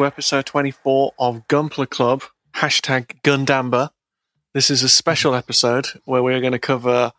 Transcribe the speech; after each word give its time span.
to 0.00 0.06
episode 0.06 0.46
24 0.46 1.12
of 1.18 1.46
Gunpla 1.46 1.90
Club, 1.90 2.22
hashtag 2.54 3.20
Gundamber. 3.20 3.90
This 4.54 4.70
is 4.70 4.82
a 4.82 4.88
special 4.88 5.34
episode 5.34 5.88
where 6.06 6.22
we're 6.22 6.40
going 6.40 6.54
to 6.54 6.58
cover 6.58 7.12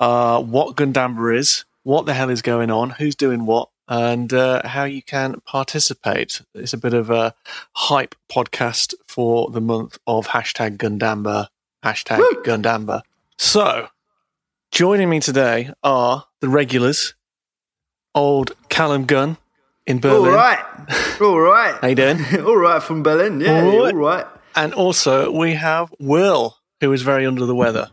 uh, 0.00 0.42
what 0.42 0.74
Gundamber 0.74 1.36
is, 1.36 1.64
what 1.84 2.06
the 2.06 2.14
hell 2.14 2.30
is 2.30 2.42
going 2.42 2.72
on, 2.72 2.90
who's 2.90 3.14
doing 3.14 3.46
what, 3.46 3.68
and 3.86 4.32
uh, 4.32 4.66
how 4.66 4.82
you 4.82 5.00
can 5.00 5.42
participate. 5.42 6.42
It's 6.56 6.72
a 6.72 6.76
bit 6.76 6.92
of 6.92 7.08
a 7.08 7.36
hype 7.74 8.16
podcast 8.28 8.94
for 9.06 9.50
the 9.50 9.60
month 9.60 9.98
of 10.04 10.26
hashtag 10.26 10.76
Gundamber, 10.76 11.46
hashtag 11.84 12.18
Woo! 12.18 12.42
Gundamber. 12.42 13.02
So, 13.38 13.86
joining 14.72 15.08
me 15.08 15.20
today 15.20 15.70
are 15.84 16.24
the 16.40 16.48
regulars, 16.48 17.14
old 18.12 18.56
Callum 18.68 19.04
Gunn 19.04 19.36
in 19.86 20.00
Berlin. 20.00 20.30
All 20.30 20.36
right, 20.36 20.64
all 21.20 21.40
right. 21.40 21.74
How 21.80 21.88
you 21.88 21.94
doing? 21.94 22.20
all 22.46 22.56
right 22.56 22.82
from 22.82 23.02
Berlin. 23.02 23.40
Yeah, 23.40 23.62
All 23.62 23.82
right. 23.84 23.94
all 23.94 24.00
right. 24.00 24.26
And 24.56 24.72
also, 24.72 25.30
we 25.30 25.54
have 25.54 25.92
Will, 25.98 26.56
who 26.80 26.92
is 26.92 27.02
very 27.02 27.26
under 27.26 27.44
the 27.44 27.54
weather. 27.54 27.90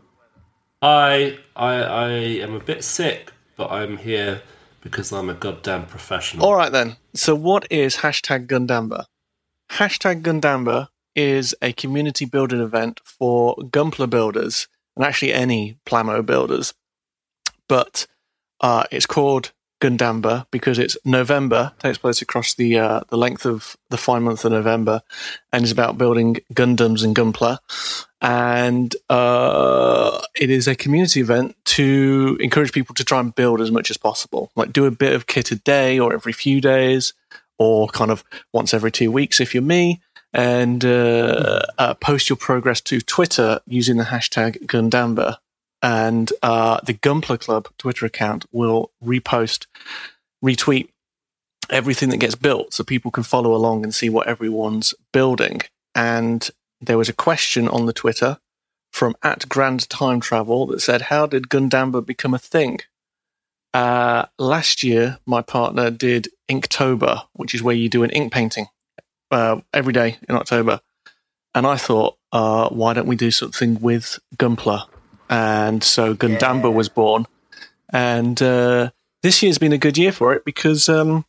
I, 0.80 1.38
I 1.54 1.74
I 1.74 2.08
am 2.10 2.54
a 2.54 2.60
bit 2.60 2.84
sick, 2.84 3.32
but 3.56 3.70
I'm 3.70 3.96
here 3.98 4.42
because 4.80 5.12
I'm 5.12 5.28
a 5.30 5.34
goddamn 5.34 5.86
professional. 5.86 6.46
All 6.46 6.54
right, 6.54 6.72
then. 6.72 6.96
So, 7.14 7.34
what 7.34 7.66
is 7.70 7.98
hashtag 7.98 8.46
Gundamber? 8.46 9.04
Hashtag 9.72 10.22
Gundamber 10.22 10.88
is 11.14 11.54
a 11.62 11.72
community 11.72 12.24
building 12.24 12.60
event 12.60 13.00
for 13.04 13.56
Gunpla 13.56 14.08
builders 14.08 14.66
and 14.96 15.04
actually 15.04 15.32
any 15.32 15.78
Plamo 15.86 16.24
builders. 16.24 16.74
But 17.68 18.06
uh, 18.60 18.84
it's 18.90 19.06
called 19.06 19.52
Gundamber 19.82 20.46
because 20.52 20.78
it's 20.78 20.96
November, 21.04 21.72
takes 21.80 21.98
place 21.98 22.22
across 22.22 22.54
the 22.54 22.78
uh, 22.78 23.00
the 23.08 23.18
length 23.18 23.44
of 23.44 23.76
the 23.90 23.96
five 23.96 24.22
month 24.22 24.44
of 24.44 24.52
November, 24.52 25.02
and 25.52 25.64
is 25.64 25.72
about 25.72 25.98
building 25.98 26.36
Gundams 26.54 27.04
and 27.04 27.16
Gunpla. 27.16 27.58
And 28.20 28.94
uh, 29.10 30.20
it 30.40 30.50
is 30.50 30.68
a 30.68 30.76
community 30.76 31.20
event 31.20 31.56
to 31.64 32.38
encourage 32.40 32.72
people 32.72 32.94
to 32.94 33.04
try 33.04 33.18
and 33.18 33.34
build 33.34 33.60
as 33.60 33.72
much 33.72 33.90
as 33.90 33.96
possible. 33.96 34.52
Like 34.54 34.72
do 34.72 34.86
a 34.86 34.92
bit 34.92 35.14
of 35.14 35.26
kit 35.26 35.50
a 35.50 35.56
day 35.56 35.98
or 35.98 36.14
every 36.14 36.32
few 36.32 36.60
days, 36.60 37.12
or 37.58 37.88
kind 37.88 38.12
of 38.12 38.22
once 38.52 38.72
every 38.72 38.92
two 38.92 39.10
weeks 39.10 39.40
if 39.40 39.52
you're 39.52 39.64
me, 39.64 40.00
and 40.32 40.84
uh, 40.84 41.62
uh, 41.76 41.94
post 41.94 42.30
your 42.30 42.36
progress 42.36 42.80
to 42.82 43.00
Twitter 43.00 43.60
using 43.66 43.96
the 43.96 44.04
hashtag 44.04 44.64
Gundamber. 44.66 45.38
And 45.82 46.32
uh, 46.42 46.80
the 46.84 46.94
Gunpla 46.94 47.40
Club 47.40 47.68
Twitter 47.76 48.06
account 48.06 48.46
will 48.52 48.92
repost, 49.04 49.66
retweet 50.44 50.88
everything 51.70 52.10
that 52.10 52.18
gets 52.18 52.36
built 52.36 52.72
so 52.72 52.84
people 52.84 53.10
can 53.10 53.24
follow 53.24 53.54
along 53.54 53.82
and 53.82 53.94
see 53.94 54.08
what 54.08 54.28
everyone's 54.28 54.94
building. 55.12 55.62
And 55.94 56.48
there 56.80 56.98
was 56.98 57.08
a 57.08 57.14
question 57.14 57.68
on 57.68 57.86
the 57.86 57.92
Twitter 57.92 58.38
from 58.92 59.16
at 59.22 59.48
Grand 59.48 59.88
Time 59.88 60.20
Travel 60.20 60.66
that 60.66 60.80
said, 60.80 61.02
How 61.02 61.26
did 61.26 61.48
Gundamber 61.48 62.04
become 62.04 62.34
a 62.34 62.38
thing? 62.38 62.80
Uh, 63.74 64.26
last 64.38 64.82
year, 64.82 65.18
my 65.26 65.40
partner 65.40 65.90
did 65.90 66.28
Inktober, 66.50 67.22
which 67.32 67.54
is 67.54 67.62
where 67.62 67.74
you 67.74 67.88
do 67.88 68.02
an 68.02 68.10
ink 68.10 68.32
painting 68.32 68.66
uh, 69.30 69.60
every 69.72 69.94
day 69.94 70.18
in 70.28 70.36
October. 70.36 70.80
And 71.54 71.66
I 71.66 71.76
thought, 71.76 72.18
uh, 72.32 72.68
why 72.68 72.92
don't 72.92 73.06
we 73.06 73.16
do 73.16 73.30
something 73.30 73.80
with 73.80 74.18
Gunpla? 74.36 74.86
And 75.32 75.82
so 75.82 76.14
Gundamber 76.14 76.64
Yeah. 76.64 76.76
was 76.76 76.88
born. 76.88 77.26
And 77.90 78.40
uh, 78.42 78.90
this 79.22 79.42
year's 79.42 79.58
been 79.58 79.72
a 79.72 79.78
good 79.78 79.96
year 79.98 80.12
for 80.12 80.32
it 80.34 80.44
because 80.44 80.88
um, 80.88 81.24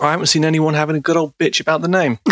I 0.00 0.10
haven't 0.10 0.26
seen 0.26 0.44
anyone 0.44 0.74
having 0.74 0.96
a 0.96 1.00
good 1.00 1.16
old 1.16 1.36
bitch 1.38 1.60
about 1.60 1.82
the 1.82 1.88
name. 1.88 2.18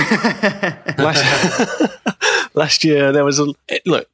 last, 0.99 2.55
last 2.55 2.85
year, 2.85 3.13
there 3.13 3.25
was 3.25 3.39
a 3.41 3.47
it, 3.69 3.83
look. 3.87 4.09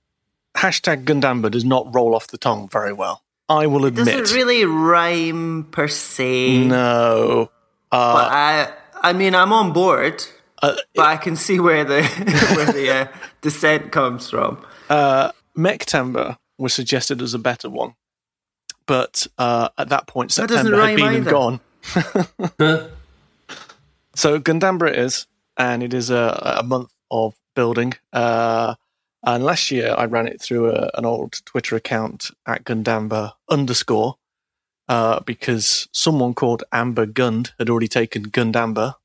Hashtag 0.56 1.04
Gundamber 1.04 1.50
does 1.50 1.64
not 1.64 1.94
roll 1.94 2.14
off 2.14 2.26
the 2.28 2.36
tongue 2.38 2.69
very 2.69 2.92
well. 2.92 3.22
I 3.48 3.66
will 3.66 3.84
admit. 3.86 4.06
Doesn't 4.06 4.36
really 4.36 4.64
rhyme 4.64 5.64
per 5.70 5.88
se. 5.88 6.64
no. 6.66 7.50
Uh, 7.91 8.12
But 8.14 8.32
I, 8.32 8.72
I 9.02 9.12
mean, 9.12 9.34
I'm 9.34 9.52
on 9.52 9.72
board, 9.72 10.25
uh, 10.62 10.76
but 10.94 11.06
I 11.06 11.16
can 11.16 11.36
see 11.36 11.58
where 11.60 11.84
the 11.84 12.02
where 12.56 12.72
the 12.72 12.91
uh, 12.91 13.06
descent 13.41 13.92
comes 13.92 14.28
from. 14.31 14.64
uh, 14.91 15.32
Mechtember 15.56 16.38
was 16.62 16.72
suggested 16.72 17.20
as 17.20 17.34
a 17.34 17.38
better 17.38 17.68
one, 17.68 17.94
but 18.86 19.26
uh, 19.38 19.68
at 19.76 19.88
that 19.88 20.06
point, 20.06 20.32
That 20.32 20.48
doesn't 20.48 20.66
September 20.66 20.86
had 20.86 20.98
rhyme 20.98 21.12
been 21.12 21.14
and 21.14 21.26
gone. 21.26 21.60
Huh? 22.58 22.88
So 24.14 24.38
Gundamber 24.38 24.88
it 24.88 24.98
is, 24.98 25.26
and 25.56 25.82
it 25.82 25.94
is 25.94 26.10
a, 26.10 26.58
a 26.60 26.62
month 26.62 26.92
of 27.10 27.34
building. 27.56 27.94
Uh, 28.12 28.74
and 29.24 29.44
last 29.44 29.70
year 29.70 29.94
I 29.96 30.04
ran 30.04 30.26
it 30.26 30.40
through 30.40 30.70
a, 30.70 30.90
an 30.94 31.04
old 31.04 31.40
Twitter 31.44 31.76
account 31.76 32.30
at 32.46 32.64
Gundamber 32.64 33.32
underscore 33.48 34.16
uh, 34.88 35.20
because 35.20 35.88
someone 35.92 36.34
called 36.34 36.64
Amber 36.72 37.06
Gund 37.06 37.52
had 37.58 37.70
already 37.70 37.88
taken 37.88 38.24
Gundamber. 38.30 38.94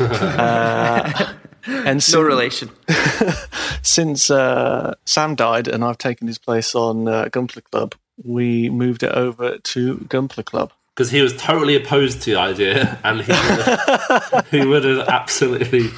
Uh, 0.00 1.34
and 1.68 1.96
No 1.96 1.98
so, 2.00 2.20
relation. 2.22 2.70
since 3.82 4.30
uh, 4.30 4.94
Sam 5.04 5.34
died 5.34 5.68
and 5.68 5.84
I've 5.84 5.98
taken 5.98 6.26
his 6.26 6.38
place 6.38 6.74
on 6.74 7.06
uh, 7.08 7.24
Gunpla 7.26 7.62
Club, 7.64 7.94
we 8.24 8.68
moved 8.70 9.02
it 9.02 9.12
over 9.12 9.58
to 9.58 9.96
Gunpla 10.08 10.44
Club. 10.44 10.72
Because 10.94 11.10
he 11.12 11.20
was 11.22 11.36
totally 11.36 11.76
opposed 11.76 12.22
to 12.22 12.30
the 12.32 12.40
idea, 12.40 12.98
and 13.04 13.20
he 13.20 13.30
would 13.30 13.38
have, 13.62 14.48
he 14.50 14.66
would 14.66 14.84
have 14.84 15.08
absolutely, 15.08 15.90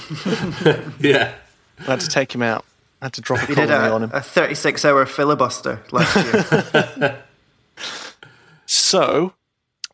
yeah. 1.00 1.32
I 1.78 1.82
had 1.84 2.00
to 2.00 2.08
take 2.08 2.34
him 2.34 2.42
out. 2.42 2.66
I 3.00 3.06
had 3.06 3.14
to 3.14 3.22
drop 3.22 3.42
a 3.42 3.46
We 3.46 3.54
did 3.54 3.70
colony 3.70 3.90
on 3.92 4.02
him. 4.02 4.10
a 4.12 4.20
36 4.20 4.84
hour 4.84 5.06
filibuster 5.06 5.82
last 5.90 6.16
year. 6.16 7.24
So 8.66 9.32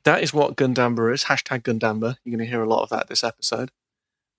that 0.05 0.23
is 0.23 0.35
what 0.35 0.57
Gundamber 0.57 1.13
is. 1.15 1.25
Hashtag 1.25 1.63
Gundamber. 1.63 2.17
You're 2.25 2.37
going 2.37 2.45
to 2.45 2.51
hear 2.51 2.63
a 2.63 2.69
lot 2.69 2.83
of 2.83 2.89
that 2.91 3.09
this 3.09 3.23
episode. 3.23 3.71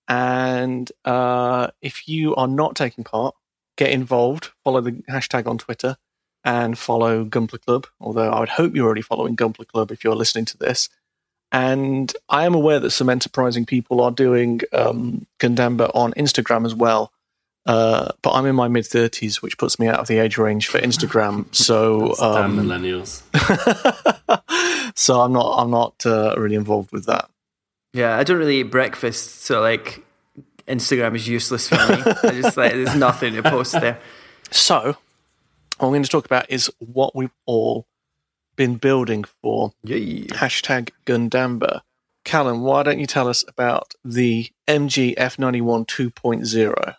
And 0.08 0.90
uh, 1.04 1.68
if 1.82 2.08
you 2.08 2.34
are 2.34 2.48
not 2.48 2.74
taking 2.74 3.04
part, 3.04 3.34
get 3.76 3.90
involved. 3.90 4.50
Follow 4.64 4.80
the 4.80 4.92
hashtag 5.10 5.46
on 5.46 5.58
Twitter 5.58 5.96
and 6.44 6.78
follow 6.78 7.24
Gunpla 7.24 7.60
Club. 7.64 7.86
Although 8.00 8.30
I 8.30 8.40
would 8.40 8.48
hope 8.48 8.74
you're 8.74 8.86
already 8.86 9.02
following 9.02 9.36
Gunpla 9.36 9.66
Club 9.66 9.92
if 9.92 10.02
you're 10.02 10.16
listening 10.16 10.46
to 10.46 10.58
this. 10.58 10.88
And 11.52 12.12
I 12.28 12.44
am 12.44 12.54
aware 12.54 12.80
that 12.80 12.90
some 12.90 13.08
enterprising 13.08 13.64
people 13.64 14.00
are 14.00 14.10
doing 14.10 14.60
um, 14.72 15.26
Gundamber 15.38 15.90
on 15.94 16.12
Instagram 16.12 16.66
as 16.66 16.74
well. 16.74 17.12
Uh, 17.66 18.12
but 18.22 18.32
I'm 18.32 18.46
in 18.46 18.56
my 18.56 18.68
mid 18.68 18.84
30s, 18.84 19.42
which 19.42 19.58
puts 19.58 19.78
me 19.78 19.88
out 19.88 19.98
of 19.98 20.08
the 20.08 20.18
age 20.18 20.38
range 20.38 20.68
for 20.68 20.78
Instagram. 20.78 21.46
So 21.54 22.14
um, 22.18 22.58
millennials. 22.58 23.22
so 24.96 25.20
I'm 25.20 25.32
not 25.32 25.58
I'm 25.58 25.70
not 25.70 26.06
uh, 26.06 26.34
really 26.38 26.54
involved 26.54 26.92
with 26.92 27.06
that. 27.06 27.28
Yeah, 27.92 28.16
I 28.16 28.22
don't 28.24 28.38
really 28.38 28.60
eat 28.60 28.64
breakfast, 28.64 29.42
so 29.42 29.60
like 29.60 30.04
Instagram 30.66 31.14
is 31.16 31.26
useless 31.26 31.68
for 31.68 31.76
me. 31.76 32.02
I 32.22 32.40
just 32.42 32.56
like 32.56 32.72
there's 32.72 32.94
nothing 32.96 33.34
to 33.34 33.42
post 33.42 33.72
there. 33.72 33.98
So 34.50 34.96
what 35.76 35.86
I'm 35.88 35.90
going 35.90 36.02
to 36.02 36.08
talk 36.08 36.24
about 36.24 36.50
is 36.50 36.70
what 36.78 37.14
we've 37.14 37.34
all 37.44 37.86
been 38.56 38.76
building 38.76 39.24
for 39.42 39.72
Yeah. 39.84 40.24
hashtag 40.34 40.90
Gundamber. 41.04 41.80
Callum, 42.24 42.62
why 42.62 42.82
don't 42.82 42.98
you 42.98 43.06
tell 43.06 43.28
us 43.28 43.44
about 43.46 43.92
the 44.04 44.48
MG 44.66 45.14
F91 45.16 45.86
2.0? 45.86 46.94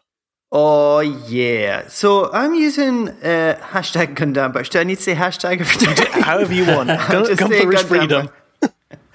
Oh 0.52 1.00
yeah. 1.00 1.88
So 1.88 2.32
I'm 2.32 2.54
using 2.56 3.10
uh, 3.10 3.60
hashtag 3.72 4.16
Gundam, 4.16 4.54
but 4.54 4.70
do 4.70 4.80
I 4.80 4.84
need 4.84 4.98
to 4.98 5.02
say 5.04 5.16
hashtag 5.16 5.62
every 5.62 5.88
time? 6.06 6.22
However 6.22 6.54
you 6.54 6.66
want. 6.68 6.88
Gun- 6.90 7.26
Gunpla 7.26 7.74
is 7.74 7.82
freedom. 7.84 8.30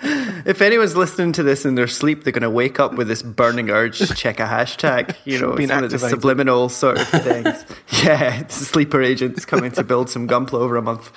If 0.45 0.61
anyone's 0.61 0.95
listening 0.95 1.33
to 1.33 1.43
this 1.43 1.65
in 1.65 1.75
their 1.75 1.87
sleep, 1.87 2.25
they're 2.25 2.33
going 2.33 2.43
to 2.43 2.51
wake 2.51 2.79
up 2.79 2.95
with 2.95 3.09
this 3.09 3.23
burning 3.23 3.71
urge 3.71 3.99
to 3.99 4.15
check 4.15 4.41
a 4.41 4.45
hashtag. 4.45 5.17
You 5.25 5.41
know, 5.41 5.53
Been 5.53 5.65
it's 5.65 5.73
one 5.73 5.85
of 5.85 5.91
the 5.91 5.99
subliminal 5.99 6.69
sort 6.69 7.01
of 7.01 7.09
things. 7.09 7.65
yeah, 8.05 8.47
sleeper 8.49 9.01
agents 9.03 9.47
coming 9.47 9.73
to 9.73 9.83
build 9.83 10.11
some 10.11 10.29
Gunpla 10.29 10.55
over 10.55 10.77
a 10.77 10.83
month. 10.83 11.11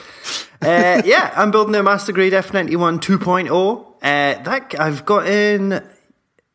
Uh, 0.62 1.02
yeah, 1.04 1.34
I'm 1.36 1.52
building 1.52 1.76
a 1.76 1.84
Master 1.84 2.14
Grade 2.14 2.32
F91 2.32 3.00
2.0. 3.02 3.86
Uh, 3.98 4.44
that 4.44 4.76
I've 4.80 5.06
got 5.06 5.28
in 5.28 5.84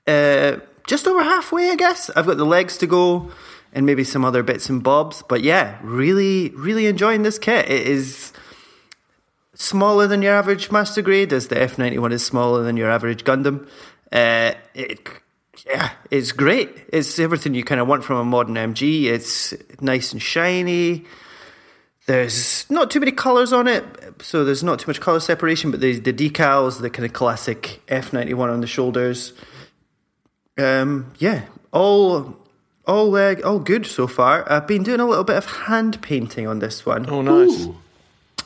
uh, 0.07 0.57
just 0.87 1.07
over 1.07 1.23
halfway, 1.23 1.71
I 1.71 1.77
guess. 1.77 2.09
I've 2.11 2.27
got 2.27 2.39
the 2.39 2.47
legs 2.47 2.79
to 2.79 2.87
go 2.87 3.31
and 3.73 3.87
maybe 3.87 4.05
some 4.05 4.25
other 4.25 4.43
bits 4.43 4.69
and 4.69 4.83
bobs. 4.83 5.23
But 5.29 5.43
yeah, 5.43 5.79
really, 5.83 6.51
really 6.51 6.87
enjoying 6.87 7.23
this 7.23 7.39
kit. 7.39 7.71
It 7.71 7.87
is 7.87 8.33
smaller 9.63 10.07
than 10.07 10.23
your 10.23 10.35
average 10.35 10.71
Master 10.71 11.03
Grade, 11.03 11.33
as 11.33 11.49
the 11.49 11.55
F91 11.55 12.13
is 12.13 12.25
smaller 12.25 12.63
than 12.63 12.77
your 12.77 12.91
average 12.91 13.25
Gundam. 13.25 13.69
Uh, 14.11 14.53
it, 14.75 15.09
yeah, 15.67 15.93
it's 16.11 16.33
great. 16.33 16.71
It's 16.93 17.19
everything 17.19 17.55
you 17.55 17.65
kind 17.65 17.81
of 17.81 17.87
want 17.87 18.05
from 18.05 18.19
a 18.19 18.25
modern 18.25 18.55
MG. 18.55 19.05
It's 19.05 19.55
nice 19.81 20.13
and 20.13 20.21
shiny. 20.21 21.05
There's 22.07 22.69
not 22.69 22.91
too 22.91 22.99
many 22.99 23.13
colors 23.13 23.53
on 23.53 23.69
it, 23.69 23.85
so 24.21 24.45
there's 24.45 24.65
not 24.65 24.81
too 24.81 24.89
much 24.89 25.01
color 25.01 25.21
separation. 25.21 25.71
But 25.71 25.81
there's 25.81 26.01
the 26.01 26.13
decals, 26.13 26.81
the 26.81 26.91
kind 26.91 27.07
of 27.07 27.13
classic 27.13 27.81
F91 27.87 28.53
on 28.53 28.61
the 28.61 28.67
shoulders. 28.67 29.33
Um, 30.59 31.13
yeah, 31.19 31.45
all 31.73 32.37
all 32.87 33.15
uh, 33.15 33.37
all 33.45 33.61
good 33.61 33.87
so 33.87 34.09
far. 34.09 34.51
I've 34.51 34.67
been 34.67 34.83
doing 34.83 34.99
a 34.99 35.07
little 35.07 35.25
bit 35.25 35.37
of 35.37 35.47
hand 35.47 36.03
painting 36.03 36.49
on 36.49 36.59
this 36.59 36.85
one. 36.85 37.09
Oh, 37.09 37.23
nice. 37.23 37.67
Ooh. 37.67 37.77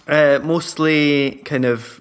Uh, 0.06 0.38
mostly 0.42 1.42
kind 1.44 1.64
of 1.64 2.00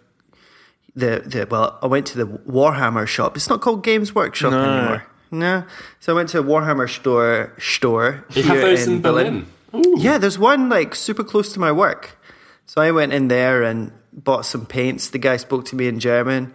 the 0.96 1.22
the 1.26 1.48
well, 1.50 1.78
I 1.82 1.88
went 1.88 2.06
to 2.08 2.18
the 2.18 2.26
Warhammer 2.28 3.08
shop. 3.08 3.36
It's 3.36 3.50
not 3.50 3.62
called 3.62 3.84
Games 3.84 4.14
Workshop 4.14 4.52
No. 4.52 4.64
anymore. 4.64 5.04
No, 5.32 5.64
so 6.00 6.14
I 6.14 6.16
went 6.16 6.30
to 6.30 6.40
a 6.40 6.44
Warhammer 6.44 6.88
store 6.90 7.52
store. 7.60 8.24
You 8.30 8.44
here 8.44 8.62
those 8.62 8.88
in, 8.88 9.02
Berlin. 9.02 9.48
Ooh. 9.74 9.96
Yeah, 9.98 10.18
there's 10.20 10.38
one 10.40 10.70
like 10.70 10.96
super 10.96 11.24
close 11.24 11.52
to 11.54 11.60
my 11.60 11.72
work. 11.72 12.18
So 12.68 12.82
I 12.82 12.92
went 12.92 13.12
in 13.12 13.28
there 13.28 13.64
and 13.64 13.92
bought 14.14 14.46
some 14.46 14.66
paints. 14.66 15.10
The 15.10 15.18
guy 15.20 15.38
spoke 15.38 15.66
to 15.66 15.76
me 15.76 15.88
in 15.88 16.00
German. 16.00 16.54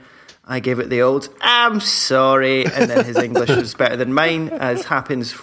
I 0.50 0.58
gave 0.58 0.80
it 0.80 0.90
the 0.90 1.00
old 1.00 1.28
"I'm 1.40 1.78
sorry," 1.80 2.66
and 2.66 2.90
then 2.90 3.04
his 3.04 3.16
English 3.16 3.50
was 3.50 3.72
better 3.74 3.96
than 3.96 4.12
mine, 4.12 4.48
as 4.48 4.84
happens 4.84 5.34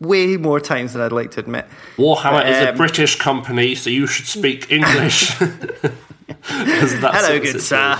way 0.00 0.36
more 0.36 0.60
times 0.60 0.92
than 0.92 1.02
I'd 1.02 1.10
like 1.12 1.32
to 1.32 1.40
admit. 1.40 1.66
Warhammer 1.96 2.30
But, 2.42 2.48
is 2.48 2.56
a 2.58 2.70
um, 2.70 2.76
British 2.76 3.16
company, 3.18 3.74
so 3.74 3.90
you 3.90 4.06
should 4.06 4.26
speak 4.26 4.70
English. 4.70 5.30
Hello, 6.44 7.40
good 7.40 7.60
sir. 7.60 7.96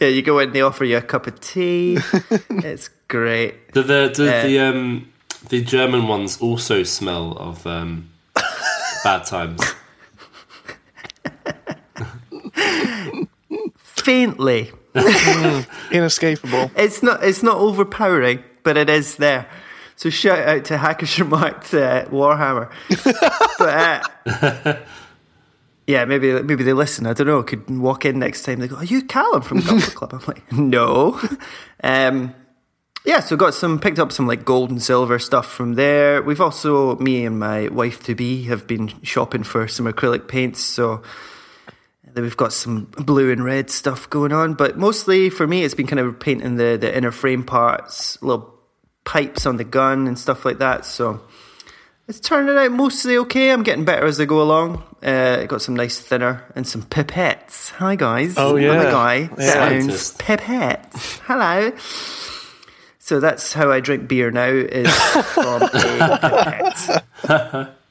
yeah, 0.00 0.08
you 0.08 0.22
go 0.22 0.38
in, 0.38 0.52
they 0.52 0.60
offer 0.60 0.84
you 0.84 0.98
a 0.98 1.02
cup 1.02 1.26
of 1.26 1.40
tea. 1.40 1.98
it's 2.50 2.90
great. 3.08 3.72
Do 3.72 3.82
the 3.82 4.10
do 4.14 4.28
Uh, 4.28 4.42
the 4.42 4.58
um 4.58 5.08
the 5.48 5.62
German 5.62 6.08
ones 6.08 6.40
also 6.40 6.82
smell 6.82 7.32
of 7.38 7.66
um 7.66 8.08
bad 9.04 9.24
times? 9.24 9.60
Faintly, 14.04 14.70
Inescapable. 15.90 16.70
it's 16.76 17.02
not 17.02 17.24
it's 17.24 17.42
not 17.42 17.56
overpowering, 17.56 18.44
but 18.62 18.76
it 18.76 18.88
is 18.88 19.16
there. 19.16 19.46
So 19.96 20.10
shout 20.10 20.40
out 20.40 20.64
to 20.66 20.76
Hackescher 20.76 21.28
Markt 21.28 21.72
uh, 21.72 22.04
Warhammer. 22.06 22.70
but 23.58 24.66
uh, 24.66 24.76
yeah, 25.86 26.04
maybe 26.04 26.42
maybe 26.42 26.64
they 26.64 26.72
listen. 26.72 27.06
I 27.06 27.12
don't 27.12 27.26
know. 27.26 27.42
Could 27.42 27.68
walk 27.70 28.04
in 28.04 28.18
next 28.18 28.42
time. 28.42 28.60
They 28.60 28.68
go, 28.68 28.76
"Are 28.76 28.84
you 28.84 29.02
Callum 29.04 29.42
from 29.42 29.60
Club?" 29.80 30.12
I'm 30.14 30.22
like, 30.26 30.52
"No." 30.52 31.20
Um, 31.82 32.34
yeah, 33.04 33.20
so 33.20 33.36
got 33.36 33.52
some 33.54 33.78
picked 33.78 33.98
up 33.98 34.12
some 34.12 34.26
like 34.26 34.44
gold 34.44 34.70
and 34.70 34.82
silver 34.82 35.18
stuff 35.18 35.50
from 35.52 35.74
there. 35.74 36.22
We've 36.22 36.40
also 36.40 36.96
me 36.96 37.26
and 37.26 37.38
my 37.38 37.68
wife 37.68 38.02
to 38.04 38.14
be 38.14 38.44
have 38.44 38.66
been 38.66 38.92
shopping 39.02 39.42
for 39.42 39.68
some 39.68 39.86
acrylic 39.86 40.26
paints. 40.26 40.60
So 40.60 41.02
we've 42.22 42.36
got 42.36 42.52
some 42.52 42.84
blue 42.84 43.32
and 43.32 43.44
red 43.44 43.70
stuff 43.70 44.08
going 44.10 44.32
on, 44.32 44.54
but 44.54 44.76
mostly 44.76 45.30
for 45.30 45.46
me, 45.46 45.64
it's 45.64 45.74
been 45.74 45.86
kind 45.86 46.00
of 46.00 46.18
painting 46.18 46.56
the, 46.56 46.76
the 46.80 46.96
inner 46.96 47.10
frame 47.10 47.44
parts, 47.44 48.20
little 48.22 48.52
pipes 49.04 49.46
on 49.46 49.56
the 49.56 49.64
gun 49.64 50.06
and 50.06 50.18
stuff 50.18 50.44
like 50.44 50.58
that. 50.58 50.84
So 50.84 51.20
it's 52.08 52.20
turning 52.20 52.56
out 52.56 52.72
mostly 52.72 53.16
okay. 53.18 53.50
I'm 53.50 53.62
getting 53.62 53.84
better 53.84 54.06
as 54.06 54.20
I 54.20 54.24
go 54.24 54.42
along. 54.42 54.82
Uh, 55.02 55.44
got 55.44 55.62
some 55.62 55.76
nice 55.76 55.98
thinner 55.98 56.44
and 56.54 56.66
some 56.66 56.82
pipettes. 56.82 57.70
Hi 57.72 57.96
guys. 57.96 58.34
Oh, 58.36 58.56
I'm 58.56 58.62
yeah. 58.62 58.82
a 58.82 58.90
guy. 58.90 59.30
Yeah. 59.38 59.52
Sounds 59.52 60.16
pipettes. 60.16 61.20
Hello. 61.24 61.72
So 62.98 63.20
that's 63.20 63.52
how 63.52 63.70
I 63.70 63.80
drink 63.80 64.08
beer 64.08 64.30
now 64.30 64.48
is 64.48 64.90
from 64.94 65.62
a 65.62 65.68
pipette. 65.68 67.74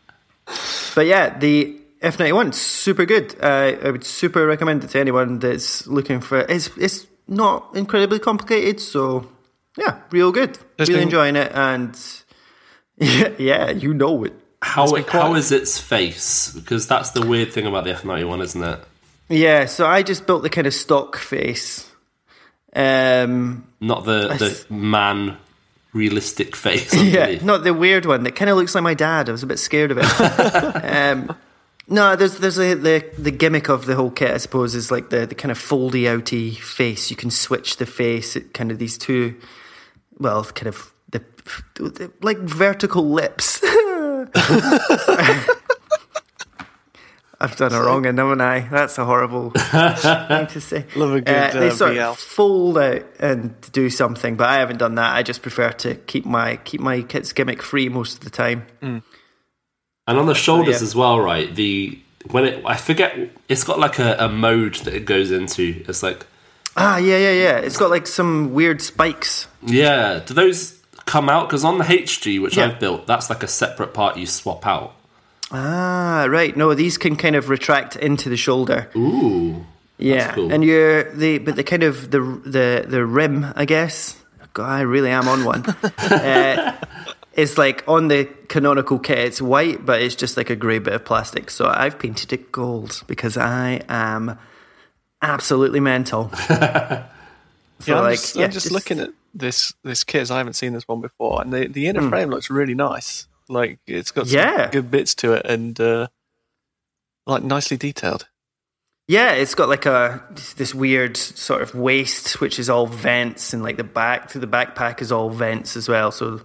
But 0.95 1.07
yeah, 1.07 1.37
the 1.37 1.79
F91 2.03 2.53
super 2.53 3.05
good. 3.05 3.35
Uh, 3.41 3.77
I 3.81 3.91
would 3.91 4.03
super 4.03 4.45
recommend 4.45 4.83
it 4.83 4.89
to 4.91 4.99
anyone 4.99 5.39
that's 5.39 5.87
looking 5.87 6.19
for. 6.19 6.39
it. 6.39 6.49
It's 6.49 6.69
it's 6.77 7.07
not 7.27 7.69
incredibly 7.73 8.19
complicated, 8.19 8.81
so 8.81 9.29
yeah, 9.77 9.99
real 10.11 10.31
good. 10.31 10.59
Really 10.77 11.01
enjoying 11.01 11.35
it, 11.35 11.51
and 11.53 11.97
yeah, 12.97 13.29
yeah, 13.39 13.71
you 13.71 13.93
know 13.93 14.25
it. 14.25 14.33
How 14.61 14.95
it, 14.95 15.09
how 15.09 15.35
is 15.35 15.51
its 15.51 15.79
face? 15.79 16.51
Because 16.53 16.87
that's 16.87 17.11
the 17.11 17.25
weird 17.25 17.53
thing 17.53 17.65
about 17.65 17.85
the 17.85 17.91
F 17.91 18.05
ninety 18.05 18.25
one, 18.25 18.41
isn't 18.41 18.63
it? 18.63 18.79
Yeah, 19.29 19.65
so 19.65 19.87
I 19.87 20.03
just 20.03 20.27
built 20.27 20.43
the 20.43 20.49
kind 20.49 20.67
of 20.67 20.73
stock 20.73 21.17
face. 21.17 21.89
Um, 22.75 23.67
Not 23.79 24.03
the 24.03 24.27
the 24.27 24.73
man 24.73 25.37
realistic 25.93 26.55
face. 26.55 26.93
yeah, 27.01 27.37
not 27.43 27.63
the 27.63 27.73
weird 27.73 28.05
one 28.05 28.23
that 28.23 28.35
kind 28.35 28.49
of 28.49 28.57
looks 28.57 28.75
like 28.75 28.83
my 28.83 28.93
dad. 28.93 29.29
I 29.29 29.31
was 29.31 29.43
a 29.43 29.47
bit 29.47 29.59
scared 29.59 29.91
of 29.91 29.99
it. 29.99 30.03
um, 30.83 31.35
no, 31.87 32.15
there's 32.15 32.37
there's 32.37 32.57
a, 32.59 32.75
the 32.75 33.05
the 33.17 33.31
gimmick 33.31 33.69
of 33.69 33.85
the 33.85 33.95
whole 33.95 34.11
kit, 34.11 34.31
I 34.31 34.37
suppose, 34.37 34.73
is 34.75 34.89
like 34.89 35.09
the 35.09 35.25
the 35.25 35.35
kind 35.35 35.51
of 35.51 35.57
foldy 35.57 36.03
outy 36.03 36.57
face. 36.57 37.09
You 37.09 37.17
can 37.17 37.29
switch 37.29 37.77
the 37.77 37.85
face. 37.85 38.35
It 38.35 38.53
kind 38.53 38.71
of 38.71 38.79
these 38.79 38.97
two, 38.97 39.35
well, 40.17 40.45
kind 40.45 40.67
of 40.67 40.93
the, 41.11 41.23
the 41.75 42.11
like 42.21 42.37
vertical 42.39 43.09
lips. 43.09 43.61
I've 47.43 47.57
done 47.57 47.73
it 47.73 47.79
wrong, 47.79 48.05
and 48.05 48.17
haven't 48.17 48.39
I? 48.39 48.61
That's 48.61 48.97
a 48.97 49.03
horrible 49.03 49.49
thing 49.49 50.47
to 50.47 50.61
say. 50.61 50.85
Love 50.95 51.11
a 51.15 51.19
good, 51.19 51.53
they 51.53 51.67
uh, 51.67 51.71
sort 51.71 51.97
of 51.97 52.17
fold 52.17 52.77
out 52.77 53.03
and 53.19 53.59
do 53.73 53.89
something, 53.89 54.37
but 54.37 54.47
I 54.47 54.59
haven't 54.59 54.77
done 54.77 54.95
that. 54.95 55.13
I 55.13 55.23
just 55.23 55.41
prefer 55.41 55.71
to 55.71 55.95
keep 55.95 56.25
my 56.25 56.55
keep 56.57 56.79
my 56.79 57.01
kits 57.01 57.33
gimmick 57.33 57.61
free 57.61 57.89
most 57.89 58.19
of 58.19 58.23
the 58.23 58.29
time. 58.29 58.65
And 60.07 60.17
on 60.17 60.25
the 60.25 60.35
shoulders 60.35 60.81
yeah. 60.81 60.83
as 60.87 60.95
well, 60.95 61.19
right? 61.19 61.53
The 61.53 61.99
when 62.31 62.45
it 62.45 62.63
I 62.65 62.75
forget 62.75 63.17
it's 63.49 63.63
got 63.63 63.79
like 63.79 63.99
a, 63.99 64.15
a 64.19 64.29
mode 64.29 64.75
that 64.75 64.93
it 64.93 65.05
goes 65.05 65.31
into. 65.31 65.83
It's 65.87 66.03
like 66.03 66.25
Ah, 66.75 66.97
yeah, 66.97 67.17
yeah, 67.17 67.31
yeah. 67.31 67.57
It's 67.57 67.77
got 67.77 67.89
like 67.89 68.07
some 68.07 68.53
weird 68.53 68.81
spikes. 68.81 69.47
yeah, 69.61 70.21
do 70.25 70.33
those 70.33 70.79
come 71.05 71.29
out? 71.29 71.47
Because 71.47 71.63
on 71.63 71.77
the 71.77 71.83
HG, 71.83 72.41
which 72.41 72.57
Yeah. 72.57 72.65
I've 72.65 72.79
built, 72.79 73.05
that's 73.07 73.29
like 73.29 73.43
a 73.43 73.47
separate 73.47 73.93
part 73.93 74.17
you 74.17 74.25
swap 74.25 74.65
out. 74.65 74.95
Ah, 75.51 76.25
right. 76.27 76.57
No, 76.57 76.73
these 76.73 76.97
can 76.97 77.15
kind 77.15 77.35
of 77.35 77.49
retract 77.49 77.95
into 77.95 78.27
the 78.27 78.37
shoulder. 78.37 78.89
Ooh, 78.95 79.63
yeah, 79.99 80.33
cool. 80.33 80.51
and 80.51 80.63
you're 80.63 81.13
the 81.13 81.37
but 81.37 81.55
the 81.55 81.63
kind 81.63 81.83
of 81.83 82.09
the 82.09 82.19
the 82.19 82.85
the 82.87 83.05
rim, 83.05 83.45
I 83.55 83.65
guess. 83.65 84.17
God, 84.53 84.69
I 84.69 84.81
really 84.81 85.09
am 85.11 85.27
on 85.27 85.45
one. 85.45 85.63
uh, 85.99 86.75
it's 87.33 87.57
like 87.57 87.83
on 87.87 88.07
the 88.07 88.25
canonical 88.47 88.99
kit, 88.99 89.17
it's 89.17 89.41
white, 89.41 89.85
but 89.85 90.01
it's 90.01 90.15
just 90.15 90.37
like 90.37 90.49
a 90.49 90.55
grey 90.55 90.79
bit 90.79 90.93
of 90.93 91.05
plastic. 91.05 91.49
So 91.49 91.67
I've 91.67 91.97
painted 91.97 92.31
it 92.33 92.51
gold 92.51 93.03
because 93.07 93.37
I 93.37 93.81
am 93.89 94.37
absolutely 95.21 95.79
mental. 95.79 96.31
So, 97.79 97.91
Yeah, 97.91 97.97
I'm, 97.97 98.03
like, 98.05 98.19
just, 98.19 98.35
yeah, 98.37 98.45
I'm 98.45 98.51
just, 98.51 98.71
looking 98.71 98.99
at 98.99 99.09
this 99.33 99.73
this 99.83 100.05
kit. 100.05 100.21
as 100.21 100.31
I 100.31 100.37
haven't 100.37 100.53
seen 100.53 100.71
this 100.71 100.87
one 100.87 101.01
before, 101.01 101.41
and 101.41 101.51
the 101.51 101.67
the 101.67 101.87
inner 101.87 102.07
frame 102.07 102.29
looks 102.29 102.49
really 102.49 102.75
nice. 102.75 103.27
Like 103.49 103.79
it's 103.85 104.11
got 104.11 104.27
some. 104.27 104.37
Yeah. 104.37 104.69
good 104.69 104.89
bits 104.89 105.15
to 105.15 105.33
it, 105.33 105.45
and 105.45 105.77
uh, 105.81 106.07
like 107.25 107.43
nicely 107.43 107.75
detailed. 107.75 108.29
Yeah, 109.07 109.33
it's 109.33 109.53
got 109.53 109.67
like 109.67 109.85
a 109.85 110.23
this 110.55 110.73
weird 110.73 111.17
sort 111.17 111.61
of 111.61 111.75
waist, 111.75 112.39
which 112.39 112.57
is 112.57 112.69
all 112.69 112.87
vents, 112.87 113.53
and 113.53 113.61
like 113.61 113.75
the 113.75 113.83
back 113.83 114.29
to 114.29 114.39
the 114.39 114.47
backpack 114.47 115.01
is 115.01 115.11
all 115.11 115.29
vents 115.29 115.75
as 115.75 115.89
well. 115.89 116.11
So 116.11 116.41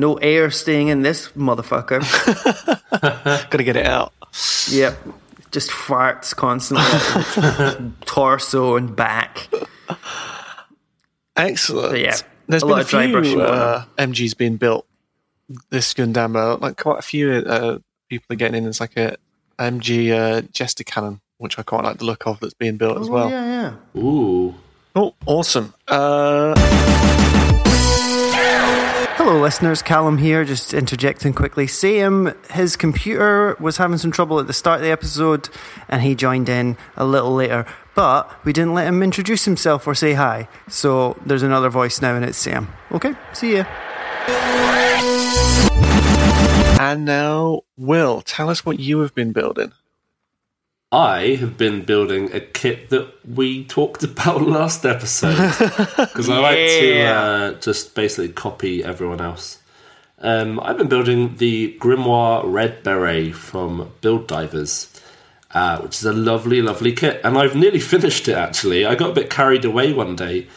no 0.00 0.14
air 0.16 0.50
staying 0.50 0.88
in 0.88 1.02
this 1.02 1.28
motherfucker. 1.36 2.00
Got 3.50 3.50
to 3.52 3.62
get 3.64 3.76
it 3.76 3.86
out. 3.86 4.12
yep, 4.68 4.96
just 5.52 5.70
farts 5.70 6.34
constantly, 6.34 7.92
torso 8.06 8.76
and 8.76 8.94
back. 8.96 9.48
Excellent. 11.36 11.92
But 11.92 12.00
yeah, 12.00 12.16
There's 12.48 12.62
a 12.62 12.66
been 12.66 12.70
lot 12.72 12.78
a 12.78 12.82
of 12.82 12.88
dry 12.88 13.10
brushing 13.10 13.32
few 13.32 13.38
going 13.38 13.50
uh, 13.58 13.84
MGs 13.98 14.36
being 14.36 14.56
built 14.56 14.86
this 15.70 15.94
Gundam. 15.94 16.60
Like 16.60 16.76
quite 16.76 16.98
a 16.98 17.02
few 17.02 17.30
uh, 17.32 17.78
people 18.08 18.26
are 18.32 18.36
getting 18.36 18.62
in. 18.62 18.68
It's 18.68 18.80
like 18.80 18.96
a 18.96 19.16
MG 19.58 20.10
uh, 20.12 20.42
Jesta 20.52 20.84
Cannon, 20.84 21.20
which 21.38 21.58
I 21.58 21.62
quite 21.62 21.84
like 21.84 21.98
the 21.98 22.04
look 22.04 22.26
of. 22.26 22.40
That's 22.40 22.54
being 22.54 22.76
built 22.76 22.98
as 23.00 23.08
Oh, 23.08 23.12
well. 23.12 23.30
yeah, 23.30 23.74
yeah. 23.94 24.00
ooh. 24.00 24.54
Oh, 24.96 25.14
awesome! 25.24 25.72
Uh, 25.86 26.52
Hello, 29.22 29.38
listeners. 29.38 29.82
Callum 29.82 30.16
here, 30.16 30.46
just 30.46 30.72
interjecting 30.72 31.34
quickly. 31.34 31.66
Sam, 31.66 32.32
his 32.52 32.74
computer 32.74 33.54
was 33.60 33.76
having 33.76 33.98
some 33.98 34.10
trouble 34.10 34.40
at 34.40 34.46
the 34.46 34.54
start 34.54 34.80
of 34.80 34.82
the 34.82 34.90
episode, 34.90 35.50
and 35.90 36.00
he 36.00 36.14
joined 36.14 36.48
in 36.48 36.78
a 36.96 37.04
little 37.04 37.34
later. 37.34 37.66
But 37.94 38.32
we 38.46 38.54
didn't 38.54 38.72
let 38.72 38.86
him 38.86 39.02
introduce 39.02 39.44
himself 39.44 39.86
or 39.86 39.94
say 39.94 40.14
hi. 40.14 40.48
So 40.68 41.18
there's 41.26 41.42
another 41.42 41.68
voice 41.68 42.00
now, 42.00 42.14
and 42.14 42.24
it's 42.24 42.38
Sam. 42.38 42.72
Okay, 42.92 43.14
see 43.34 43.56
ya. 43.58 43.64
and 46.80 47.04
now, 47.04 47.60
Will, 47.76 48.22
tell 48.22 48.48
us 48.48 48.64
what 48.64 48.80
you 48.80 49.00
have 49.00 49.14
been 49.14 49.32
building. 49.32 49.72
I 50.92 51.36
have 51.36 51.56
been 51.56 51.84
building 51.84 52.32
a 52.32 52.40
kit 52.40 52.90
that 52.90 53.12
we 53.26 53.64
talked 53.64 54.02
about 54.04 54.42
last 54.42 54.84
episode 54.84 55.36
because 55.96 56.28
I 56.28 56.38
like 56.38 56.56
to 56.56 57.00
uh, 57.02 57.52
just 57.60 57.94
basically 57.94 58.32
copy 58.32 58.82
everyone 58.82 59.20
else. 59.20 59.58
Um, 60.18 60.60
I've 60.60 60.76
been 60.76 60.88
building 60.88 61.36
the 61.36 61.78
Grimoire 61.78 62.42
Red 62.44 62.82
Beret 62.82 63.34
from 63.34 63.92
Build 64.00 64.26
Divers, 64.26 64.92
uh, 65.52 65.78
which 65.78 65.96
is 65.96 66.04
a 66.04 66.12
lovely, 66.12 66.60
lovely 66.60 66.92
kit, 66.92 67.20
and 67.24 67.38
I've 67.38 67.56
nearly 67.56 67.80
finished 67.94 68.28
it. 68.28 68.36
Actually, 68.36 68.84
I 68.84 68.94
got 68.94 69.10
a 69.10 69.14
bit 69.14 69.30
carried 69.30 69.64
away 69.64 69.92
one 69.92 70.16
day 70.16 70.48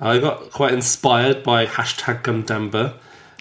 I 0.00 0.18
got 0.18 0.50
quite 0.52 0.72
inspired 0.72 1.42
by 1.42 1.66
hashtag 1.66 2.22
Gundamber. 2.22 2.94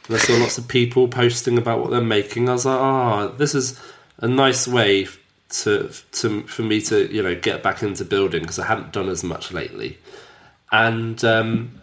And 0.07 0.15
I 0.15 0.19
saw 0.19 0.37
lots 0.37 0.57
of 0.57 0.67
people 0.67 1.07
posting 1.07 1.57
about 1.57 1.81
what 1.81 1.91
they're 1.91 2.01
making. 2.01 2.49
I 2.49 2.53
was 2.53 2.65
like, 2.65 2.79
oh, 2.79 3.35
this 3.37 3.53
is 3.53 3.79
a 4.17 4.27
nice 4.27 4.67
way 4.67 5.07
to 5.49 5.89
to 6.13 6.43
for 6.43 6.61
me 6.61 6.81
to 6.81 7.11
you 7.13 7.23
know 7.23 7.35
get 7.35 7.63
back 7.63 7.81
into 7.81 8.03
building 8.05 8.41
because 8.41 8.59
I 8.59 8.65
hadn't 8.65 8.91
done 8.91 9.09
as 9.09 9.23
much 9.23 9.51
lately. 9.51 9.97
And 10.71 11.23
um, 11.23 11.81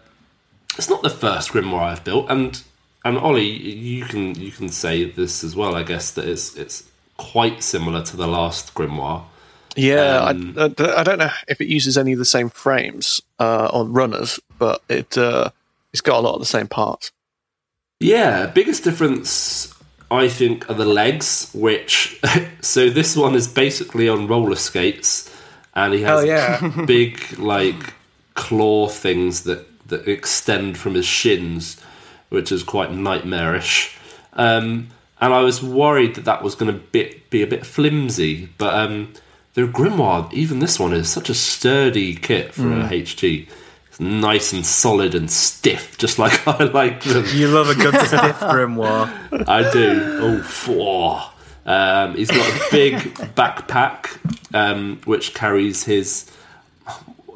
it's 0.76 0.90
not 0.90 1.02
the 1.02 1.10
first 1.10 1.50
grimoire 1.50 1.84
I've 1.84 2.04
built, 2.04 2.30
and 2.30 2.62
and 3.04 3.18
Ollie, 3.18 3.46
you 3.46 4.04
can 4.04 4.34
you 4.34 4.50
can 4.50 4.68
say 4.68 5.10
this 5.10 5.44
as 5.44 5.56
well. 5.56 5.74
I 5.74 5.82
guess 5.82 6.10
that 6.12 6.26
it's 6.26 6.56
it's 6.56 6.84
quite 7.16 7.62
similar 7.62 8.02
to 8.02 8.16
the 8.16 8.26
last 8.26 8.74
grimoire. 8.74 9.24
Yeah, 9.76 10.18
Um, 10.22 10.54
I, 10.56 10.64
I, 10.64 11.00
I 11.00 11.02
don't 11.02 11.18
know 11.18 11.30
if 11.48 11.60
it 11.60 11.66
uses 11.66 11.98
any 11.98 12.12
of 12.12 12.18
the 12.18 12.24
same 12.24 12.48
frames 12.48 13.20
uh, 13.40 13.68
on 13.72 13.92
runners, 13.92 14.38
but 14.58 14.82
it 14.88 15.18
uh, 15.18 15.50
it's 15.92 16.00
got 16.00 16.18
a 16.18 16.20
lot 16.20 16.34
of 16.34 16.40
the 16.40 16.46
same 16.46 16.68
parts. 16.68 17.12
Yeah, 18.00 18.46
biggest 18.46 18.84
difference 18.84 19.73
I 20.14 20.28
think 20.28 20.68
are 20.70 20.74
the 20.74 20.84
legs, 20.84 21.50
which 21.54 22.20
so 22.60 22.90
this 22.90 23.16
one 23.16 23.34
is 23.34 23.46
basically 23.48 24.08
on 24.08 24.26
roller 24.26 24.56
skates, 24.56 25.30
and 25.74 25.92
he 25.94 26.02
has 26.02 26.22
Oh, 26.22 26.24
yeah. 26.24 26.84
big 26.86 27.38
like 27.38 27.94
claw 28.34 28.88
things 28.88 29.44
that 29.44 29.66
that 29.88 30.08
extend 30.08 30.78
from 30.78 30.94
his 30.94 31.06
shins, 31.06 31.80
which 32.30 32.50
is 32.50 32.62
quite 32.62 32.92
nightmarish. 32.92 33.96
Um, 34.32 34.88
and 35.20 35.32
I 35.32 35.40
was 35.42 35.62
worried 35.62 36.14
that 36.16 36.24
that 36.24 36.42
was 36.42 36.54
going 36.54 36.72
to 36.72 36.78
be, 36.78 37.22
be 37.30 37.42
a 37.42 37.46
bit 37.46 37.64
flimsy, 37.64 38.48
but 38.58 38.74
um, 38.74 39.12
the 39.54 39.62
grimoire, 39.62 40.30
even 40.32 40.58
this 40.58 40.78
one, 40.80 40.92
is 40.92 41.08
such 41.08 41.30
a 41.30 41.34
sturdy 41.34 42.14
kit 42.16 42.52
for 42.54 42.62
a 42.72 42.88
HG. 42.88 43.46
It's 43.94 44.00
nice 44.00 44.52
and 44.52 44.66
solid 44.66 45.14
and 45.14 45.30
stiff, 45.30 45.96
just 45.98 46.18
like 46.18 46.48
I 46.48 46.64
like 46.64 47.04
them. 47.04 47.24
You 47.32 47.46
love 47.46 47.68
a 47.68 47.76
good 47.76 47.94
stiff 47.94 48.10
grimoire. 48.40 49.08
I 49.48 49.70
do. 49.70 50.18
Oh, 50.20 50.42
four. 50.42 51.22
Um, 51.64 52.16
he's 52.16 52.28
got 52.28 52.44
a 52.44 52.70
big 52.72 52.96
backpack 53.36 54.18
um, 54.52 55.00
which 55.04 55.32
carries 55.32 55.84
his. 55.84 56.28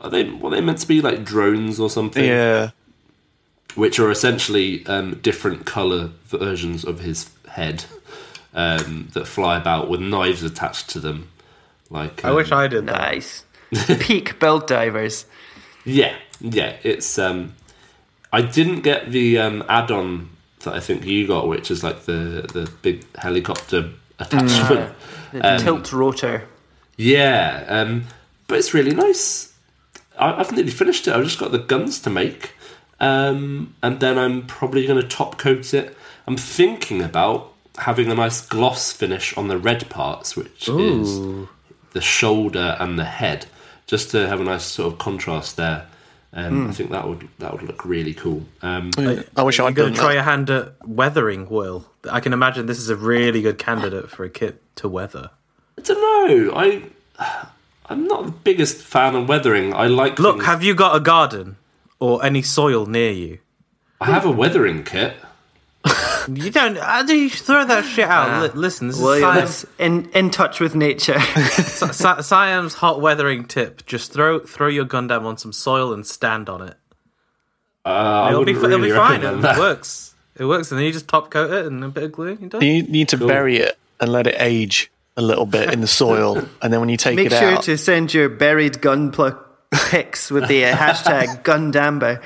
Are 0.00 0.10
they 0.10 0.24
what 0.24 0.52
are 0.52 0.56
they 0.56 0.60
meant 0.60 0.78
to 0.78 0.88
be 0.88 1.00
like 1.00 1.24
drones 1.24 1.78
or 1.78 1.88
something? 1.88 2.24
Yeah, 2.24 2.70
Which 3.76 4.00
are 4.00 4.10
essentially 4.10 4.84
um, 4.86 5.14
different 5.22 5.64
color 5.64 6.10
versions 6.24 6.84
of 6.84 6.98
his 6.98 7.30
head 7.50 7.84
um, 8.52 9.10
that 9.12 9.28
fly 9.28 9.56
about 9.58 9.88
with 9.88 10.00
knives 10.00 10.42
attached 10.42 10.90
to 10.90 10.98
them. 10.98 11.28
Like 11.88 12.24
I 12.24 12.32
wish 12.32 12.50
um, 12.50 12.58
I 12.58 12.66
did 12.66 12.86
that. 12.86 12.98
Nice. 12.98 13.44
Peak 14.00 14.40
Build 14.40 14.66
Divers. 14.66 15.24
Yeah, 15.84 16.14
yeah. 16.40 16.76
It's 16.82 17.18
um, 17.18 17.54
I 18.32 18.42
didn't 18.42 18.80
get 18.80 19.10
the 19.10 19.38
um, 19.38 19.64
add-on 19.68 20.30
that 20.60 20.74
I 20.74 20.80
think 20.80 21.04
you 21.04 21.26
got, 21.26 21.48
which 21.48 21.70
is 21.70 21.82
like 21.82 22.02
the 22.04 22.48
the 22.52 22.70
big 22.82 23.04
helicopter 23.16 23.90
attachment. 24.18 24.94
The 25.32 25.54
Um, 25.54 25.60
tilt 25.60 25.92
rotor. 25.92 26.48
Yeah, 26.96 27.64
um, 27.68 28.04
but 28.46 28.58
it's 28.58 28.74
really 28.74 28.94
nice. 28.94 29.52
I, 30.18 30.32
I've 30.40 30.52
nearly 30.52 30.70
finished 30.70 31.06
it. 31.06 31.14
I've 31.14 31.24
just 31.24 31.38
got 31.38 31.52
the 31.52 31.58
guns 31.58 32.00
to 32.00 32.10
make, 32.10 32.52
um, 32.98 33.74
and 33.82 34.00
then 34.00 34.18
I'm 34.18 34.46
probably 34.46 34.86
going 34.86 35.00
to 35.00 35.06
top 35.06 35.38
coat 35.38 35.72
it. 35.74 35.96
I'm 36.26 36.36
thinking 36.36 37.02
about 37.02 37.52
having 37.78 38.10
a 38.10 38.14
nice 38.14 38.40
gloss 38.40 38.90
finish 38.90 39.36
on 39.36 39.46
the 39.48 39.56
red 39.58 39.88
parts, 39.88 40.34
which 40.36 40.68
is 40.68 41.20
the 41.92 42.00
shoulder 42.00 42.76
and 42.80 42.98
the 42.98 43.04
head, 43.04 43.46
just 43.86 44.10
to 44.10 44.26
have 44.28 44.40
a 44.40 44.44
nice 44.44 44.64
sort 44.64 44.92
of 44.92 44.98
contrast 44.98 45.56
there. 45.56 45.86
Um, 46.32 46.68
I 46.68 46.72
think 46.72 46.90
that 46.90 47.08
would 47.08 47.26
that 47.38 47.52
would 47.52 47.62
look 47.62 47.84
really 47.84 48.12
cool. 48.14 48.44
Um, 48.60 48.90
I 49.36 49.42
wish 49.42 49.58
I'd 49.60 49.74
going 49.74 49.94
to 49.94 49.98
try 49.98 50.08
that. 50.08 50.14
your 50.14 50.22
hand 50.24 50.50
at 50.50 50.74
weathering, 50.86 51.48
Will? 51.48 51.90
I 52.10 52.20
can 52.20 52.32
imagine 52.32 52.66
this 52.66 52.78
is 52.78 52.90
a 52.90 52.96
really 52.96 53.40
good 53.40 53.58
candidate 53.58 54.10
for 54.10 54.24
a 54.24 54.30
kit 54.30 54.62
to 54.76 54.88
weather. 54.88 55.30
I 55.78 55.80
don't 55.80 56.00
know. 56.48 56.52
I 56.54 56.82
I'm 57.86 58.06
not 58.06 58.26
the 58.26 58.32
biggest 58.32 58.82
fan 58.82 59.14
of 59.14 59.28
weathering. 59.28 59.72
I 59.72 59.86
like 59.86 60.18
Look, 60.18 60.36
things- 60.36 60.46
have 60.46 60.62
you 60.62 60.74
got 60.74 60.94
a 60.94 61.00
garden 61.00 61.56
or 61.98 62.22
any 62.24 62.42
soil 62.42 62.84
near 62.86 63.10
you? 63.10 63.38
I 64.00 64.06
have 64.06 64.26
a 64.26 64.30
weathering 64.30 64.84
kit. 64.84 65.16
You 66.28 66.50
don't. 66.50 66.76
How 66.78 67.02
do 67.04 67.14
you 67.14 67.30
throw 67.30 67.64
that 67.64 67.84
shit 67.84 68.04
out? 68.06 68.42
Li- 68.42 68.60
listen, 68.60 68.88
this 68.88 68.96
is 68.98 69.02
Williams 69.02 69.50
Siam's, 69.58 69.66
in 69.78 70.10
in 70.10 70.30
touch 70.30 70.60
with 70.60 70.74
nature. 70.74 71.18
Si- 71.20 72.22
Siam's 72.22 72.74
hot 72.74 73.00
weathering 73.00 73.44
tip. 73.46 73.86
Just 73.86 74.12
throw 74.12 74.38
throw 74.40 74.68
your 74.68 74.84
Gundam 74.84 75.24
on 75.24 75.38
some 75.38 75.52
soil 75.52 75.92
and 75.92 76.06
stand 76.06 76.48
on 76.48 76.62
it. 76.62 76.74
Uh, 77.84 77.88
I 77.88 78.30
It'll 78.30 78.44
be, 78.44 78.52
wouldn't 78.54 78.72
it'll 78.74 78.84
be 78.84 78.90
fine. 78.90 79.20
recommend 79.22 79.38
It 79.38 79.42
that. 79.42 79.58
works. 79.58 80.14
It 80.36 80.44
works, 80.44 80.70
and 80.70 80.78
then 80.78 80.86
you 80.86 80.92
just 80.92 81.08
top 81.08 81.30
coat 81.30 81.50
it 81.50 81.66
and 81.66 81.82
a 81.82 81.88
bit 81.88 82.02
of 82.04 82.12
glue. 82.12 82.36
You're 82.38 82.48
done. 82.50 82.62
You 82.62 82.82
need 82.82 83.08
to 83.10 83.16
bury 83.16 83.56
it 83.58 83.78
and 84.00 84.12
let 84.12 84.26
it 84.26 84.36
age 84.38 84.90
a 85.16 85.22
little 85.22 85.46
bit 85.46 85.72
in 85.72 85.80
the 85.80 85.86
soil, 85.88 86.36
and 86.62 86.72
then 86.72 86.80
when 86.80 86.88
you 86.90 86.96
take 86.96 87.18
it 87.18 87.20
out, 87.20 87.24
Make 87.24 87.32
it 87.32 87.38
sure 87.38 87.50
out, 87.56 87.62
to 87.64 87.78
send 87.78 88.12
your 88.14 88.28
buried 88.28 88.74
Gunpla 88.74 89.38
pics 89.72 90.30
with 90.30 90.46
the 90.48 90.66
uh, 90.66 90.76
hashtag 90.76 91.42
Gundamber. 91.42 92.22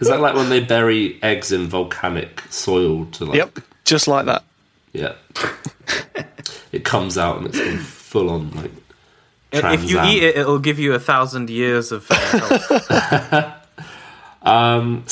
Is 0.00 0.08
that 0.08 0.20
like 0.20 0.34
when 0.34 0.48
they 0.48 0.60
bury 0.60 1.18
eggs 1.22 1.52
in 1.52 1.66
volcanic 1.66 2.42
soil 2.50 3.06
to 3.06 3.24
like? 3.24 3.36
yep, 3.36 3.58
just 3.84 4.08
like 4.08 4.26
that. 4.26 4.44
Yeah. 4.92 5.14
it 6.72 6.84
comes 6.84 7.18
out 7.18 7.38
and 7.38 7.46
it's 7.46 7.58
all 7.58 7.76
full 7.78 8.30
on 8.30 8.50
like. 8.52 8.70
if 9.52 9.88
you 9.88 10.02
eat 10.02 10.22
it, 10.22 10.36
it'll 10.36 10.58
give 10.58 10.78
you 10.78 10.94
a 10.94 11.00
thousand 11.00 11.50
years 11.50 11.92
of 11.92 12.06
uh, 12.10 12.14
health. 12.14 13.60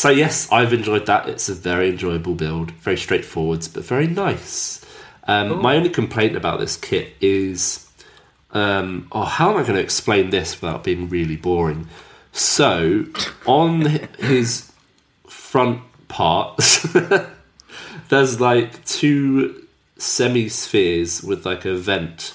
So 0.03 0.11
yes, 0.11 0.51
I've 0.51 0.73
enjoyed 0.73 1.07
that. 1.07 1.29
It's 1.29 1.49
a 1.49 1.55
very 1.55 1.91
enjoyable 1.91 2.35
build, 2.35 2.73
very 2.73 2.97
straightforward, 2.97 3.67
but 3.73 3.85
very 3.85 4.07
nice. 4.07 4.85
Um, 5.29 5.63
my 5.63 5.77
only 5.77 5.91
complaint 5.91 6.37
about 6.37 6.59
this 6.59 6.77
kit 6.77 7.15
is, 7.21 7.89
um, 8.53 9.07
oh, 9.13 9.23
how 9.25 9.51
am 9.51 9.57
I 9.57 9.63
going 9.63 9.75
to 9.75 9.81
explain 9.81 10.31
this 10.31 10.61
without 10.61 10.83
being 10.83 11.09
really 11.09 11.37
boring? 11.37 11.89
So, 12.33 13.07
on 13.47 13.83
his 14.19 14.73
front 15.29 15.83
parts, 16.09 16.87
there's 18.09 18.41
like 18.41 18.85
two 18.85 19.67
semi 19.99 20.49
spheres 20.49 21.23
with 21.23 21.45
like 21.45 21.65
a 21.65 21.77
vent, 21.77 22.35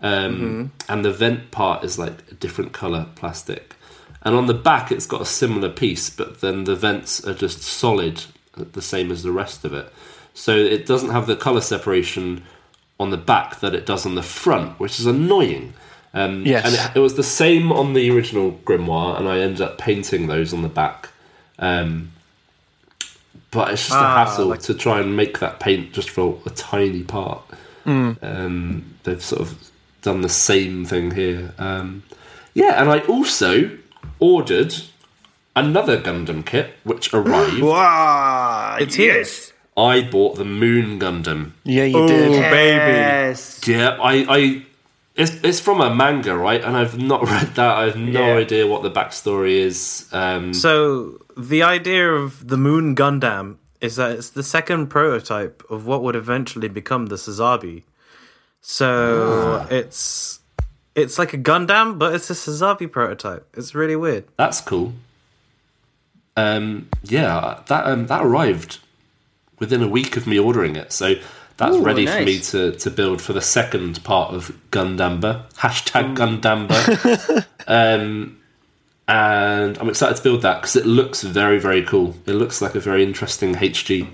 um, 0.00 0.72
and 0.88 1.04
the 1.04 1.12
vent 1.12 1.50
part 1.50 1.84
is 1.84 1.98
like 1.98 2.30
a 2.30 2.34
different 2.34 2.72
color 2.72 3.06
plastic. 3.16 3.74
And 4.22 4.34
on 4.34 4.46
the 4.46 4.54
back, 4.54 4.90
it's 4.90 5.06
got 5.06 5.20
a 5.20 5.26
similar 5.26 5.68
piece, 5.68 6.08
but 6.08 6.40
then 6.40 6.64
the 6.64 6.74
vents 6.76 7.24
are 7.26 7.34
just 7.34 7.60
solid, 7.62 8.24
uh, 8.56 8.64
the 8.72 8.80
same 8.80 9.10
as 9.10 9.22
the 9.22 9.32
rest 9.32 9.64
of 9.64 9.74
it. 9.74 9.92
So 10.32 10.56
it 10.56 10.86
doesn't 10.86 11.10
have 11.10 11.26
the 11.26 11.36
color 11.36 11.60
separation 11.60 12.42
on 12.98 13.10
the 13.10 13.16
back 13.16 13.60
that 13.60 13.74
it 13.74 13.84
does 13.84 14.06
on 14.06 14.14
the 14.14 14.22
front, 14.22 14.80
which 14.80 14.98
is 14.98 15.06
annoying. 15.06 15.74
Um, 16.14 16.46
Yes. 16.46 16.64
And 16.64 16.74
it, 16.74 16.98
it 16.98 17.00
was 17.00 17.14
the 17.14 17.22
same 17.24 17.72
on 17.72 17.92
the 17.92 18.10
original 18.10 18.52
grimoire, 18.64 19.18
and 19.18 19.28
I 19.28 19.40
ended 19.40 19.60
up 19.60 19.76
painting 19.78 20.26
those 20.28 20.54
on 20.54 20.62
the 20.62 20.68
back. 20.68 21.10
Um, 21.58 22.12
but 23.50 23.72
it's 23.72 23.82
just 23.82 23.94
a 23.94 23.98
Ah, 23.98 24.24
hassle 24.24 24.46
like- 24.46 24.62
to 24.62 24.74
try 24.74 25.00
and 25.00 25.16
make 25.16 25.38
that 25.40 25.60
paint 25.60 25.92
just 25.92 26.10
for 26.10 26.40
a 26.46 26.50
tiny 26.50 27.02
part. 27.02 27.42
Um, 27.86 28.84
they've 29.02 29.22
sort 29.22 29.42
of 29.42 29.54
done 30.02 30.22
the 30.22 30.28
same 30.28 30.84
thing 30.86 31.10
here. 31.12 31.52
Um, 31.58 32.02
yeah, 32.54 32.80
and 32.80 32.90
I 32.90 33.00
also 33.00 33.70
ordered 34.18 34.74
another 35.54 36.00
Gundam 36.00 36.44
kit, 36.46 36.74
which 36.84 37.12
arrived. 37.14 37.60
Wow, 37.62 38.76
It's 38.80 38.94
here. 38.94 39.18
yes. 39.18 39.52
I 39.76 40.02
bought 40.02 40.36
the 40.36 40.44
Moon 40.44 40.98
Gundam. 41.00 41.50
Yeah, 41.64 41.84
you 41.84 41.98
Ooh. 41.98 42.06
did. 42.08 42.30
baby. 42.50 42.92
Yes. 42.92 43.60
Yeah, 43.66 43.98
I, 44.00 44.24
I 44.28 44.62
it's 45.14 45.32
it's 45.44 45.60
from 45.60 45.80
a 45.80 45.94
manga, 45.94 46.36
right? 46.36 46.62
And 46.62 46.76
I've 46.76 46.98
not 46.98 47.22
read 47.34 47.54
that. 47.54 47.76
I 47.76 47.84
have 47.84 47.96
no 47.96 48.26
Yeah. 48.28 48.34
idea 48.36 48.66
what 48.66 48.82
the 48.82 48.90
backstory 48.90 49.58
is. 49.58 50.08
Um, 50.12 50.52
So 50.54 51.18
the 51.36 51.62
idea 51.62 52.10
of 52.12 52.48
the 52.48 52.56
Moon 52.56 52.94
Gundam 52.96 53.56
is 53.80 53.96
that 53.96 54.12
it's 54.12 54.30
the 54.30 54.42
second 54.42 54.88
prototype 54.88 55.62
of 55.70 55.86
what 55.86 56.02
would 56.02 56.16
eventually 56.16 56.68
become 56.68 57.06
the 57.06 57.16
Sazabi. 57.16 57.82
So 58.60 59.66
it's 59.70 60.40
it's 60.94 61.18
like 61.18 61.34
a 61.34 61.38
Gundam, 61.38 61.98
but 61.98 62.14
it's 62.14 62.30
a 62.30 62.34
Sazabi 62.34 62.90
prototype. 62.90 63.46
It's 63.56 63.74
really 63.74 63.96
weird. 63.96 64.24
that's 64.36 64.60
cool. 64.60 64.94
Um, 66.36 66.88
yeah, 67.04 67.60
that 67.66 67.86
um, 67.86 68.06
that 68.06 68.24
arrived 68.24 68.78
within 69.60 69.82
a 69.82 69.88
week 69.88 70.16
of 70.16 70.26
me 70.26 70.38
ordering 70.38 70.74
it, 70.76 70.92
so 70.92 71.14
that's 71.56 71.76
Ooh, 71.76 71.82
ready 71.82 72.06
for 72.06 72.22
me 72.22 72.40
to, 72.40 72.72
to 72.72 72.90
build 72.90 73.22
for 73.22 73.32
the 73.32 73.40
second 73.40 74.02
part 74.04 74.34
of 74.34 74.56
Gundamber. 74.70 75.50
Hashtag 75.54 76.16
Gundamber. 76.16 77.46
um, 77.66 78.38
and 79.06 79.78
I'm 79.78 79.88
excited 79.88 80.16
to 80.16 80.22
build 80.22 80.42
that 80.42 80.62
because 80.62 80.76
it 80.76 80.86
looks 80.86 81.22
very 81.22 81.58
very 81.58 81.82
cool. 81.82 82.16
It 82.26 82.32
looks 82.32 82.62
like 82.62 82.74
a 82.74 82.80
very 82.80 83.02
interesting 83.02 83.54
HG. 83.54 84.08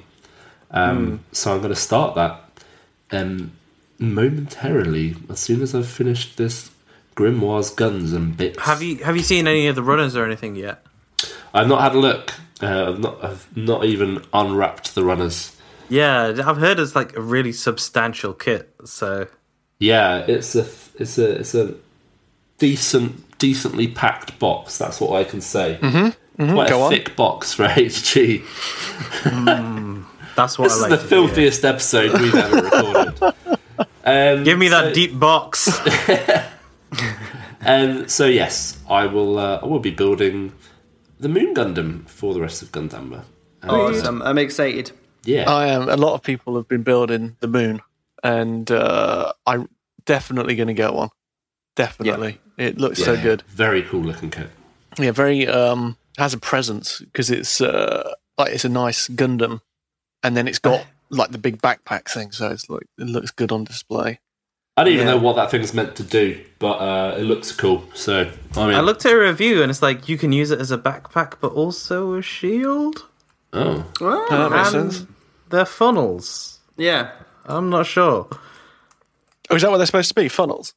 Um, 0.70 1.24
So 1.32 1.52
I'm 1.52 1.58
going 1.58 1.74
to 1.74 1.80
start 1.80 2.14
that 2.14 2.62
um, 3.10 3.52
momentarily 3.98 5.16
as 5.28 5.40
soon 5.40 5.62
as 5.62 5.74
I've 5.74 5.88
finished 5.88 6.36
this 6.36 6.70
Grimoire's 7.16 7.70
guns 7.70 8.12
and 8.12 8.36
bits. 8.36 8.60
Have 8.60 8.82
you 8.82 8.96
have 9.04 9.16
you 9.16 9.22
seen 9.22 9.46
any 9.46 9.66
of 9.66 9.76
the 9.76 9.82
runners 9.82 10.16
or 10.16 10.24
anything 10.24 10.56
yet? 10.56 10.84
I've 11.52 11.68
not 11.68 11.80
had 11.82 11.94
a 11.94 11.98
look. 11.98 12.32
Uh, 12.62 12.92
I've 12.92 12.98
not. 12.98 13.24
I've 13.24 13.56
not 13.56 13.84
even 13.84 14.24
unwrapped 14.32 14.94
the 14.94 15.04
runners. 15.04 15.56
Yeah, 15.90 16.40
I've 16.46 16.56
heard 16.58 16.78
it's 16.78 16.94
like 16.96 17.16
a 17.16 17.20
really 17.20 17.52
substantial 17.52 18.32
kit. 18.32 18.72
So 18.84 19.26
Yeah, 19.78 20.18
it's 20.26 20.54
a 20.54 20.66
it's 20.98 21.18
a 21.18 21.40
it's 21.40 21.54
a 21.54 21.74
decent 22.58 23.38
decently 23.38 23.88
packed 23.88 24.38
box. 24.38 24.78
That's 24.78 25.00
what 25.00 25.12
I 25.20 25.24
can 25.24 25.40
say. 25.40 25.78
Mm-hmm. 25.82 26.52
Quite 26.54 26.68
Go 26.70 26.80
a 26.82 26.84
on. 26.86 26.90
thick 26.90 27.16
box 27.16 27.52
for 27.52 27.66
HG. 27.68 28.44
that's 30.36 30.58
what 30.58 30.64
This 30.68 30.72
I 30.72 30.76
is 30.76 30.80
like. 30.82 30.90
the 30.90 30.96
to 30.96 31.00
hear. 31.02 31.08
filthiest 31.08 31.64
episode 31.64 32.20
we've 32.20 32.34
ever 32.34 32.56
recorded. 32.62 33.34
Um, 34.02 34.44
Give 34.44 34.58
me 34.58 34.68
that 34.68 34.84
so- 34.88 34.94
deep 34.94 35.18
box. 35.18 35.68
Um, 37.62 38.08
so 38.08 38.24
yes, 38.24 38.78
I 38.88 39.04
will. 39.04 39.38
Uh, 39.38 39.60
I 39.62 39.66
will 39.66 39.80
be 39.80 39.90
building 39.90 40.52
the 41.20 41.28
Moon 41.28 41.54
Gundam 41.54 42.08
for 42.08 42.32
the 42.32 42.40
rest 42.40 42.62
of 42.62 42.72
Gundamber. 42.72 43.24
And, 43.60 43.70
uh, 43.70 43.74
Awesome. 43.74 44.22
I'm 44.22 44.38
excited. 44.38 44.92
Yeah, 45.24 45.50
I 45.50 45.68
am. 45.68 45.88
A 45.88 45.96
lot 45.96 46.14
of 46.14 46.22
people 46.22 46.56
have 46.56 46.68
been 46.68 46.82
building 46.82 47.36
the 47.40 47.48
moon, 47.48 47.80
and 48.22 48.70
uh, 48.70 49.32
I'm 49.46 49.68
definitely 50.06 50.56
going 50.56 50.68
to 50.68 50.74
get 50.74 50.94
one. 50.94 51.10
Definitely, 51.76 52.40
it 52.58 52.78
looks 52.78 52.98
so 53.02 53.16
good. 53.20 53.42
Very 53.48 53.82
cool 53.82 54.02
looking 54.02 54.30
kit. 54.30 54.50
Yeah, 54.98 55.12
very 55.12 55.46
um 55.46 55.96
has 56.18 56.34
a 56.34 56.38
presence 56.38 56.98
because 57.00 57.30
it's 57.30 57.60
uh 57.60 58.12
like 58.36 58.52
it's 58.52 58.64
a 58.64 58.68
nice 58.68 59.08
Gundam, 59.08 59.60
and 60.22 60.36
then 60.36 60.48
it's 60.48 60.58
got 60.58 60.84
like 61.10 61.30
the 61.30 61.38
big 61.38 61.62
backpack 61.62 62.08
thing, 62.10 62.32
so 62.32 62.48
it's 62.50 62.68
like 62.68 62.82
it 62.98 63.04
looks 63.04 63.30
good 63.30 63.52
on 63.52 63.64
display. 63.64 64.18
I 64.76 64.84
don't 64.84 64.94
even 64.94 65.06
Yeah. 65.06 65.14
know 65.14 65.20
what 65.20 65.36
that 65.36 65.50
thing's 65.50 65.74
meant 65.74 65.96
to 65.96 66.02
do, 66.02 66.42
but 66.58 66.74
uh, 66.78 67.16
it 67.18 67.22
looks 67.24 67.52
cool. 67.52 67.84
So 67.94 68.30
I 68.56 68.66
mean, 68.66 68.76
I 68.76 68.80
looked 68.80 69.04
at 69.06 69.12
a 69.12 69.18
review 69.18 69.62
and 69.62 69.70
it's 69.70 69.82
like 69.82 70.08
you 70.08 70.18
can 70.18 70.32
use 70.32 70.50
it 70.50 70.60
as 70.60 70.70
a 70.70 70.78
backpack, 70.78 71.34
but 71.40 71.52
also 71.52 72.14
a 72.14 72.22
shield. 72.22 73.06
Oh, 73.52 73.86
Uh, 74.00 74.48
that 74.48 74.50
makes 74.56 74.70
sense. 74.70 75.06
they're 75.48 75.64
funnels. 75.64 76.58
Yeah. 76.76 77.10
I'm 77.46 77.68
not 77.70 77.86
sure. 77.86 78.28
Oh, 79.50 79.56
is 79.56 79.62
that 79.62 79.70
what 79.70 79.78
they're 79.78 79.86
supposed 79.86 80.08
to 80.08 80.14
be? 80.14 80.28
Funnels. 80.28 80.74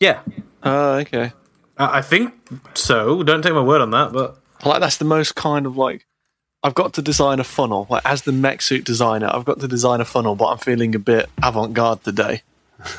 Yeah, 0.00 0.20
Oh, 0.62 0.94
okay. 0.94 1.32
I 1.76 1.98
I 1.98 2.02
think 2.02 2.32
so. 2.74 3.22
Don't 3.22 3.42
take 3.42 3.52
my 3.52 3.60
word 3.62 3.80
on 3.82 3.90
that, 3.90 4.12
but 4.12 4.38
Like 4.64 4.80
that's 4.80 4.96
the 4.96 5.04
most 5.04 5.34
kind 5.34 5.66
of 5.66 5.76
like 5.76 6.06
I've 6.62 6.74
got 6.74 6.94
to 6.94 7.02
design 7.02 7.40
a 7.40 7.44
funnel. 7.44 7.86
Like 7.90 8.02
as 8.06 8.22
the 8.22 8.32
mech 8.32 8.62
suit 8.62 8.84
designer, 8.84 9.28
I've 9.30 9.44
got 9.44 9.60
to 9.60 9.68
design 9.68 10.00
a 10.00 10.04
funnel, 10.06 10.34
but 10.36 10.46
I'm 10.46 10.58
feeling 10.58 10.94
a 10.94 10.98
bit 10.98 11.28
avant-garde 11.42 12.02
today. 12.02 12.42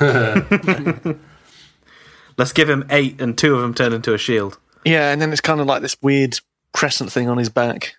let's 2.38 2.52
give 2.52 2.68
him 2.70 2.86
eight, 2.90 3.20
and 3.20 3.36
two 3.36 3.54
of 3.54 3.60
them 3.62 3.74
turn 3.74 3.92
into 3.92 4.14
a 4.14 4.18
shield. 4.18 4.58
Yeah, 4.84 5.10
and 5.10 5.20
then 5.20 5.32
it's 5.32 5.40
kind 5.40 5.60
of 5.60 5.66
like 5.66 5.82
this 5.82 5.96
weird 6.00 6.38
crescent 6.72 7.10
thing 7.10 7.28
on 7.28 7.38
his 7.38 7.48
back. 7.48 7.96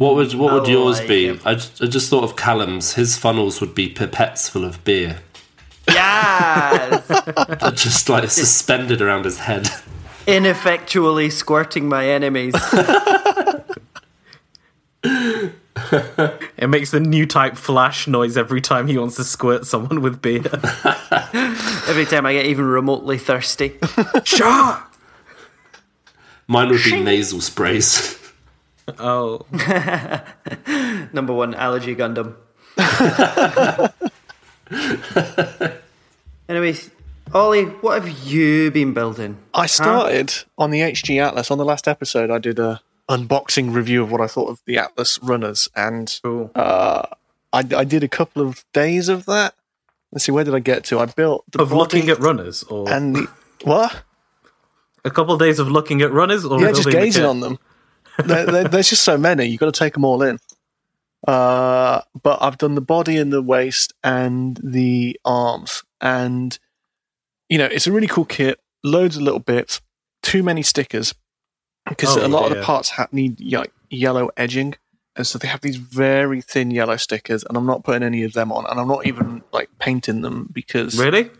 What 0.00 0.14
would 0.14 0.32
what 0.32 0.54
would 0.54 0.62
oh, 0.62 0.66
I 0.66 0.70
yours 0.70 0.98
like 1.00 1.08
be? 1.08 1.30
I 1.44 1.54
just, 1.54 1.82
I 1.82 1.86
just 1.86 2.08
thought 2.08 2.24
of 2.24 2.34
Callum's. 2.34 2.94
His 2.94 3.18
funnels 3.18 3.60
would 3.60 3.74
be 3.74 3.92
pipettes 3.92 4.48
full 4.48 4.64
of 4.64 4.82
beer, 4.82 5.20
Yes. 5.86 7.06
They're 7.60 7.70
just 7.72 8.08
like 8.08 8.30
suspended 8.30 9.02
around 9.02 9.26
his 9.26 9.40
head. 9.40 9.68
Ineffectually 10.26 11.28
squirting 11.28 11.86
my 11.86 12.08
enemies. 12.08 12.54
It 15.02 16.68
makes 16.68 16.92
the 16.92 17.00
new 17.00 17.26
type 17.26 17.56
flash 17.56 18.06
noise 18.06 18.38
every 18.38 18.62
time 18.62 18.86
he 18.86 18.96
wants 18.96 19.16
to 19.16 19.24
squirt 19.24 19.66
someone 19.66 20.00
with 20.00 20.22
beer. 20.22 20.44
Every 21.88 22.06
time 22.06 22.24
I 22.24 22.32
get 22.32 22.46
even 22.46 22.64
remotely 22.64 23.18
thirsty. 23.18 23.78
Shah! 24.24 24.86
Mine 26.46 26.70
would 26.70 26.84
be 26.84 27.02
nasal 27.02 27.42
sprays. 27.42 28.19
Oh, 28.98 29.46
Number 31.12 31.32
one, 31.32 31.54
allergy 31.54 31.94
Gundam. 31.94 32.34
Anyways, 36.48 36.90
Ollie, 37.32 37.64
what 37.64 38.02
have 38.02 38.26
you 38.26 38.70
been 38.70 38.92
building? 38.92 39.38
I 39.54 39.66
started 39.66 40.34
on 40.58 40.70
the 40.70 40.80
HG 40.80 41.20
Atlas. 41.20 41.50
On 41.50 41.58
the 41.58 41.64
last 41.64 41.86
episode, 41.86 42.30
I 42.30 42.38
did 42.38 42.58
a 42.58 42.80
unboxing 43.08 43.72
review 43.74 44.02
of 44.02 44.10
what 44.10 44.20
I 44.20 44.26
thought 44.26 44.48
of 44.48 44.60
the 44.66 44.78
Atlas 44.78 45.18
runners, 45.22 45.68
and 45.76 46.18
cool. 46.22 46.50
uh, 46.54 47.06
I, 47.52 47.58
I 47.76 47.84
did 47.84 48.02
a 48.02 48.08
couple 48.08 48.46
of 48.46 48.64
days 48.72 49.08
of 49.08 49.26
that. 49.26 49.54
Let's 50.12 50.24
see, 50.24 50.32
where 50.32 50.44
did 50.44 50.54
I 50.54 50.60
get 50.60 50.84
to? 50.84 50.98
I 50.98 51.06
built 51.06 51.44
the 51.52 51.62
of 51.62 51.72
looking 51.72 52.08
at 52.08 52.18
runners, 52.18 52.62
or 52.64 52.90
and 52.90 53.14
the 53.14 53.28
what? 53.64 54.02
a 55.04 55.10
couple 55.10 55.34
of 55.34 55.40
days 55.40 55.58
of 55.58 55.70
looking 55.70 56.02
at 56.02 56.12
runners, 56.12 56.44
or 56.44 56.60
Yeah, 56.60 56.68
just 56.68 56.84
building 56.84 57.00
the 57.00 57.06
gazing 57.06 57.24
on 57.24 57.40
them. 57.40 57.58
There, 58.24 58.46
there- 58.46 58.68
there's 58.68 58.90
just 58.90 59.02
so 59.04 59.16
many. 59.16 59.46
You've 59.46 59.60
got 59.60 59.72
to 59.72 59.78
take 59.78 59.94
them 59.94 60.04
all 60.04 60.22
in. 60.22 60.38
Uh, 61.26 62.00
but 62.22 62.38
I've 62.42 62.56
done 62.58 62.74
the 62.74 62.80
body 62.80 63.16
and 63.18 63.32
the 63.32 63.42
waist 63.42 63.92
and 64.02 64.58
the 64.62 65.18
arms, 65.24 65.82
and 66.00 66.58
you 67.50 67.58
know 67.58 67.66
it's 67.66 67.86
a 67.86 67.92
really 67.92 68.06
cool 68.06 68.24
kit. 68.24 68.58
Loads 68.82 69.16
of 69.16 69.22
little 69.22 69.38
bits. 69.40 69.82
Too 70.22 70.42
many 70.42 70.62
stickers 70.62 71.14
because 71.88 72.16
Oh, 72.16 72.26
a 72.26 72.28
lot 72.28 72.50
of 72.50 72.56
the 72.56 72.62
parts 72.62 72.90
ha- 72.90 73.08
need 73.12 73.38
like 73.52 73.70
yellow 73.90 74.30
edging, 74.36 74.74
and 75.14 75.26
so 75.26 75.38
they 75.38 75.48
have 75.48 75.60
these 75.60 75.76
very 75.76 76.40
thin 76.40 76.70
yellow 76.70 76.96
stickers. 76.96 77.44
And 77.44 77.56
I'm 77.56 77.66
not 77.66 77.84
putting 77.84 78.02
any 78.02 78.22
of 78.24 78.32
them 78.32 78.50
on, 78.50 78.64
and 78.70 78.80
I'm 78.80 78.88
not 78.88 79.06
even 79.06 79.42
like 79.52 79.68
painting 79.78 80.22
them 80.22 80.48
because 80.52 80.98
Really? 80.98 81.30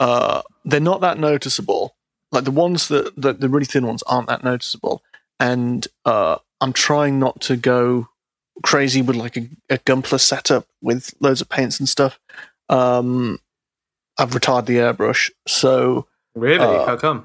uh, 0.00 0.40
they're 0.64 0.80
not 0.80 1.02
that 1.02 1.18
noticeable. 1.18 1.94
Like 2.32 2.44
the 2.44 2.50
ones 2.50 2.88
that, 2.88 3.12
that 3.20 3.40
the 3.40 3.48
really 3.50 3.66
thin 3.66 3.86
ones 3.86 4.02
aren't 4.06 4.28
that 4.28 4.42
noticeable, 4.44 5.02
and 5.38 5.86
uh, 6.04 6.36
I'm 6.60 6.72
trying 6.72 7.18
not 7.18 7.40
to 7.42 7.56
go 7.56 8.08
crazy 8.64 9.02
with 9.02 9.16
like 9.16 9.36
a, 9.36 9.48
a 9.70 9.78
Gunpla 9.78 10.20
setup 10.20 10.66
with 10.82 11.14
loads 11.20 11.40
of 11.40 11.48
paints 11.48 11.78
and 11.78 11.88
stuff. 11.88 12.18
Um, 12.68 13.38
I've 14.18 14.34
retired 14.34 14.66
the 14.66 14.76
airbrush, 14.76 15.30
so 15.46 16.06
Really? 16.36 16.64
Uh, 16.64 16.86
How 16.86 16.96
come? 16.96 17.24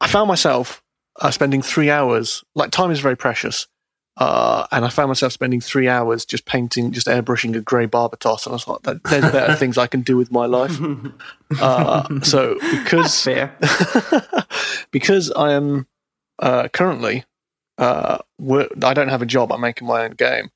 I 0.00 0.08
found 0.08 0.28
myself 0.28 0.82
uh, 1.20 1.30
spending 1.30 1.62
three 1.62 1.90
hours. 1.90 2.44
Like 2.54 2.70
time 2.70 2.90
is 2.90 3.00
very 3.00 3.16
precious, 3.16 3.66
uh, 4.16 4.66
and 4.72 4.84
I 4.84 4.88
found 4.88 5.08
myself 5.08 5.32
spending 5.32 5.60
three 5.60 5.88
hours 5.88 6.24
just 6.24 6.44
painting, 6.44 6.92
just 6.92 7.06
airbrushing 7.06 7.56
a 7.56 7.60
grey 7.60 7.86
Barbatos, 7.86 8.46
and 8.46 8.52
I 8.52 8.54
was 8.54 8.68
like, 8.68 9.02
"There's 9.04 9.32
better 9.32 9.54
things 9.54 9.78
I 9.78 9.86
can 9.86 10.02
do 10.02 10.16
with 10.16 10.30
my 10.30 10.46
life." 10.46 10.78
Uh, 11.62 12.20
so 12.20 12.58
because 12.60 13.24
Fair. 13.24 13.56
because 14.90 15.32
I 15.32 15.52
am 15.52 15.86
uh, 16.38 16.68
currently 16.68 17.24
uh, 17.78 18.18
I 18.82 18.94
don't 18.94 19.08
have 19.08 19.22
a 19.22 19.26
job. 19.26 19.52
I'm 19.52 19.60
making 19.60 19.86
my 19.86 20.04
own 20.04 20.12
game. 20.12 20.50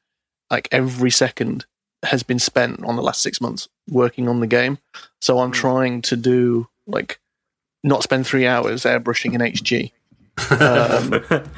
Like 0.50 0.68
every 0.72 1.10
second 1.10 1.64
has 2.02 2.22
been 2.22 2.40
spent 2.40 2.84
on 2.84 2.96
the 2.96 3.02
last 3.02 3.22
six 3.22 3.40
months 3.40 3.68
working 3.88 4.28
on 4.28 4.40
the 4.40 4.46
game. 4.46 4.78
So 5.20 5.38
I'm 5.38 5.52
trying 5.52 6.02
to 6.02 6.16
do 6.16 6.68
like 6.86 7.20
not 7.84 8.02
spend 8.02 8.26
three 8.26 8.46
hours 8.46 8.82
airbrushing 8.82 9.34
in 9.34 9.40
HG. 9.40 9.92
Um, 10.60 11.48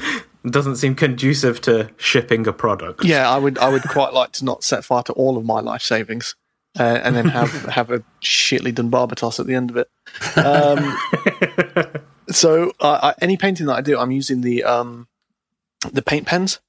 doesn't 0.51 0.77
seem 0.77 0.95
conducive 0.95 1.61
to 1.63 1.91
shipping 1.97 2.47
a 2.47 2.53
product. 2.53 3.03
yeah, 3.03 3.29
I 3.29 3.39
would 3.39 3.57
I 3.59 3.71
would 3.71 3.83
quite 3.85 4.13
like 4.13 4.33
to 4.33 4.45
not 4.45 4.63
set 4.63 4.85
fire 4.85 5.03
to 5.05 5.13
all 5.15 5.39
of 5.39 5.45
my 5.45 5.61
life 5.61 5.83
savings. 5.83 6.37
Uh, 6.79 7.01
and 7.05 7.15
then 7.15 7.27
have 7.27 7.53
have 7.67 7.91
a 7.91 8.01
shitly 8.21 8.75
done 8.75 8.91
barbatos 8.91 9.39
at 9.39 9.47
the 9.47 9.55
end 9.55 9.71
of 9.71 9.77
it. 9.77 9.89
Um, 10.37 12.03
so 12.35 12.73
uh, 12.81 12.99
I, 13.03 13.15
any 13.23 13.37
painting 13.37 13.67
that 13.67 13.75
I 13.77 13.81
do, 13.81 13.99
I'm 13.99 14.11
using 14.11 14.41
the 14.43 14.65
um, 14.65 15.09
the 15.93 16.03
paint 16.03 16.27
pens, 16.27 16.61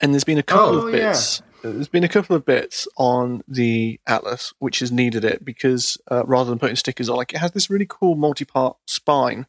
and 0.00 0.12
there's 0.14 0.24
been 0.24 0.38
a 0.38 0.42
couple 0.42 0.80
Oh, 0.80 0.86
of 0.86 0.92
bits. 0.92 1.42
There's 1.62 1.88
been 1.88 2.04
a 2.04 2.08
couple 2.08 2.34
of 2.34 2.46
bits 2.46 2.88
on 2.96 3.42
the 3.46 4.00
Atlas 4.06 4.54
which 4.60 4.78
has 4.78 4.90
needed 4.90 5.24
it 5.26 5.44
because 5.44 5.98
uh, 6.10 6.24
rather 6.24 6.48
than 6.48 6.58
putting 6.58 6.76
stickers 6.76 7.10
on, 7.10 7.16
like 7.16 7.34
it 7.34 7.38
has 7.38 7.52
this 7.52 7.68
really 7.68 7.86
cool 7.86 8.14
multi-part 8.14 8.78
spine, 8.86 9.46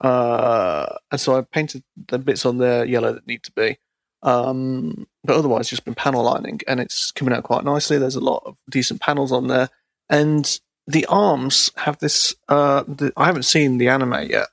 uh, 0.00 0.86
and 1.10 1.20
so 1.20 1.36
I 1.36 1.42
painted 1.42 1.82
the 2.08 2.18
bits 2.18 2.46
on 2.46 2.58
there 2.58 2.84
yellow 2.84 3.12
that 3.12 3.26
need 3.26 3.42
to 3.44 3.52
be. 3.52 3.78
Um, 4.22 5.06
but 5.24 5.36
otherwise, 5.36 5.68
just 5.68 5.84
been 5.84 5.94
panel 5.94 6.24
lining, 6.24 6.60
and 6.66 6.80
it's 6.80 7.10
coming 7.12 7.34
out 7.34 7.44
quite 7.44 7.64
nicely. 7.64 7.98
There's 7.98 8.16
a 8.16 8.20
lot 8.20 8.42
of 8.46 8.56
decent 8.70 9.00
panels 9.00 9.30
on 9.30 9.46
there, 9.48 9.68
and 10.08 10.58
the 10.86 11.04
arms 11.06 11.70
have 11.76 11.98
this. 11.98 12.34
Uh, 12.48 12.82
the, 12.88 13.12
I 13.16 13.26
haven't 13.26 13.42
seen 13.44 13.76
the 13.78 13.88
anime 13.88 14.28
yet, 14.30 14.46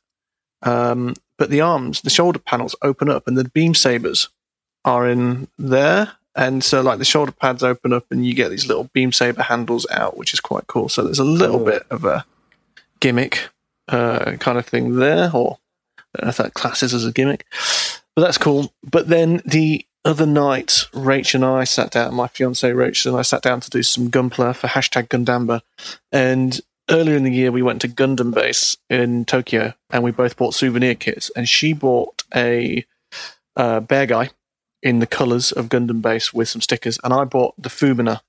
um, 0.63 1.15
but 1.37 1.49
the 1.49 1.61
arms, 1.61 2.01
the 2.01 2.09
shoulder 2.09 2.39
panels 2.39 2.75
open 2.81 3.09
up, 3.09 3.27
and 3.27 3.37
the 3.37 3.49
beam 3.49 3.73
sabers 3.75 4.29
are 4.85 5.07
in 5.09 5.47
there. 5.57 6.13
And 6.35 6.63
so, 6.63 6.81
like 6.81 6.97
the 6.99 7.05
shoulder 7.05 7.31
pads 7.31 7.63
open 7.63 7.93
up, 7.93 8.05
and 8.09 8.25
you 8.25 8.33
get 8.33 8.49
these 8.49 8.67
little 8.67 8.85
beam 8.93 9.11
saber 9.11 9.43
handles 9.43 9.85
out, 9.91 10.17
which 10.17 10.33
is 10.33 10.39
quite 10.39 10.67
cool. 10.67 10.89
So 10.89 11.03
there's 11.03 11.19
a 11.19 11.23
little 11.23 11.57
Cool. 11.57 11.65
bit 11.65 11.83
of 11.91 12.05
a 12.05 12.25
gimmick 12.99 13.49
uh, 13.87 14.33
kind 14.39 14.57
of 14.57 14.65
thing 14.65 14.95
there, 14.95 15.29
or 15.33 15.59
I 15.97 16.19
don't 16.19 16.23
know 16.25 16.29
if 16.29 16.37
that 16.37 16.53
classes 16.55 16.93
as 16.93 17.05
a 17.05 17.11
gimmick, 17.11 17.45
but 18.15 18.21
that's 18.23 18.37
cool. 18.37 18.73
But 18.83 19.09
then 19.09 19.41
the 19.45 19.85
other 20.05 20.25
night, 20.25 20.87
Rach 20.93 21.33
and 21.35 21.45
I 21.45 21.63
sat 21.65 21.91
down, 21.91 22.15
my 22.15 22.27
fiance 22.27 22.69
Rach 22.69 23.05
and 23.05 23.15
I 23.15 23.21
sat 23.21 23.41
down 23.41 23.59
to 23.61 23.69
do 23.69 23.83
some 23.83 24.09
Gunpla 24.09 24.55
for 24.55 24.67
hashtag 24.67 25.07
Gundamber. 25.09 25.61
And 26.11 26.59
earlier 26.89 27.15
in 27.15 27.23
the 27.23 27.31
year, 27.31 27.51
we 27.51 27.61
went 27.61 27.81
to 27.81 27.87
Gundam 27.87 28.33
Base 28.33 28.77
in 28.89 29.25
Tokyo 29.25 29.73
and 29.89 30.03
we 30.03 30.11
both 30.11 30.37
bought 30.37 30.53
souvenir 30.53 30.95
kits. 30.95 31.31
And 31.35 31.47
she 31.47 31.73
bought 31.73 32.23
a 32.35 32.85
uh, 33.55 33.79
Bear 33.81 34.05
Guy 34.05 34.29
in 34.81 34.99
the 34.99 35.07
colours 35.07 35.51
of 35.51 35.69
Gundam 35.69 36.01
Base 36.01 36.33
with 36.33 36.49
some 36.49 36.61
stickers, 36.61 36.99
and 37.03 37.13
I 37.13 37.23
bought 37.23 37.55
the 37.57 37.69
Fumina. 37.69 38.19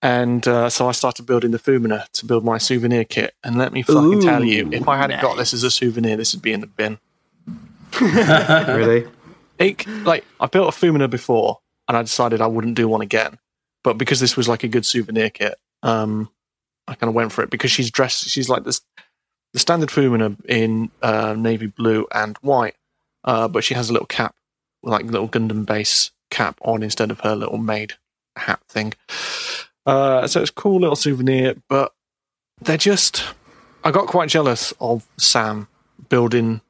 And 0.00 0.46
uh, 0.46 0.68
so 0.68 0.86
I 0.88 0.92
started 0.92 1.26
building 1.26 1.50
the 1.50 1.58
Fumina 1.58 2.08
to 2.12 2.26
build 2.26 2.44
my 2.44 2.58
souvenir 2.58 3.04
kit. 3.04 3.34
And 3.42 3.56
let 3.56 3.72
me 3.72 3.82
fucking 3.82 4.20
tell 4.20 4.44
you, 4.44 4.70
if 4.70 4.86
I 4.86 4.98
hadn't 4.98 5.22
got 5.22 5.36
this 5.36 5.54
as 5.54 5.62
a 5.62 5.70
souvenir, 5.70 6.16
this 6.16 6.34
would 6.34 6.42
be 6.42 6.52
in 6.52 6.60
the 6.60 6.66
bin. 6.66 6.98
really? 8.00 9.06
It, 9.58 9.86
like 10.04 10.24
I 10.40 10.46
built 10.46 10.74
a 10.74 10.78
Fumina 10.78 11.08
before, 11.08 11.60
and 11.88 11.96
I 11.96 12.02
decided 12.02 12.40
I 12.40 12.46
wouldn't 12.46 12.76
do 12.76 12.86
one 12.86 13.00
again. 13.00 13.38
But 13.82 13.98
because 13.98 14.20
this 14.20 14.36
was 14.36 14.48
like 14.48 14.62
a 14.62 14.68
good 14.68 14.86
souvenir 14.86 15.30
kit, 15.30 15.54
um, 15.82 16.30
I 16.88 16.94
kind 16.94 17.08
of 17.08 17.14
went 17.14 17.32
for 17.32 17.42
it 17.42 17.50
because 17.50 17.70
she's 17.70 17.90
dressed. 17.90 18.28
She's 18.28 18.48
like 18.48 18.64
this, 18.64 18.80
the 19.52 19.58
standard 19.58 19.88
Fumina 19.88 20.36
in 20.46 20.90
uh, 21.02 21.34
navy 21.36 21.66
blue 21.66 22.06
and 22.12 22.36
white, 22.38 22.74
uh, 23.24 23.48
but 23.48 23.64
she 23.64 23.74
has 23.74 23.88
a 23.90 23.92
little 23.92 24.06
cap, 24.06 24.34
like 24.82 25.04
little 25.06 25.28
Gundam 25.28 25.64
base 25.64 26.10
cap 26.30 26.58
on 26.62 26.82
instead 26.82 27.10
of 27.10 27.20
her 27.20 27.34
little 27.34 27.58
maid 27.58 27.94
hat 28.36 28.60
thing. 28.68 28.92
Uh, 29.86 30.26
so 30.26 30.40
it's 30.40 30.50
a 30.50 30.54
cool 30.54 30.80
little 30.80 30.96
souvenir, 30.96 31.54
but 31.68 31.92
they're 32.60 32.76
just. 32.76 33.24
I 33.82 33.90
got 33.90 34.06
quite 34.06 34.30
jealous 34.30 34.72
of 34.80 35.06
Sam 35.18 35.68
building 36.08 36.60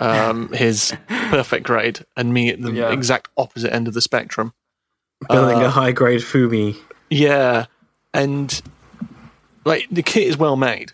um, 0.00 0.48
his 0.52 0.94
perfect 1.08 1.64
grade 1.66 2.04
and 2.16 2.32
me 2.32 2.48
at 2.50 2.60
the 2.62 2.72
Yeah. 2.72 2.92
exact 2.92 3.28
opposite 3.36 3.72
end 3.74 3.88
of 3.88 3.94
the 3.94 4.00
spectrum. 4.00 4.52
Building 5.28 5.62
Uh, 5.62 5.66
a 5.66 5.70
high 5.70 5.92
grade 5.92 6.20
Fumi. 6.20 6.76
Yeah, 7.10 7.66
and 8.14 8.60
like 9.66 9.86
the 9.90 10.02
kit 10.02 10.26
is 10.28 10.38
well 10.38 10.56
made. 10.56 10.92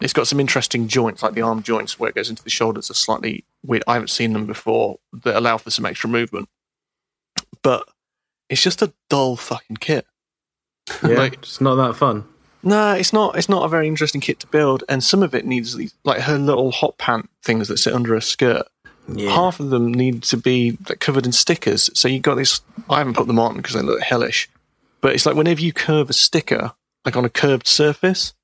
It's 0.00 0.12
got 0.12 0.26
some 0.26 0.40
interesting 0.40 0.88
joints, 0.88 1.22
like 1.22 1.34
the 1.34 1.42
arm 1.42 1.62
joints 1.62 1.98
where 1.98 2.10
it 2.10 2.16
goes 2.16 2.28
into 2.28 2.42
the 2.42 2.50
shoulders, 2.50 2.90
are 2.90 2.94
slightly 2.94 3.44
weird. 3.64 3.84
I 3.86 3.94
haven't 3.94 4.08
seen 4.10 4.32
them 4.32 4.44
before 4.46 4.98
that 5.22 5.36
allow 5.36 5.56
for 5.58 5.70
some 5.70 5.86
extra 5.86 6.10
movement, 6.10 6.48
but 7.62 7.88
it's 8.48 8.62
just 8.62 8.82
a 8.82 8.92
dull 9.08 9.36
fucking 9.36 9.76
kit. 9.78 10.06
Yeah, 11.02 11.10
like- 11.16 11.34
it's 11.34 11.60
not 11.60 11.76
that 11.76 11.94
fun. 11.96 12.24
No, 12.62 12.92
it's 12.94 13.12
not. 13.12 13.36
It's 13.38 13.48
not 13.48 13.64
a 13.64 13.68
very 13.68 13.86
interesting 13.86 14.20
kit 14.20 14.40
to 14.40 14.46
build, 14.48 14.82
and 14.88 15.02
some 15.04 15.22
of 15.22 15.34
it 15.36 15.46
needs 15.46 15.76
these, 15.76 15.94
like 16.04 16.22
her 16.22 16.36
little 16.36 16.72
hot 16.72 16.98
pant 16.98 17.30
things 17.44 17.68
that 17.68 17.78
sit 17.78 17.94
under 17.94 18.12
her 18.14 18.20
skirt. 18.20 18.66
Yeah. 19.08 19.30
Half 19.30 19.60
of 19.60 19.70
them 19.70 19.94
need 19.94 20.24
to 20.24 20.36
be 20.36 20.76
like, 20.88 20.98
covered 20.98 21.26
in 21.26 21.32
stickers. 21.32 21.90
So 21.94 22.08
you 22.08 22.18
got 22.18 22.34
this. 22.34 22.60
I 22.90 22.98
haven't 22.98 23.14
put 23.14 23.28
them 23.28 23.38
on 23.38 23.56
because 23.56 23.74
they 23.74 23.82
look 23.82 24.00
hellish, 24.00 24.48
but 25.00 25.14
it's 25.14 25.24
like 25.24 25.36
whenever 25.36 25.60
you 25.60 25.72
curve 25.72 26.10
a 26.10 26.12
sticker, 26.12 26.72
like 27.06 27.16
on 27.16 27.24
a 27.24 27.30
curved 27.30 27.66
surface, 27.66 28.34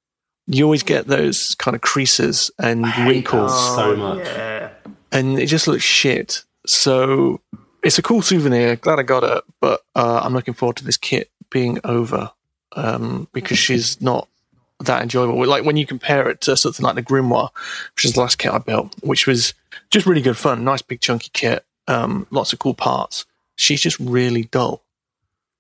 you 0.47 0.65
always 0.65 0.83
get 0.83 1.09
those 1.09 1.55
kind 1.57 1.75
of 1.75 1.81
creases 1.83 2.51
and 2.59 2.85
wrinkles, 2.99 3.53
so 3.75 3.95
much. 3.97 4.25
Yeah. 4.25 4.71
and 5.11 5.39
it 5.39 5.47
just 5.47 5.69
looks 5.69 5.85
shit. 5.85 6.45
So 6.67 7.41
it's 7.83 7.99
a 7.99 8.03
cool 8.03 8.23
souvenir. 8.23 8.77
Glad 8.77 8.99
I 9.01 9.03
got 9.03 9.25
it, 9.25 9.45
but 9.61 9.83
uh, 9.95 10.21
I'm 10.23 10.33
looking 10.33 10.55
forward 10.55 10.77
to 10.77 10.85
this 10.85 10.97
kit 10.97 11.31
being 11.51 11.81
over 11.85 12.31
um, 12.77 13.29
because 13.33 13.59
she's 13.59 14.01
not 14.01 14.29
that 14.81 15.03
enjoyable. 15.03 15.45
Like 15.47 15.65
when 15.65 15.77
you 15.77 15.87
compare 15.87 16.29
it 16.29 16.41
to 16.43 16.57
something 16.57 16.85
like 16.85 16.95
the 16.95 17.03
Grimoire, 17.03 17.51
which 17.95 18.05
is 18.05 18.15
the 18.15 18.21
last 18.21 18.39
kit 18.39 18.53
I 18.53 18.59
built, 18.59 18.95
which 19.03 19.27
was 19.27 19.55
just 19.91 20.07
really 20.07 20.23
good 20.23 20.37
fun. 20.37 20.65
Nice 20.65 20.83
big 20.83 21.01
chunky 21.01 21.31
kit, 21.33 21.65
um, 21.89 22.27
lots 22.31 22.53
of 22.53 22.59
cool 22.59 22.75
parts. 22.75 23.27
She's 23.57 23.81
just 23.81 23.99
really 24.01 24.45
dull. 24.45 24.83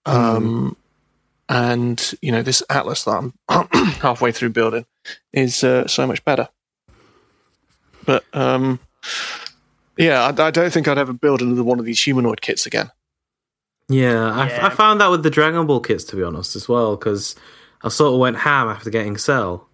Um, 0.06 0.76
and 1.52 2.14
you 2.22 2.32
know 2.32 2.40
this 2.42 2.62
Atlas 2.70 3.04
that 3.04 3.10
I'm 3.12 3.34
halfway 4.00 4.32
through 4.32 4.50
building 4.50 4.86
is 5.34 5.62
uh, 5.62 5.86
so 5.86 6.06
much 6.06 6.24
better. 6.24 6.48
But 8.06 8.24
um, 8.32 8.80
yeah, 9.96 10.24
I, 10.36 10.46
I 10.46 10.50
don't 10.50 10.72
think 10.72 10.88
I'd 10.88 10.98
ever 10.98 11.12
build 11.12 11.42
another 11.42 11.62
one 11.64 11.78
of 11.78 11.84
these 11.84 12.02
humanoid 12.02 12.40
kits 12.40 12.66
again. 12.66 12.90
Yeah, 13.88 14.32
I, 14.32 14.48
Yeah. 14.48 14.66
I 14.66 14.70
found 14.70 15.00
that 15.00 15.10
with 15.10 15.22
the 15.22 15.30
Dragon 15.30 15.66
Ball 15.66 15.80
kits, 15.80 16.04
to 16.04 16.16
be 16.16 16.22
honest, 16.22 16.56
as 16.56 16.68
well, 16.68 16.96
because 16.96 17.36
I 17.82 17.88
sort 17.90 18.14
of 18.14 18.18
went 18.20 18.38
ham 18.38 18.68
after 18.68 18.90
getting 18.90 19.18
Cell. 19.18 19.68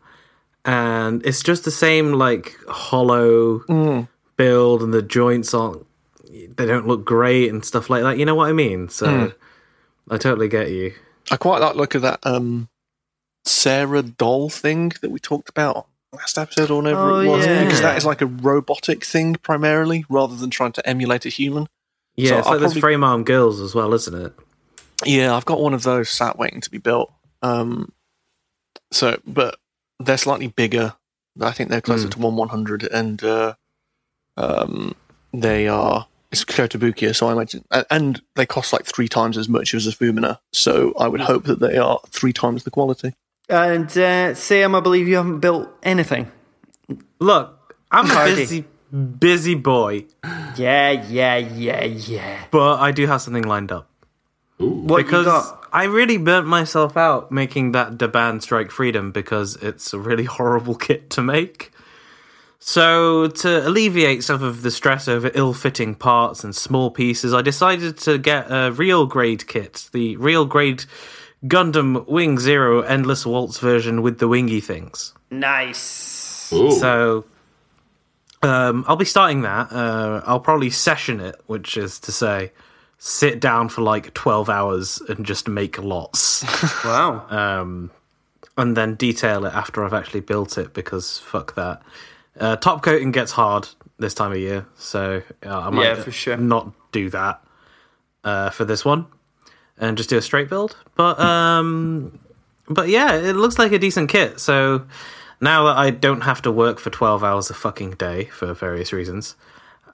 And 0.64 1.25
it's 1.25 1.43
just 1.43 1.64
the 1.64 1.71
same, 1.71 2.12
like, 2.14 2.57
hollow 2.69 3.61
Mm. 3.61 4.09
build, 4.37 4.83
and 4.83 4.93
the 4.93 5.03
joints 5.03 5.55
aren't, 5.55 5.87
they 6.57 6.67
don't 6.67 6.87
look 6.88 7.05
great 7.05 7.49
and 7.51 7.64
stuff 7.64 7.88
like 7.88 8.03
that. 8.03 8.19
You 8.19 8.25
know 8.25 8.35
what 8.35 8.49
I 8.49 8.53
mean? 8.53 8.88
So 8.88 9.07
Mm. 9.07 9.35
I 10.11 10.19
totally 10.19 10.49
get 10.49 10.71
you. 10.71 10.93
I 11.31 11.37
quite 11.37 11.61
like 11.61 11.73
the 11.75 11.79
look 11.79 11.95
of 11.95 12.03
that 12.03 12.21
um, 12.25 12.69
Sarah 13.45 14.03
doll 14.03 14.49
thing 14.49 14.93
that 15.03 15.11
we 15.11 15.19
talked 15.19 15.49
about 15.49 15.87
last 16.12 16.38
episode 16.38 16.71
or 16.71 16.79
whenever 16.83 17.01
Oh, 17.11 17.21
it 17.21 17.29
was, 17.29 17.47
yeah. 17.47 17.64
because 17.64 17.81
that 17.83 17.97
is 17.99 18.05
like 18.07 18.21
a 18.23 18.27
robotic 18.27 19.05
thing 19.05 19.35
primarily, 19.37 20.05
rather 20.09 20.35
than 20.37 20.51
trying 20.51 20.73
to 20.73 20.88
emulate 20.88 21.27
a 21.27 21.29
human. 21.29 21.69
Yeah, 22.17 22.31
So 22.31 22.38
it's 22.38 22.47
I'll 22.47 22.53
like 22.55 22.61
those 22.61 22.69
probably- 22.73 22.81
frame 22.81 23.05
arm 23.05 23.25
girls 23.25 23.61
as 23.61 23.75
well, 23.75 23.93
isn't 23.95 24.14
it? 24.14 24.33
Yeah, 25.05 25.35
I've 25.37 25.45
got 25.45 25.61
one 25.61 25.75
of 25.75 25.83
those 25.85 26.11
sat 26.11 26.38
waiting 26.38 26.61
to 26.62 26.71
be 26.71 26.79
built. 26.79 27.12
Um, 27.43 27.93
so, 28.91 29.21
but 29.27 29.59
they're 30.01 30.17
slightly 30.19 30.49
bigger. 30.49 30.95
I 31.41 31.53
think 31.53 31.71
they're 31.71 31.81
closer 31.81 32.09
Mm. 32.09 32.12
to 32.12 32.19
one 32.19 32.37
one 32.37 32.49
hundred, 32.49 32.83
and 32.85 33.23
uh, 33.23 33.55
um, 34.37 34.95
they 35.33 35.69
are 35.69 36.09
it's 36.31 36.45
Kotobukiya, 36.45 37.14
so 37.14 37.29
I 37.29 37.33
imagine, 37.33 37.64
and, 37.71 37.87
and 37.91 38.23
they 38.37 38.47
cost 38.47 38.73
like 38.73 38.85
three 38.85 39.09
times 39.09 39.38
as 39.38 39.49
much 39.49 39.75
as 39.75 39.87
a 39.87 39.91
Fumina. 39.91 40.38
So 40.53 40.93
I 40.99 41.09
would 41.09 41.21
hope 41.21 41.45
that 41.45 41.61
they 41.61 41.79
are 41.79 42.01
three 42.09 42.33
times 42.33 42.64
the 42.64 42.71
quality. 42.71 43.14
And 43.49 43.91
uh, 43.97 44.35
Sam, 44.35 44.75
I 44.75 44.81
believe 44.81 45.09
you 45.09 45.17
haven't 45.17 45.41
built 45.41 45.69
anything. 45.83 46.31
Look, 47.19 47.77
I'm 47.91 48.11
a 48.11 48.35
busy, 48.37 48.64
busy 49.19 49.55
boy, 49.55 50.05
Yeah, 50.57 50.91
yeah, 50.91 51.37
yeah, 51.37 51.85
yeah. 51.85 52.45
but 52.51 52.79
I 52.79 52.93
do 52.93 53.07
have 53.07 53.23
something 53.23 53.45
lined 53.45 53.73
up. 53.73 53.88
What 54.59 54.99
because 54.99 55.25
you 55.27 55.33
got? 55.33 55.67
I 55.73 55.85
really 55.85 56.19
burnt 56.19 56.47
myself 56.47 56.97
out 56.97 57.31
making 57.31 57.73
that 57.73 57.93
Daban 57.93 58.43
Strike 58.43 58.71
Freedom 58.71 59.12
because 59.12 59.57
it's 59.57 59.93
a 59.93 59.99
really 59.99 60.25
horrible 60.37 60.75
kit 60.75 61.11
to 61.11 61.23
make. 61.23 61.73
So, 62.61 63.29
to 63.29 63.66
alleviate 63.66 64.25
some 64.25 64.42
of 64.42 64.62
the 64.62 64.71
stress 64.71 65.07
over 65.07 65.31
ill 65.35 65.55
fitting 65.55 65.94
parts 65.94 66.42
and 66.42 66.55
small 66.55 66.90
pieces, 66.90 67.33
I 67.33 67.40
decided 67.40 67.97
to 67.99 68.18
get 68.18 68.47
a 68.51 68.73
real 68.73 69.07
grade 69.07 69.47
kit, 69.47 69.88
the 69.92 70.16
real 70.16 70.44
grade 70.44 70.85
Gundam 71.44 72.07
Wing 72.09 72.38
Zero 72.38 72.81
Endless 72.81 73.25
Waltz 73.25 73.59
version 73.59 74.03
with 74.03 74.18
the 74.18 74.27
wingy 74.27 74.61
things. 74.61 75.14
Nice. 75.31 76.53
Ooh. 76.53 76.73
So, 76.73 77.25
um, 78.42 78.85
I'll 78.88 78.97
be 78.97 79.05
starting 79.05 79.42
that. 79.42 79.73
Uh, 79.73 80.23
I'll 80.27 80.40
probably 80.40 80.71
session 80.71 81.21
it, 81.21 81.40
which 81.47 81.77
is 81.77 82.01
to 82.01 82.12
say, 82.12 82.53
sit 82.99 83.40
down 83.40 83.68
for 83.68 83.83
like 83.83 84.12
12 84.14 84.51
hours 84.51 85.01
and 85.09 85.25
just 85.25 85.49
make 85.49 85.79
lots. 85.79 86.44
Wow. 86.85 87.27
um, 87.31 87.90
and 88.57 88.77
then 88.77 88.97
detail 88.97 89.44
it 89.44 89.55
after 89.55 89.85
I've 89.85 89.94
actually 89.94 90.21
built 90.21 90.59
it 90.59 90.75
because 90.75 91.18
fuck 91.21 91.55
that. 91.55 91.81
Uh, 92.38 92.57
top 92.57 92.83
coating 92.83 93.11
gets 93.12 93.33
hard 93.33 93.68
this 93.98 94.14
time 94.14 94.33
of 94.33 94.38
year, 94.38 94.66
so 94.77 95.22
uh, 95.44 95.59
I 95.61 95.70
might 95.70 95.85
Yeah, 95.85 95.94
for 96.03 96.12
sure. 96.12 96.37
not 96.37 96.72
do 96.92 97.11
that 97.11 97.42
uh, 98.24 98.51
for 98.51 98.64
this 98.64 98.85
one 98.85 99.07
and 99.79 99.96
just 99.96 100.09
do 100.11 100.16
a 100.18 100.22
straight 100.22 100.48
build. 100.48 100.77
But 100.96 101.18
um, 101.20 102.18
but 102.68 102.88
yeah, 102.88 103.14
it 103.16 103.35
looks 103.35 103.59
like 103.59 103.72
a 103.72 103.79
decent 103.79 104.09
kit. 104.09 104.38
So 104.40 104.87
now 105.40 105.64
that 105.66 105.77
I 105.77 105.90
don't 105.90 106.22
have 106.22 106.42
to 106.42 106.53
work 106.53 106.79
for 106.79 106.90
twelve 106.90 107.24
hours 107.24 107.51
a 107.51 107.55
fucking 107.55 107.92
day 107.92 108.24
for 108.27 108.53
various 108.55 108.92
reasons, 108.92 109.35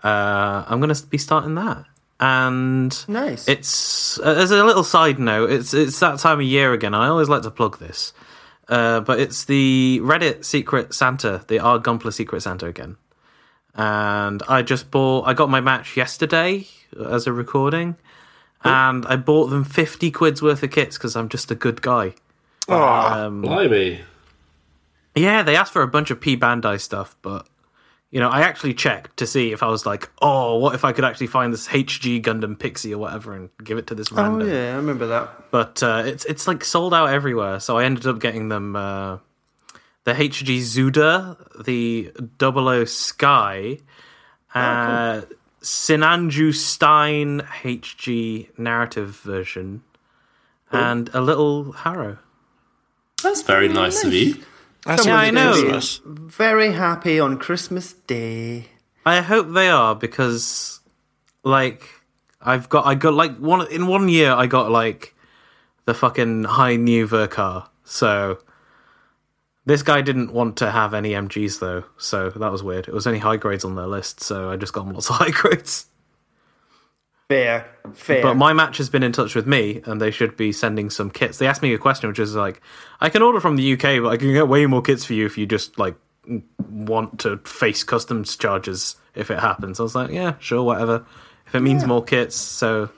uh, 0.02 0.64
I'm 0.66 0.80
gonna 0.80 0.94
be 1.10 1.18
starting 1.18 1.54
that. 1.56 1.84
And 2.20 2.96
Nice. 3.08 3.48
it's 3.48 4.18
uh, 4.20 4.34
as 4.38 4.50
a 4.50 4.62
little 4.64 4.84
side 4.84 5.18
note, 5.18 5.50
it's 5.50 5.74
it's 5.74 5.98
that 6.00 6.18
time 6.20 6.40
of 6.40 6.46
year 6.46 6.72
again. 6.72 6.94
I 6.94 7.08
always 7.08 7.28
like 7.28 7.42
to 7.42 7.50
plug 7.50 7.78
this, 7.78 8.12
uh, 8.68 9.00
but 9.00 9.20
it's 9.20 9.44
the 9.44 10.00
Reddit 10.02 10.44
Secret 10.44 10.94
Santa, 10.94 11.44
the 11.48 11.58
R 11.58 11.78
Gunpla 11.78 12.12
Secret 12.12 12.40
Santa 12.42 12.66
again. 12.66 12.96
And 13.74 14.42
I 14.48 14.62
just 14.62 14.90
bought. 14.90 15.26
I 15.26 15.34
got 15.34 15.50
my 15.50 15.60
match 15.60 15.96
yesterday 15.96 16.66
as 16.96 17.26
a 17.26 17.32
recording, 17.32 17.96
and 18.62 19.04
I 19.06 19.16
bought 19.16 19.46
them 19.46 19.64
fifty 19.64 20.10
quid's 20.10 20.40
worth 20.40 20.62
of 20.62 20.70
kits 20.70 20.96
because 20.96 21.16
I'm 21.16 21.28
just 21.28 21.50
a 21.50 21.56
good 21.56 21.82
guy. 21.82 22.14
Um, 22.68 23.42
Blimey. 23.42 24.00
yeah, 25.14 25.42
they 25.42 25.56
asked 25.56 25.72
for 25.72 25.82
a 25.82 25.88
bunch 25.88 26.10
of 26.10 26.20
P 26.20 26.36
Bandai 26.36 26.80
stuff, 26.80 27.16
but 27.20 27.48
you 28.14 28.20
know, 28.20 28.28
I 28.28 28.42
actually 28.42 28.74
checked 28.74 29.16
to 29.16 29.26
see 29.26 29.50
if 29.50 29.60
I 29.60 29.66
was 29.66 29.84
like, 29.84 30.08
oh, 30.22 30.56
what 30.58 30.76
if 30.76 30.84
I 30.84 30.92
could 30.92 31.04
actually 31.04 31.26
find 31.26 31.52
this 31.52 31.66
HG 31.66 32.22
Gundam 32.22 32.56
Pixie 32.56 32.94
or 32.94 32.98
whatever 32.98 33.34
and 33.34 33.50
give 33.64 33.76
it 33.76 33.88
to 33.88 33.96
this 33.96 34.12
random. 34.12 34.34
oh 34.34 34.38
random. 34.38 34.54
yeah, 34.54 34.72
I 34.72 34.76
remember 34.76 35.06
that. 35.08 35.50
But 35.50 35.82
uh, 35.82 36.04
it's 36.06 36.24
it's 36.26 36.46
like 36.46 36.64
sold 36.64 36.94
out 36.94 37.06
everywhere, 37.06 37.58
so 37.58 37.76
I 37.76 37.82
ended 37.82 38.06
up 38.06 38.20
getting 38.20 38.50
them 38.50 38.76
uh, 38.76 39.18
the 40.04 40.12
HG 40.12 40.58
Zuda, 40.60 41.64
the 41.64 42.12
00 42.38 42.84
Sky, 42.84 43.78
uh, 44.54 45.22
Sinanju 45.60 46.54
Stein 46.54 47.40
HG 47.40 48.56
narrative 48.56 49.16
version, 49.16 49.82
and 50.70 51.10
a 51.12 51.20
little 51.20 51.72
Haro. 51.72 52.18
That's 53.24 53.42
very 53.42 53.66
nice 53.66 54.04
of 54.04 54.12
you. 54.12 54.36
That's 54.86 55.02
Someone's 55.02 55.28
I 55.28 55.30
know. 55.30 55.52
gonna 55.54 55.70
Christmas. 55.72 56.00
Very 56.04 56.72
happy 56.72 57.18
on 57.18 57.38
Christmas 57.38 57.92
Day. 57.92 58.66
I 59.06 59.20
hope 59.20 59.52
they 59.52 59.68
are 59.68 59.94
because 59.94 60.80
like 61.42 61.88
I've 62.40 62.68
got 62.68 62.86
I 62.86 62.94
got 62.94 63.14
like 63.14 63.36
one 63.38 63.66
in 63.70 63.86
one 63.86 64.08
year 64.08 64.32
I 64.32 64.46
got 64.46 64.70
like 64.70 65.14
the 65.86 65.94
fucking 65.94 66.44
high 66.44 66.76
Nuva 66.76 67.30
car. 67.30 67.70
So 67.84 68.38
this 69.66 69.82
guy 69.82 70.02
didn't 70.02 70.32
want 70.32 70.56
to 70.58 70.70
have 70.70 70.92
any 70.94 71.10
MGs 71.12 71.60
though, 71.60 71.84
so 71.96 72.30
that 72.30 72.52
was 72.52 72.62
weird. 72.62 72.88
It 72.88 72.94
was 72.94 73.06
only 73.06 73.20
high 73.20 73.36
grades 73.36 73.64
on 73.64 73.76
their 73.76 73.86
list, 73.86 74.20
so 74.20 74.50
I 74.50 74.56
just 74.56 74.72
got 74.72 74.86
lots 74.86 75.08
of 75.10 75.16
high 75.16 75.30
grades. 75.30 75.86
Fair, 77.28 77.66
fair. 77.94 78.22
But 78.22 78.34
my 78.36 78.52
match 78.52 78.76
has 78.76 78.90
been 78.90 79.02
in 79.02 79.12
touch 79.12 79.34
with 79.34 79.46
me, 79.46 79.80
and 79.86 80.00
they 80.00 80.10
should 80.10 80.36
be 80.36 80.52
sending 80.52 80.90
some 80.90 81.10
kits. 81.10 81.38
They 81.38 81.46
asked 81.46 81.62
me 81.62 81.72
a 81.72 81.78
question, 81.78 82.08
which 82.08 82.18
is 82.18 82.34
like, 82.34 82.60
I 83.00 83.08
can 83.08 83.22
order 83.22 83.40
from 83.40 83.56
the 83.56 83.72
UK, 83.72 84.02
but 84.02 84.08
I 84.08 84.16
can 84.18 84.32
get 84.32 84.46
way 84.46 84.66
more 84.66 84.82
kits 84.82 85.04
for 85.04 85.14
you 85.14 85.24
if 85.24 85.38
you 85.38 85.46
just 85.46 85.78
like 85.78 85.94
want 86.70 87.20
to 87.20 87.38
face 87.38 87.82
customs 87.82 88.36
charges 88.36 88.96
if 89.14 89.30
it 89.30 89.38
happens. 89.38 89.80
I 89.80 89.84
was 89.84 89.94
like, 89.94 90.10
yeah, 90.10 90.34
sure, 90.38 90.62
whatever. 90.62 91.06
If 91.46 91.54
it 91.54 91.60
means 91.60 91.86
more 91.86 92.02
kits, 92.04 92.36
so 92.36 92.90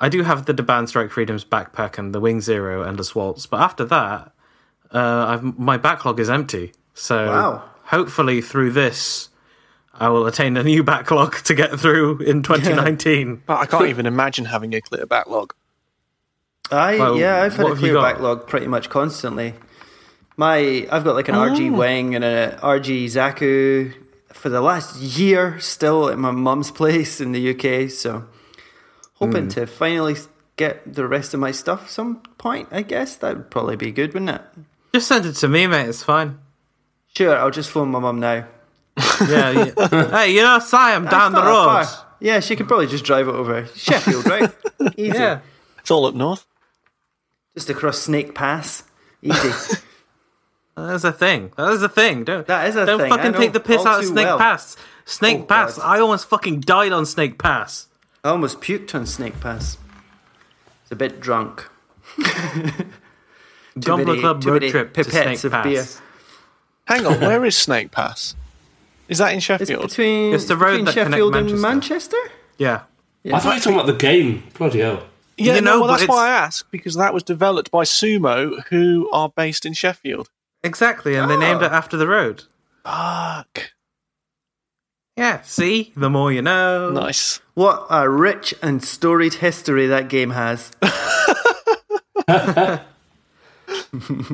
I 0.00 0.08
do 0.08 0.22
have 0.22 0.46
the 0.46 0.54
Daban 0.54 0.88
Strike 0.88 1.10
Freedoms 1.10 1.44
backpack 1.44 1.96
and 1.98 2.14
the 2.14 2.20
Wing 2.20 2.40
Zero 2.40 2.82
and 2.82 2.98
the 2.98 3.02
Swaltz, 3.02 3.48
but 3.48 3.60
after 3.60 3.84
that, 3.86 4.32
uh, 4.92 5.26
I've, 5.28 5.58
my 5.58 5.76
backlog 5.78 6.20
is 6.20 6.28
empty. 6.28 6.72
So 6.94 7.26
Wow. 7.26 7.62
hopefully 7.84 8.40
through 8.42 8.72
this, 8.72 9.28
I 10.02 10.08
will 10.08 10.26
attain 10.26 10.56
a 10.56 10.64
new 10.64 10.82
backlog 10.82 11.36
to 11.44 11.54
get 11.54 11.78
through 11.78 12.18
in 12.18 12.42
2019. 12.42 13.42
But 13.46 13.58
I 13.60 13.66
can't 13.66 13.86
even 13.86 14.06
imagine 14.06 14.46
having 14.46 14.74
a 14.74 14.80
clear 14.80 15.06
backlog. 15.06 15.54
I 16.72 16.98
Well, 16.98 17.16
yeah, 17.18 17.40
I've 17.42 17.54
had 17.54 17.66
a 17.66 17.74
clear 17.76 17.94
backlog 17.94 18.48
pretty 18.48 18.66
much 18.66 18.90
constantly. 18.90 19.54
My 20.36 20.88
I've 20.90 21.04
got 21.04 21.14
like 21.14 21.28
an 21.28 21.36
RG 21.36 21.70
Oh. 21.72 21.76
wing 21.78 22.16
and 22.16 22.24
an 22.24 22.58
RG 22.58 23.04
Zaku 23.06 23.94
for 24.32 24.48
the 24.48 24.60
last 24.60 24.96
year 25.00 25.60
still 25.60 26.08
at 26.08 26.18
my 26.18 26.32
mum's 26.32 26.72
place 26.72 27.20
in 27.20 27.30
the 27.30 27.50
UK. 27.50 27.88
So 27.88 28.24
hoping 29.14 29.44
Hmm. 29.44 29.48
to 29.50 29.66
finally 29.66 30.16
get 30.56 30.94
the 30.94 31.06
rest 31.06 31.32
of 31.32 31.38
my 31.38 31.52
stuff 31.52 31.88
some 31.88 32.16
point. 32.38 32.68
I 32.72 32.82
guess 32.82 33.14
that 33.16 33.36
would 33.36 33.50
probably 33.52 33.76
be 33.76 33.92
good, 33.92 34.14
wouldn't 34.14 34.30
it? 34.32 34.42
Just 34.92 35.06
send 35.06 35.26
it 35.26 35.34
to 35.34 35.48
me, 35.48 35.68
mate. 35.68 35.86
It's 35.88 36.02
fine. 36.02 36.38
Sure, 37.14 37.36
I'll 37.36 37.50
just 37.52 37.70
phone 37.70 37.90
my 37.90 38.00
mum 38.00 38.18
now. 38.18 38.46
Yeah. 38.96 39.72
yeah. 39.76 40.10
hey, 40.10 40.32
you 40.34 40.42
know, 40.42 40.58
Si, 40.58 40.76
I'm 40.76 41.06
down 41.06 41.32
the 41.32 41.42
road. 41.42 41.86
Yeah, 42.20 42.40
she 42.40 42.54
could 42.56 42.68
probably 42.68 42.86
just 42.86 43.04
drive 43.04 43.26
it 43.28 43.34
over 43.34 43.66
Sheffield, 43.74 44.26
right? 44.26 44.50
Easy. 44.96 45.16
Yeah. 45.18 45.40
It's 45.80 45.90
all 45.90 46.06
up 46.06 46.14
north. 46.14 46.46
Just 47.54 47.68
across 47.70 47.98
Snake 47.98 48.34
Pass. 48.34 48.84
Easy. 49.22 49.50
That's 50.76 51.04
a 51.04 51.12
thing. 51.12 51.52
That 51.56 51.72
is 51.72 51.82
a 51.82 51.88
thing. 51.88 52.24
Don't 52.24 52.46
That 52.46 52.68
is 52.68 52.76
a 52.76 52.86
don't 52.86 53.00
thing, 53.00 53.10
fucking 53.10 53.32
take 53.34 53.52
the 53.52 53.60
piss 53.60 53.80
all 53.80 53.88
out 53.88 54.00
of 54.00 54.06
Snake 54.06 54.24
well. 54.24 54.38
Pass. 54.38 54.76
Snake 55.04 55.40
Oh, 55.42 55.44
Pass. 55.44 55.76
God. 55.76 55.84
I 55.86 56.00
almost 56.00 56.26
fucking 56.28 56.60
died 56.60 56.92
on 56.92 57.04
Snake 57.04 57.38
Pass. 57.38 57.88
I 58.24 58.28
almost 58.30 58.60
puked 58.60 58.94
on 58.94 59.04
Snake 59.04 59.38
Pass. 59.40 59.76
It's 60.82 60.92
a 60.92 60.96
bit 60.96 61.20
drunk. 61.20 61.68
Gunpla 63.76 64.06
many- 64.06 64.20
Club 64.20 64.44
road 64.44 64.62
trip 64.70 64.94
to 64.94 65.00
pipettes 65.04 65.10
Snake 65.10 65.44
of 65.44 65.52
Pass. 65.52 65.64
beer. 65.64 65.86
Hang 66.86 67.06
on, 67.06 67.20
where 67.20 67.44
is 67.44 67.56
Snake 67.56 67.90
Pass? 67.90 68.34
Is 69.12 69.18
that 69.18 69.30
in 69.30 69.36
It's 69.36 69.46
Sheffield? 69.46 69.82
between, 69.82 70.34
It's 70.34 70.46
the 70.46 70.56
road 70.56 70.84
between 70.84 70.84
that 70.86 70.92
connects 70.94 71.10
Sheffield 71.12 71.36
and 71.36 71.46
Manchester. 71.60 72.16
Manchester. 72.16 72.16
Yeah. 72.58 72.82
I 73.32 73.38
thought 73.38 73.50
you 73.50 73.54
were 73.54 73.60
talking 73.60 73.74
about 73.74 73.86
the 73.86 73.92
game. 73.94 74.42
Bloody 74.54 74.80
hell. 74.80 75.04
yeah, 75.36 75.54
You 75.54 75.60
no, 75.60 75.70
know, 75.74 75.80
well, 75.80 75.88
but 75.90 75.96
that's 75.98 76.08
why 76.08 76.26
I 76.26 76.30
it's- 76.30 76.46
asked 76.46 76.70
because 76.72 76.94
that 76.96 77.14
was 77.14 77.22
developed 77.22 77.70
by 77.70 77.84
Sumo, 77.84 78.64
who 78.68 79.08
are 79.12 79.28
based 79.28 79.64
in 79.64 79.74
Sheffield. 79.74 80.28
Exactly, 80.64 81.14
and 81.16 81.30
they 81.30 81.36
named 81.36 81.62
Oh. 81.62 81.66
it 81.66 81.72
ah. 81.72 81.76
after 81.76 81.96
the 81.96 82.06
road. 82.08 82.44
Fuck. 82.84 83.72
Yeah, 85.16 85.42
see? 85.42 85.92
The 85.96 86.08
more 86.10 86.32
you 86.32 86.40
know. 86.42 86.90
Nice. 86.90 87.40
What 87.54 87.86
a 87.90 88.08
rich 88.08 88.54
and 88.62 88.82
storied 88.82 89.34
history 89.34 89.86
that 89.88 90.08
game 90.08 90.30
has. 90.30 90.70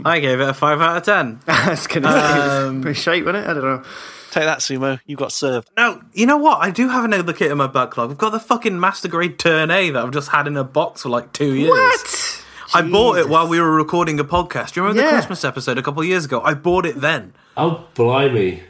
I 0.04 0.20
gave 0.20 0.40
it 0.40 0.48
a 0.48 0.54
5 0.54 0.80
out 0.80 0.96
of 0.98 1.02
10. 1.04 1.40
That's 1.46 1.68
was 1.68 1.86
gonna 1.88 2.12
say 2.12 2.18
it 2.38 2.68
um, 2.68 2.82
pretty 2.82 2.98
shite, 3.00 3.24
wasn't 3.24 3.44
it? 3.44 3.50
I 3.50 3.54
don't 3.54 3.62
know. 3.64 3.82
Take 4.30 4.44
that, 4.44 4.58
Sumo. 4.58 5.00
You 5.06 5.16
got 5.16 5.32
served. 5.32 5.70
No, 5.76 6.02
you 6.12 6.26
know 6.26 6.36
what? 6.36 6.58
I 6.60 6.70
do 6.70 6.88
have 6.88 7.04
another 7.04 7.32
kit 7.32 7.50
in 7.50 7.56
my 7.58 7.66
backlog. 7.66 8.10
I've 8.10 8.18
got 8.18 8.30
the 8.30 8.38
fucking 8.40 8.78
Master 8.78 9.08
Grade 9.08 9.38
Turn 9.38 9.70
A 9.70 9.90
that 9.90 10.04
I've 10.04 10.10
just 10.12 10.28
had 10.28 10.46
in 10.46 10.56
a 10.56 10.64
box 10.64 11.02
for 11.02 11.08
like 11.08 11.32
two 11.32 11.54
years. 11.54 11.68
What? 11.70 12.44
I 12.74 12.82
bought 12.82 13.16
it 13.18 13.28
while 13.30 13.48
we 13.48 13.58
were 13.58 13.74
recording 13.74 14.20
a 14.20 14.24
podcast. 14.24 14.72
Do 14.74 14.80
you 14.80 14.86
remember 14.86 15.00
Yeah. 15.02 15.10
the 15.12 15.16
Christmas 15.16 15.44
episode 15.44 15.78
a 15.78 15.82
couple 15.82 16.02
of 16.02 16.08
years 16.08 16.26
ago? 16.26 16.42
I 16.42 16.52
bought 16.52 16.84
it 16.84 17.00
then. 17.00 17.32
Oh, 17.56 17.86
blimey. 17.94 18.62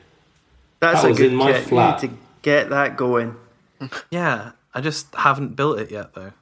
That's 0.79 1.03
that 1.03 1.07
a 1.07 1.11
was 1.11 1.19
good 1.19 1.33
in 1.33 1.37
my 1.37 1.53
kit. 1.53 1.67
flat. 1.67 2.03
You 2.05 2.09
need 2.11 2.15
to 2.17 2.23
get 2.43 2.71
that 2.71 2.97
going. 2.97 3.35
Yeah, 4.11 4.53
I 4.75 4.81
just 4.81 5.13
haven't 5.17 5.57
built 5.57 5.79
it 5.81 5.91
yet 5.91 6.15
though. 6.15 6.33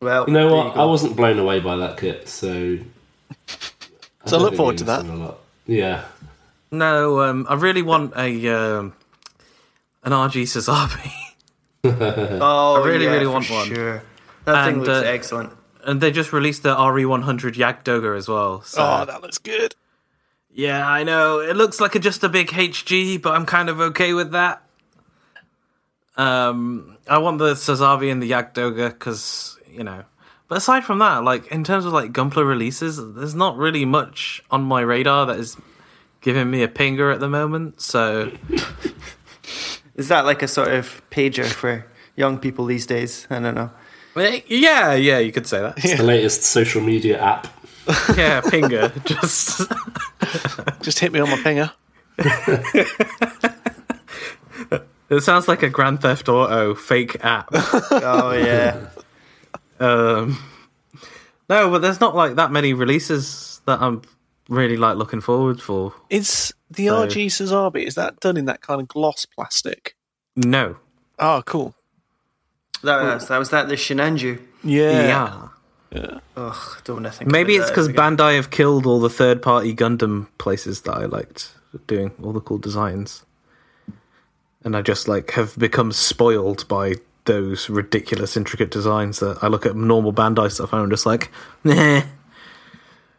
Well, 0.00 0.24
You 0.26 0.32
know 0.32 0.52
what? 0.54 0.74
go. 0.74 0.80
I 0.82 0.84
wasn't 0.84 1.16
blown 1.16 1.38
away 1.38 1.60
by 1.60 1.76
that 1.76 1.96
kit, 1.98 2.28
so. 2.28 2.78
So 4.26 4.36
I 4.36 4.40
look 4.40 4.54
forward 4.56 4.78
to 4.78 4.84
that. 4.84 5.04
a 5.04 5.12
lot. 5.14 5.38
Yeah. 5.66 6.04
No, 6.70 7.20
um, 7.20 7.46
I 7.48 7.54
really 7.54 7.82
want 7.82 8.14
a 8.16 8.48
um, 8.48 8.94
an 10.02 10.12
RG 10.12 10.42
Sazabi. 10.42 11.12
Oh, 11.84 12.82
I 12.82 12.86
really, 12.86 13.04
yeah, 13.04 13.12
really 13.12 13.24
for 13.24 13.30
want 13.30 13.50
one. 13.50 13.68
Sure. 13.68 14.02
That 14.44 14.66
thing 14.66 14.78
looks 14.80 14.88
uh, 14.88 15.02
excellent. 15.06 15.52
and 15.84 16.00
they 16.00 16.10
just 16.10 16.32
released 16.32 16.64
the 16.64 16.74
RE100 16.74 17.54
Jagd 17.54 17.84
Doga 17.84 18.16
as 18.16 18.28
well. 18.28 18.62
So. 18.62 18.82
Oh, 18.82 19.04
that 19.04 19.22
looks 19.22 19.38
good. 19.38 19.74
Yeah, 20.50 20.86
I 20.86 21.04
know. 21.04 21.38
It 21.38 21.56
looks 21.56 21.80
like 21.80 21.94
a, 21.94 22.00
just 22.00 22.24
a 22.24 22.28
big 22.28 22.48
HG, 22.48 23.22
but 23.22 23.34
I'm 23.34 23.46
kind 23.46 23.68
of 23.68 23.80
okay 23.80 24.12
with 24.12 24.32
that. 24.32 24.62
Um, 26.16 26.98
I 27.06 27.18
want 27.18 27.38
the 27.38 27.54
Sazabi 27.54 28.10
and 28.10 28.20
the 28.20 28.30
Jagd 28.30 28.54
Doga 28.54 28.88
because 28.88 29.56
you 29.70 29.84
know. 29.84 30.02
But 30.48 30.58
aside 30.58 30.82
from 30.84 30.98
that, 30.98 31.22
like 31.22 31.46
in 31.52 31.62
terms 31.62 31.84
of 31.84 31.92
like 31.92 32.12
Gunpla 32.12 32.44
releases, 32.46 32.96
there's 33.14 33.36
not 33.36 33.56
really 33.56 33.84
much 33.84 34.42
on 34.50 34.62
my 34.62 34.80
radar 34.80 35.26
that 35.26 35.38
is 35.38 35.56
giving 36.20 36.50
me 36.50 36.62
a 36.62 36.68
pinger 36.68 37.12
at 37.12 37.20
the 37.20 37.28
moment. 37.28 37.80
So 37.80 38.32
Is 39.96 40.08
that 40.08 40.24
like 40.24 40.42
a 40.42 40.48
sort 40.48 40.68
of 40.68 41.02
pager 41.10 41.44
for 41.44 41.84
young 42.14 42.38
people 42.38 42.66
these 42.66 42.86
days? 42.86 43.26
I 43.30 43.40
don't 43.40 43.54
know. 43.56 43.70
yeah, 44.46 44.94
yeah, 44.94 45.18
you 45.18 45.32
could 45.32 45.46
say 45.46 45.60
that. 45.60 45.74
It's 45.78 45.96
the 45.96 46.04
latest 46.04 46.42
social 46.44 46.80
media 46.80 47.20
app. 47.20 47.46
Yeah, 48.16 48.42
pinger. 48.42 48.92
Just 49.06 49.62
Just 50.82 50.98
hit 50.98 51.10
me 51.10 51.20
on 51.20 51.30
my 51.30 51.36
pinger. 51.38 51.72
it 55.10 55.22
sounds 55.22 55.48
like 55.48 55.62
a 55.62 55.70
Grand 55.70 56.02
Theft 56.02 56.28
Auto 56.28 56.74
fake 56.74 57.16
app. 57.24 57.48
Oh 57.52 58.32
yeah. 58.32 58.90
Um, 59.80 60.38
no, 61.48 61.70
but 61.70 61.78
there's 61.80 62.00
not 62.00 62.14
like 62.14 62.34
that 62.36 62.50
many 62.52 62.74
releases 62.74 63.60
that 63.66 63.80
I'm 63.80 64.02
really 64.48 64.76
like 64.76 64.96
looking 64.96 65.20
forward 65.20 65.60
for. 65.60 65.94
Is 66.10 66.52
the 66.70 66.86
So- 66.88 67.06
RG 67.06 67.26
Sazabi, 67.26 67.84
is 67.84 67.94
that 67.94 68.20
done 68.20 68.36
in 68.36 68.46
that 68.46 68.60
kind 68.62 68.80
of 68.80 68.88
gloss 68.88 69.26
plastic? 69.26 69.94
No. 70.36 70.76
Oh, 71.18 71.42
cool. 71.46 71.74
That, 72.82 73.02
that's, 73.04 73.26
that 73.26 73.38
was 73.38 73.50
that 73.50 73.68
the 73.68 73.74
Sinanju. 73.74 74.40
Yeah. 74.62 75.48
Yeah. 75.90 76.20
Ugh, 76.36 76.82
don't 76.84 76.96
want 77.02 77.06
to 77.06 77.10
think. 77.12 77.30
Maybe 77.30 77.56
it's 77.56 77.68
because. 77.70 77.88
Bandai 77.88 78.36
have 78.36 78.50
killed 78.50 78.86
all 78.86 79.00
the 79.00 79.08
third 79.10 79.40
party 79.42 79.74
Gundam 79.74 80.28
places 80.38 80.82
that 80.82 80.92
I 80.92 81.06
liked 81.06 81.52
doing 81.86 82.12
all 82.22 82.32
the 82.32 82.40
cool 82.40 82.58
designs. 82.58 83.24
And 84.64 84.76
I 84.76 84.82
just 84.82 85.08
like 85.08 85.30
have 85.32 85.58
become 85.58 85.92
spoiled 85.92 86.68
by 86.68 86.94
those 87.24 87.68
ridiculous 87.70 88.36
intricate 88.36 88.70
designs 88.70 89.20
that 89.20 89.38
I 89.42 89.48
look 89.48 89.64
at 89.66 89.76
normal 89.76 90.12
Bandai 90.12 90.50
stuff 90.52 90.72
and 90.72 90.82
I'm 90.82 90.90
just 90.90 91.06
like, 91.06 91.30
nah. 91.64 92.02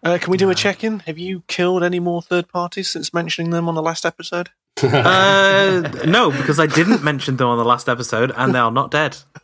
Uh, 0.04 0.18
can 0.20 0.32
we 0.32 0.38
do 0.38 0.50
a 0.50 0.56
check 0.56 0.84
in? 0.84 1.00
Have 1.02 1.18
you 1.18 1.44
killed 1.48 1.84
any 1.84 2.00
more 2.00 2.22
third 2.22 2.48
parties 2.48 2.90
since 2.90 3.14
mentioning 3.14 3.52
them 3.52 3.68
on 3.68 3.76
the 3.76 3.82
last 3.82 4.06
episode? 4.06 4.50
Uh, 4.82 5.82
no, 6.06 6.32
because 6.32 6.58
I 6.58 6.66
didn't 6.66 7.04
mention 7.04 7.36
them 7.36 7.50
on 7.50 7.58
the 7.58 7.66
last 7.66 7.90
episode 7.90 8.32
and 8.38 8.56
they 8.56 8.60
are 8.60 8.72
not 8.72 8.92
dead. 8.92 9.18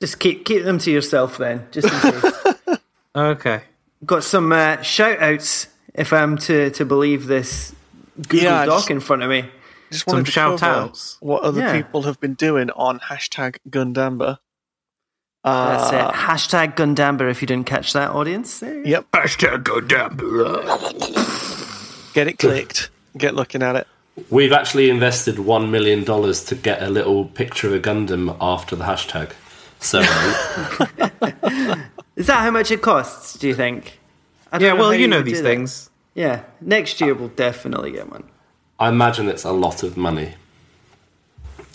Just 0.00 0.20
keep 0.20 0.44
keep 0.44 0.62
them 0.64 0.78
to 0.78 0.90
yourself 0.90 1.36
then, 1.38 1.66
just 1.72 1.92
in 1.92 2.12
case. 2.12 2.32
Okay. 3.16 3.62
Got 4.06 4.22
some 4.22 4.52
uh, 4.52 4.80
shout 4.82 5.18
outs, 5.20 5.66
if 5.94 6.12
I'm 6.12 6.38
to, 6.38 6.70
to 6.70 6.84
believe 6.84 7.26
this 7.26 7.74
Google 8.16 8.38
Yeah, 8.44 8.64
Doc 8.66 8.76
just- 8.78 8.90
in 8.90 9.00
front 9.00 9.22
of 9.24 9.30
me. 9.30 9.50
Just 9.90 10.08
Some 10.08 10.22
to 10.24 10.30
shout 10.30 10.62
outs. 10.62 11.16
what 11.20 11.42
other 11.42 11.60
Yeah. 11.60 11.72
people 11.82 12.02
have 12.02 12.20
been 12.20 12.34
doing 12.34 12.70
on 12.70 13.00
hashtag 13.00 13.56
Gundamber. 13.68 14.38
That's 15.44 15.92
Uh, 15.92 15.96
it. 16.10 16.14
Hashtag 16.14 16.76
Gundamber 16.76 17.30
if 17.30 17.40
you 17.40 17.46
didn't 17.46 17.66
catch 17.66 17.92
that, 17.92 18.10
audience. 18.10 18.60
There 18.60 18.74
you 18.74 18.84
go. 18.84 18.90
Yep. 18.90 19.10
Hashtag 19.12 19.64
go 19.64 19.80
down. 19.80 20.16
Get 22.14 22.26
it 22.26 22.38
clicked. 22.38 22.90
Get 23.16 23.34
looking 23.34 23.62
at 23.62 23.76
it. 23.76 23.86
We've 24.30 24.52
actually 24.52 24.90
invested 24.90 25.36
$1 25.36 25.70
million 25.70 26.04
to 26.04 26.54
get 26.56 26.82
a 26.82 26.90
little 26.90 27.26
picture 27.26 27.68
of 27.68 27.74
a 27.74 27.78
Gundam 27.80 28.36
after 28.40 28.74
the 28.74 28.84
hashtag. 28.84 29.30
So, 29.78 30.00
Is 32.16 32.26
that 32.26 32.40
how 32.40 32.50
much 32.50 32.72
it 32.72 32.82
costs, 32.82 33.38
do 33.38 33.46
you 33.46 33.54
think? 33.54 34.00
I 34.50 34.58
don't 34.58 34.66
Yeah, 34.66 34.72
well, 34.80 34.92
you 34.92 35.06
know 35.06 35.22
these 35.22 35.36
do 35.38 35.42
that. 35.44 35.48
things. 35.48 35.90
Yeah, 36.14 36.42
next 36.60 37.00
year 37.00 37.14
we'll 37.14 37.28
definitely 37.28 37.92
get 37.92 38.10
one. 38.10 38.24
I 38.80 38.88
imagine 38.88 39.28
it's 39.28 39.44
a 39.44 39.52
lot 39.52 39.84
of 39.84 39.96
money. 39.96 40.34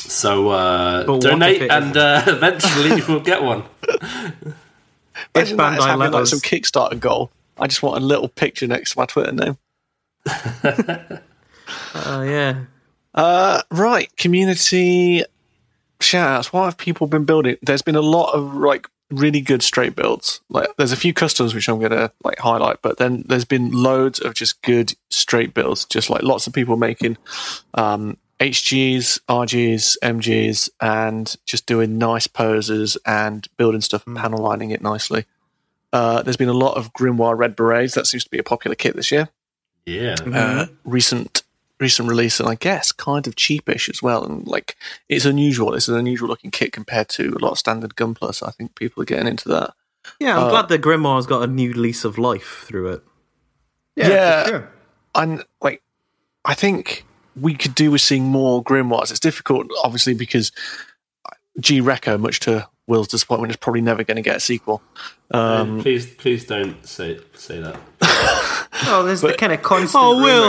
So 0.10 0.50
uh, 0.50 1.04
donate, 1.20 1.70
and 1.70 1.96
uh, 1.96 2.24
eventually 2.28 2.98
you 2.98 3.06
will 3.08 3.22
get 3.22 3.42
one. 3.42 3.64
Imagine 5.36 5.58
that 5.58 5.74
as 5.74 5.80
Bandai 5.80 5.86
having 5.86 6.00
let 6.00 6.14
like 6.14 6.28
some 6.28 6.40
Kickstarter 6.40 7.00
goal. 7.00 7.32
I 7.58 7.68
just 7.68 7.82
want 7.84 8.02
a 8.02 8.06
little 8.06 8.28
picture 8.28 8.68
next 8.68 8.92
to 8.92 9.00
my 9.00 9.06
Twitter 9.06 9.32
name. 9.32 9.58
Oh 11.96 12.22
yeah. 12.24 12.66
Uh, 13.14 13.62
right, 13.72 14.16
community 14.18 15.24
shoutouts. 16.00 16.48
What 16.48 16.66
have 16.66 16.78
people 16.78 17.08
been 17.08 17.26
building? 17.26 17.58
There's 17.62 17.82
been 17.82 17.96
a 17.96 18.02
lot 18.02 18.34
of 18.34 18.56
like 18.56 18.88
really 19.12 19.42
good 19.42 19.62
straight 19.62 19.96
builds. 19.96 20.42
Like, 20.50 20.70
there's 20.78 20.92
a 20.92 20.98
few 20.98 21.14
customs 21.14 21.54
which 21.54 21.70
I'm 21.70 21.80
gonna 21.80 22.12
like 22.24 22.40
highlight, 22.40 22.82
but 22.82 22.98
then 22.98 23.24
there's 23.28 23.46
been 23.46 23.72
loads 23.72 24.20
of 24.20 24.34
just 24.34 24.62
good 24.62 24.94
straight 25.10 25.54
builds. 25.54 25.86
Just 25.86 26.10
like 26.10 26.24
lots 26.24 26.48
of 26.48 26.54
people 26.54 26.78
making 26.78 27.18
um, 27.76 28.18
HGs, 28.52 29.22
RGs, 29.30 29.98
MGs, 30.04 30.70
and 30.82 31.34
just 31.46 31.66
doing 31.66 31.98
nice 31.98 32.28
poses 32.28 32.98
and 33.06 33.48
building 33.58 33.80
stuff 33.82 34.06
and 34.06 34.18
panel 34.18 34.40
lining 34.44 34.72
it 34.72 34.82
nicely. 34.82 35.26
Uh, 35.94 36.22
there's 36.24 36.36
been 36.38 36.50
a 36.50 36.54
lot 36.54 36.76
of 36.76 36.92
Grimoire 36.94 37.38
Red 37.38 37.56
Berets. 37.56 37.94
That 37.96 38.06
seems 38.08 38.24
to 38.26 38.30
be 38.30 38.40
a 38.40 38.44
popular 38.44 38.76
kit 38.76 38.96
this 38.98 39.12
year 39.12 39.30
Yeah. 39.86 40.16
uh, 40.26 40.66
recent 40.84 41.44
recent 41.80 42.08
release, 42.08 42.40
and 42.40 42.48
I 42.50 42.56
guess 42.56 42.92
kind 42.92 43.28
of 43.28 43.36
cheapish 43.36 43.90
as 43.90 44.02
well. 44.02 44.24
And 44.26 44.48
like, 44.48 44.76
it's 45.10 45.26
unusual. 45.26 45.74
It's 45.74 45.88
an 45.88 45.96
unusual 45.98 46.28
looking 46.30 46.52
kit 46.52 46.72
compared 46.72 47.10
to 47.10 47.30
a 47.30 47.40
lot 47.44 47.52
of 47.52 47.60
standard 47.60 47.96
Gunpla. 47.96 48.36
So 48.36 48.46
I 48.46 48.52
think 48.52 48.76
people 48.76 49.04
are 49.04 49.06
getting 49.06 49.28
into 49.28 49.50
that. 49.50 49.74
Yeah, 50.20 50.38
I'm 50.38 50.50
glad 50.50 50.68
the 50.70 50.78
Grimoire's 50.80 51.26
got 51.26 51.44
a 51.44 51.48
new 51.48 51.74
lease 51.74 52.04
of 52.06 52.18
life 52.18 52.64
through 52.68 52.90
it. 52.94 53.04
Yeah, 53.96 54.08
Yeah. 54.10 54.44
for 54.44 54.50
sure. 54.50 54.72
And 55.16 55.44
like, 55.62 55.82
I 56.46 56.54
think 56.54 57.06
we 57.40 57.54
could 57.56 57.76
do 57.76 57.92
with 57.92 58.02
seeing 58.02 58.24
more 58.26 58.64
Grimoires. 58.64 59.12
It's 59.12 59.20
difficult, 59.20 59.68
obviously, 59.84 60.14
because 60.14 60.52
G 61.60 61.82
Reco, 61.82 62.20
much 62.20 62.40
to 62.42 62.68
Will's 62.88 63.08
disappointment, 63.08 63.52
is 63.52 63.58
probably 63.58 63.82
never 63.82 64.04
going 64.04 64.18
to 64.18 64.22
get 64.22 64.36
a 64.36 64.40
sequel. 64.40 64.82
Um, 65.32 65.82
please, 65.82 66.06
please 66.16 66.46
don't 66.46 66.86
say 66.86 67.20
say 67.34 67.60
that. 67.60 67.80
Oh, 68.86 69.04
there's 69.04 69.22
the 69.22 69.34
kind 69.34 69.54
of 69.54 69.62
constant 69.62 70.04
Oh, 70.04 70.18
Will. 70.22 70.44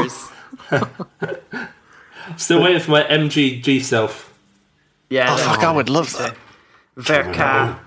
rumors. 0.73 1.69
Still 2.37 2.63
waiting 2.63 2.81
for 2.81 2.91
my 2.93 3.03
MG 3.05 3.63
G-Self. 3.63 4.33
Yeah, 5.11 5.33
oh 5.33 5.37
that- 5.37 5.45
fuck! 5.57 5.63
I 5.65 5.71
would 5.73 5.89
love 5.91 6.13
that. 6.19 6.35
Verka. 6.97 7.79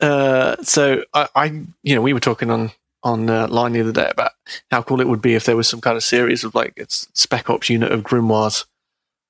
Uh, 0.00 0.56
so 0.62 1.04
I, 1.12 1.28
I, 1.34 1.44
you 1.82 1.94
know, 1.94 2.00
we 2.00 2.12
were 2.14 2.20
talking 2.20 2.50
on 2.50 2.70
on 3.02 3.30
uh, 3.30 3.48
line 3.48 3.72
the 3.72 3.80
other 3.80 3.92
day 3.92 4.08
about 4.10 4.32
how 4.70 4.82
cool 4.82 5.00
it 5.00 5.08
would 5.08 5.22
be 5.22 5.34
if 5.34 5.44
there 5.44 5.56
was 5.56 5.68
some 5.68 5.80
kind 5.80 5.96
of 5.96 6.02
series 6.02 6.44
of 6.44 6.54
like 6.54 6.74
it's 6.76 7.08
spec 7.14 7.48
ops 7.48 7.70
unit 7.70 7.92
of 7.92 8.02
grimoires, 8.02 8.64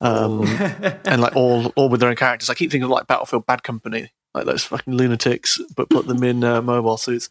um, 0.00 0.44
and 1.04 1.20
like 1.20 1.37
all 1.37 1.66
all 1.76 1.88
with 1.88 2.00
their 2.00 2.11
own 2.11 2.16
characters. 2.16 2.50
I 2.50 2.54
keep 2.54 2.70
thinking 2.70 2.85
of 2.85 2.90
like 2.90 3.06
Battlefield 3.06 3.46
Bad 3.46 3.62
Company, 3.62 4.12
like 4.35 4.46
those 4.46 4.64
fucking 4.64 4.96
lunatics, 4.96 5.61
but 5.76 5.90
put 5.90 6.06
them 6.06 6.22
in 6.22 6.42
uh, 6.44 6.62
mobile 6.62 6.96
suits. 6.96 7.30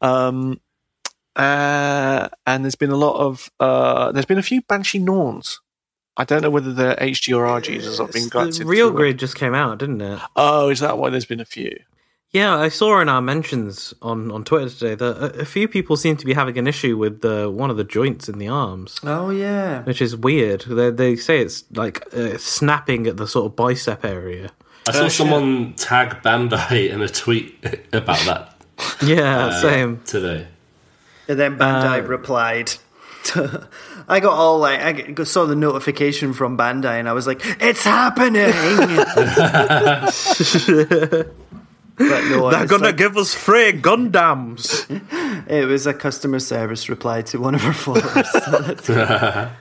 Um, 0.00 0.60
uh, 1.36 2.28
and 2.46 2.64
there's 2.64 2.74
been 2.74 2.90
a 2.90 2.96
lot 2.96 3.16
of 3.16 3.50
uh, 3.60 4.12
there's 4.12 4.26
been 4.26 4.38
a 4.38 4.42
few 4.42 4.62
Banshee 4.62 4.98
Norns. 4.98 5.60
I 6.16 6.24
don't 6.24 6.42
know 6.42 6.50
whether 6.50 6.72
they're 6.72 6.96
HG 6.96 7.34
or 7.34 7.46
RGs 7.46 7.86
as 7.86 8.00
I've 8.00 8.12
been 8.12 8.28
granted. 8.28 8.62
The 8.62 8.66
Real 8.66 8.90
Grade 8.90 9.18
just 9.18 9.36
came 9.36 9.54
out, 9.54 9.78
didn't 9.78 10.02
it? 10.02 10.20
Oh, 10.36 10.68
is 10.68 10.80
that 10.80 10.98
why 10.98 11.08
there's 11.08 11.24
been 11.24 11.40
a 11.40 11.46
few? 11.46 11.78
Yeah, 12.32 12.56
I 12.56 12.68
saw 12.68 13.00
in 13.00 13.08
our 13.08 13.20
mentions 13.20 13.92
on, 14.02 14.30
on 14.30 14.44
Twitter 14.44 14.68
today 14.68 14.94
that 14.94 15.16
a, 15.36 15.40
a 15.40 15.44
few 15.44 15.66
people 15.66 15.96
seem 15.96 16.16
to 16.16 16.24
be 16.24 16.32
having 16.32 16.56
an 16.58 16.68
issue 16.68 16.96
with 16.96 17.22
the 17.22 17.50
one 17.50 17.70
of 17.70 17.76
the 17.76 17.82
joints 17.82 18.28
in 18.28 18.38
the 18.38 18.46
arms, 18.46 19.00
Oh 19.02 19.30
yeah. 19.30 19.82
which 19.82 20.00
is 20.00 20.16
weird. 20.16 20.60
They, 20.62 20.90
they 20.90 21.16
say 21.16 21.40
it's 21.40 21.64
like 21.72 22.06
uh, 22.14 22.38
snapping 22.38 23.08
at 23.08 23.16
the 23.16 23.26
sort 23.26 23.46
of 23.46 23.56
bicep 23.56 24.04
area. 24.04 24.50
I 24.88 24.92
saw 24.92 25.08
someone 25.08 25.74
tag 25.74 26.22
Bandai 26.22 26.88
in 26.90 27.02
a 27.02 27.08
tweet 27.08 27.58
about 27.92 28.24
that 28.26 28.54
Yeah, 29.02 29.46
uh, 29.46 29.60
same. 29.60 30.00
today. 30.06 30.46
And 31.28 31.36
then 31.38 31.58
Bandai 31.58 31.98
Uh, 32.04 32.06
replied. 32.06 32.72
I 34.08 34.20
got 34.20 34.32
all 34.32 34.58
like 34.60 34.80
I 34.80 34.92
got- 34.92 35.26
saw 35.26 35.46
the 35.46 35.56
notification 35.56 36.32
from 36.32 36.56
Bandai 36.56 36.98
and 37.00 37.08
I 37.08 37.12
was 37.12 37.26
like, 37.26 37.40
"It's 37.60 37.84
happening!" 37.84 38.50
no, 42.00 42.66
gonna 42.66 42.84
like- 42.84 42.96
give 42.96 43.16
us 43.16 43.34
free 43.34 43.72
Gundams. 43.72 44.86
it 45.48 45.66
was 45.66 45.86
a 45.86 45.94
customer 45.94 46.40
service 46.40 46.88
reply 46.88 47.22
to 47.22 47.38
one 47.40 47.54
of 47.54 47.64
our 47.64 47.72
followers. 47.72 48.80
So 48.84 49.50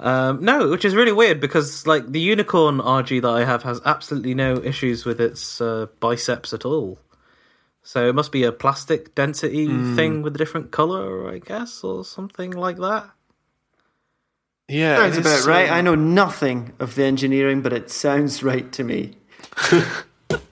Um, 0.00 0.44
no, 0.44 0.70
which 0.70 0.84
is 0.84 0.94
really 0.94 1.10
weird 1.12 1.40
because 1.40 1.84
like 1.84 2.12
the 2.12 2.20
unicorn 2.20 2.78
RG 2.78 3.20
that 3.22 3.30
I 3.30 3.44
have 3.44 3.64
has 3.64 3.80
absolutely 3.84 4.32
no 4.32 4.54
issues 4.62 5.04
with 5.04 5.20
its 5.20 5.60
uh, 5.60 5.86
biceps 5.98 6.52
at 6.52 6.64
all. 6.64 7.00
So 7.82 8.08
it 8.08 8.14
must 8.14 8.30
be 8.30 8.44
a 8.44 8.52
plastic 8.52 9.14
density 9.16 9.66
thing 9.96 10.22
with 10.22 10.36
a 10.36 10.38
different 10.38 10.70
color, 10.70 11.28
I 11.28 11.38
guess, 11.38 11.82
or 11.82 12.04
something 12.04 12.52
like 12.52 12.76
that. 12.76 13.10
Yeah, 14.68 14.98
sounds 14.98 15.16
about 15.16 15.46
right. 15.46 15.68
um, 15.68 15.74
I 15.74 15.80
know 15.80 15.94
nothing 15.94 16.74
of 16.78 16.94
the 16.94 17.04
engineering, 17.04 17.62
but 17.62 17.72
it 17.72 17.90
sounds 17.90 18.42
right 18.42 18.70
to 18.72 18.84
me. 18.84 19.16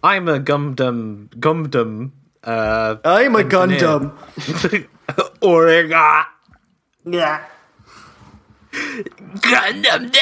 I'm 0.03 0.29
a 0.29 0.39
Gumdum 0.41 1.29
Gumdum 1.31 2.11
uh 2.45 2.97
I'm 3.05 3.35
a 3.37 3.41
Engineer. 3.41 3.79
Gundam. 3.81 4.12
Origa 5.43 6.25
Yeah. 7.05 7.45
Gundam. 8.73 10.15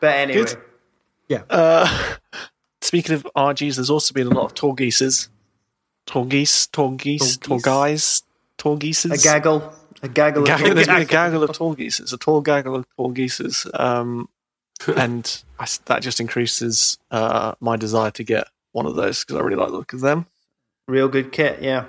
But 0.00 0.14
anyway, 0.16 0.44
Good. 0.44 0.56
Yeah. 1.28 2.16
Speaking 2.80 3.14
of 3.14 3.26
RGs, 3.36 3.76
there's 3.76 3.90
also 3.90 4.12
been 4.12 4.26
a 4.26 4.30
lot 4.30 4.44
of 4.46 4.54
Torgeases. 4.54 5.28
Torgeese, 6.06 6.68
Torgeese, 6.70 7.38
Torgeese. 7.38 7.62
Torguys, 7.62 8.22
Torgeases. 8.58 9.12
a 9.20 9.22
gaggle, 9.22 9.72
a 10.02 10.08
gaggle. 10.08 10.42
of 10.42 10.48
Gaggle- 10.48 10.74
there's 10.74 10.88
a 10.88 10.90
Gaggle. 10.90 11.06
gaggle 11.06 11.42
of 11.44 11.50
Torgeases, 11.50 12.12
a 12.12 12.16
tall 12.16 12.40
gaggle 12.40 12.74
of 12.74 12.84
Torgeases. 12.98 13.68
Um, 13.78 14.28
and 14.96 15.42
I 15.58 15.66
that 15.86 16.02
just 16.02 16.20
increases 16.20 16.98
uh, 17.10 17.54
my 17.60 17.76
desire 17.76 18.10
to 18.12 18.24
get 18.24 18.48
one 18.72 18.86
of 18.86 18.94
those 18.96 19.24
because 19.24 19.36
I 19.36 19.40
really 19.40 19.56
like 19.56 19.68
the 19.68 19.76
look 19.76 19.92
of 19.92 20.00
them. 20.00 20.26
Real 20.88 21.08
good 21.08 21.32
kit. 21.32 21.62
Yeah. 21.62 21.84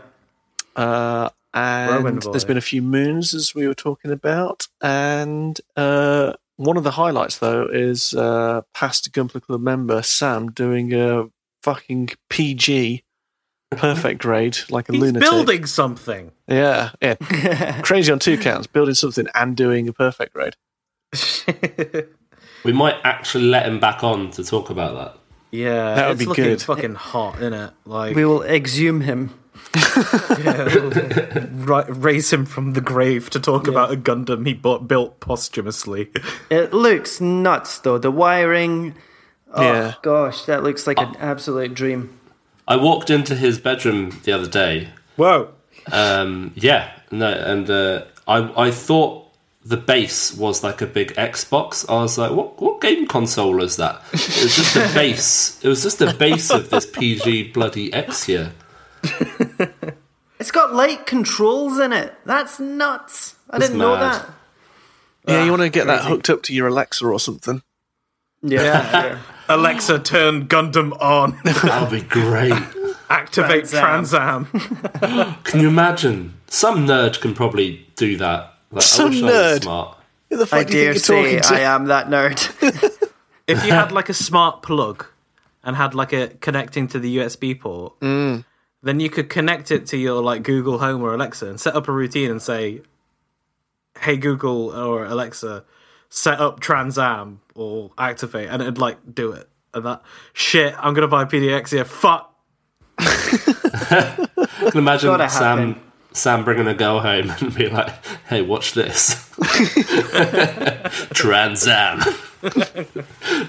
Uh, 0.76 1.30
and 1.54 2.22
there's 2.22 2.46
been 2.46 2.58
a 2.58 2.62
few 2.62 2.82
moons 2.82 3.34
as 3.34 3.54
we 3.54 3.68
were 3.68 3.76
talking 3.76 4.12
about, 4.12 4.68
and 4.82 5.60
uh, 5.76 6.34
one 6.56 6.78
of 6.78 6.84
the 6.84 6.92
highlights 6.92 7.38
though 7.38 7.68
is 7.72 8.14
uh, 8.14 8.62
past 8.74 9.12
Gunpla 9.12 9.42
Club 9.42 9.62
member 9.62 10.02
Sam 10.02 10.52
doing 10.52 10.94
a 10.94 11.26
fucking 11.62 12.10
PG 12.30 13.04
perfect 13.72 14.22
grade 14.22 14.58
like 14.70 14.90
a 14.90 14.94
He's 14.94 15.02
lunatic. 15.02 15.30
building 15.30 15.66
something. 15.68 16.32
Yeah, 16.48 16.92
yeah, 17.02 17.82
crazy 17.84 18.12
on 18.12 18.18
two 18.20 18.38
counts, 18.38 18.66
building 18.66 18.96
something 18.96 19.28
and 19.36 19.56
doing 19.56 19.88
a 19.88 19.94
perfect 19.94 20.34
grade. 20.34 20.56
We 22.64 22.72
might 22.74 22.96
actually 23.04 23.46
let 23.46 23.66
him 23.66 23.80
back 23.80 24.04
on 24.04 24.32
to 24.32 24.44
talk 24.44 24.70
about 24.70 24.96
that. 24.96 25.20
Yeah, 25.52 25.96
That 25.96 26.10
would 26.10 26.18
be 26.18 26.26
looking 26.26 26.44
good. 26.46 26.62
Fucking 26.62 26.96
hot, 26.96 27.36
isn't 27.38 27.54
it? 27.54 27.72
Like, 27.86 28.16
We 28.16 28.26
will 28.26 28.44
exhume 28.44 29.02
him. 29.02 29.38
yeah, 30.40 31.46
ra- 31.52 31.86
raise 31.90 32.32
him 32.32 32.46
from 32.46 32.74
the 32.74 32.82
grave 32.82 33.30
to 33.32 33.40
talk 33.40 33.68
about 33.68 33.92
a 33.92 33.96
Gundam 33.98 34.46
he 34.46 34.54
bought, 34.54 34.88
built 34.88 35.20
posthumously. 35.20 36.12
It 36.50 36.74
looks 36.74 37.20
nuts 37.22 37.80
though. 37.80 37.98
The 37.98 38.12
wiring. 38.12 38.96
Oh 39.54 39.62
Yeah. 39.62 39.94
gosh, 40.02 40.46
that 40.46 40.64
looks 40.64 40.86
like 40.88 41.00
an 41.00 41.16
absolute 41.20 41.74
dream. 41.74 42.18
I 42.68 42.76
walked 42.78 43.10
into 43.10 43.36
his 43.36 43.58
bedroom 43.60 44.20
the 44.24 44.32
other 44.32 44.48
day. 44.48 44.90
Whoa! 45.16 45.50
Um, 45.92 46.54
yeah, 46.56 46.92
no, 47.12 47.32
and 47.32 47.70
uh, 47.70 48.06
I 48.28 48.68
I 48.68 48.72
thought 48.72 49.23
the 49.66 49.78
base 49.78 50.34
was 50.34 50.64
like 50.64 50.82
a 50.82 50.86
big 50.86 51.14
Xbox. 51.14 51.90
I 51.90 52.02
was 52.02 52.18
like, 52.18 52.32
what 52.32 52.62
what 52.62 52.82
game 52.82 53.08
console 53.08 53.62
is 53.64 53.78
that? 53.78 54.02
It 54.12 54.44
was 54.44 54.56
just 54.56 54.74
the 54.74 54.92
base. 54.94 55.64
It 55.64 55.68
was 55.68 55.84
just 55.84 56.00
the 56.00 56.14
base 56.14 56.50
of 56.52 56.70
this 56.70 56.86
PG 56.86 57.52
bloody 57.52 57.92
Exia. 57.92 58.52
It's 60.44 60.52
got 60.52 60.74
light 60.74 61.06
controls 61.06 61.80
in 61.80 61.94
it. 61.94 62.14
That's 62.26 62.60
nuts. 62.60 63.36
I 63.50 63.60
That's 63.60 63.70
didn't 63.70 63.80
know 63.80 63.96
that. 63.96 64.30
Yeah, 65.26 65.46
you 65.46 65.48
ah, 65.48 65.52
want 65.52 65.62
to 65.62 65.70
get 65.70 65.88
that 65.88 66.04
hooked 66.04 66.30
up 66.30 66.44
to 66.44 66.54
your 66.54 66.68
Alexa 66.68 67.06
or 67.06 67.18
something. 67.18 67.62
Yeah. 68.42 68.62
yeah. 68.62 69.20
Alexa, 69.48 70.00
turn 70.00 70.50
Gundam 70.50 71.00
on. 71.02 71.40
That'll 71.46 71.90
be 71.90 72.02
great. 72.02 72.52
Activate 73.10 73.70
Trans 73.70 74.12
Transam. 74.12 75.44
Can 75.46 75.62
you 75.62 75.70
imagine? 75.70 76.34
Some 76.48 76.88
nerd 76.88 77.22
can 77.22 77.34
probably 77.34 77.88
do 77.96 78.18
that. 78.18 78.53
Like, 78.74 78.84
Some 78.84 79.08
I 79.08 79.10
wish 79.10 79.22
I 79.22 79.26
was 79.26 79.34
nerd? 79.34 79.64
smart. 79.64 79.98
Who 80.30 80.38
the 80.38 80.46
fuck 80.48 80.60
I 80.60 80.64
do 80.64 80.78
you 80.78 80.84
dare 80.84 80.94
think 80.94 81.08
you're 81.08 81.24
say 81.24 81.40
talking 81.40 81.58
to? 81.58 81.62
I 81.64 81.76
am 81.76 81.86
that 81.86 82.08
nerd. 82.08 83.10
if 83.48 83.66
you 83.66 83.72
had 83.72 83.92
like 83.92 84.10
a 84.10 84.14
smart 84.14 84.64
plug 84.64 85.06
and 85.64 85.76
had 85.76 85.94
like 85.94 86.12
a 86.14 86.30
connecting 86.30 86.88
to 86.90 87.00
the 87.00 87.18
USB 87.18 87.60
port, 87.60 88.00
mm. 88.02 88.44
then 88.82 89.00
you 89.00 89.10
could 89.10 89.30
connect 89.30 89.72
it 89.72 89.86
to 89.88 89.98
your 89.98 90.22
like 90.24 90.44
Google 90.44 90.80
Home 90.80 91.04
or 91.04 91.14
Alexa 91.14 91.48
and 91.48 91.60
set 91.60 91.76
up 91.76 91.88
a 91.88 91.92
routine 91.92 92.32
and 92.32 92.42
say, 92.42 92.82
"Hey 94.00 94.18
Google 94.18 94.70
or 94.72 95.06
Alexa, 95.06 95.66
set 96.10 96.40
up 96.40 96.60
Trans 96.60 96.98
Am 96.98 97.42
or 97.56 97.92
activate, 97.98 98.50
and 98.50 98.62
it'd 98.62 98.78
like 98.78 98.98
do 99.14 99.32
it. 99.32 99.50
And 99.74 99.86
that 99.86 100.04
shit, 100.34 100.76
I'm 100.78 100.94
gonna 100.94 101.08
buy 101.08 101.26
PG 101.26 101.48
Exia. 101.48 101.86
Fuck. 101.86 102.30
I 102.98 104.28
can 104.70 104.78
imagine 104.78 105.10
Gotta 105.10 105.30
Sam 105.30 105.58
happen. 105.58 105.83
Sam 106.14 106.44
bringing 106.44 106.68
a 106.68 106.74
girl 106.74 107.00
home 107.00 107.30
and 107.42 107.54
be 107.56 107.70
like, 107.70 107.90
"Hey, 108.28 108.42
watch 108.42 108.74
this." 108.74 109.30
Trans 111.14 111.68
Am. 111.68 112.00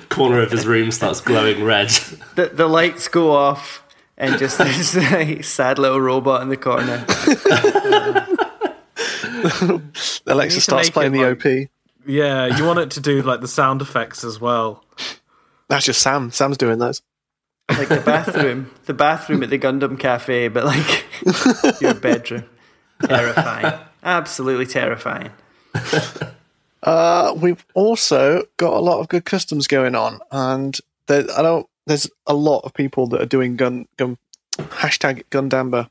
Corner 0.09 0.41
of 0.41 0.51
his 0.51 0.67
room 0.67 0.91
starts 0.91 1.21
glowing 1.21 1.63
red. 1.65 1.91
The, 2.37 2.51
the 2.53 2.67
lights 2.67 3.09
go 3.09 3.33
off, 3.33 3.85
and 4.17 4.39
just 4.39 4.59
this 4.59 4.95
like, 5.13 5.45
sad 5.45 5.79
little 5.79 6.01
robot 6.01 6.43
in 6.43 6.49
the 6.49 6.57
corner. 6.57 7.05
Alexa 10.27 10.61
starts 10.61 10.91
playing 10.91 11.13
the 11.13 11.25
like- 11.25 11.45
OP. 11.45 11.69
Yeah, 12.07 12.57
you 12.59 12.65
want 12.67 12.81
it 12.81 12.91
to 12.93 13.01
do 13.01 13.23
like 13.23 13.41
the 13.41 13.49
sound 13.49 13.81
effects 13.81 14.25
as 14.25 14.39
well. 14.41 14.85
That's 15.69 15.87
just 15.87 16.03
Sam. 16.03 16.31
Sam's 16.31 16.59
doing 16.59 16.79
those. 16.79 17.01
Like 17.71 17.89
the 17.89 18.03
bathroom, 18.05 18.71
the 18.85 18.93
bathroom 18.93 19.43
at 19.43 19.49
the 19.49 19.59
Gundam 19.59 19.99
Cafe, 19.99 20.49
but 20.49 20.65
like 20.67 21.07
your 21.81 21.95
bedroom. 21.95 22.45
Terrifying. 23.03 23.81
Absolutely 24.03 24.67
terrifying. 24.67 25.31
Uh, 26.85 27.33
we've 27.39 27.65
also 27.73 28.45
got 28.59 28.75
a 28.75 28.79
lot 28.79 29.01
of 29.01 29.09
good 29.09 29.25
customs 29.25 29.67
going 29.67 29.95
on, 29.95 30.21
and 30.31 30.79
there, 31.07 31.25
I 31.35 31.41
don't. 31.41 31.67
There's 31.87 32.11
a 32.27 32.35
lot 32.35 32.61
of 32.61 32.75
people 32.75 33.07
that 33.07 33.23
are 33.23 33.27
doing 33.27 33.57
gun 33.57 33.89
gun 33.97 34.19
hashtag 34.59 35.25
Gundamber. 35.31 35.89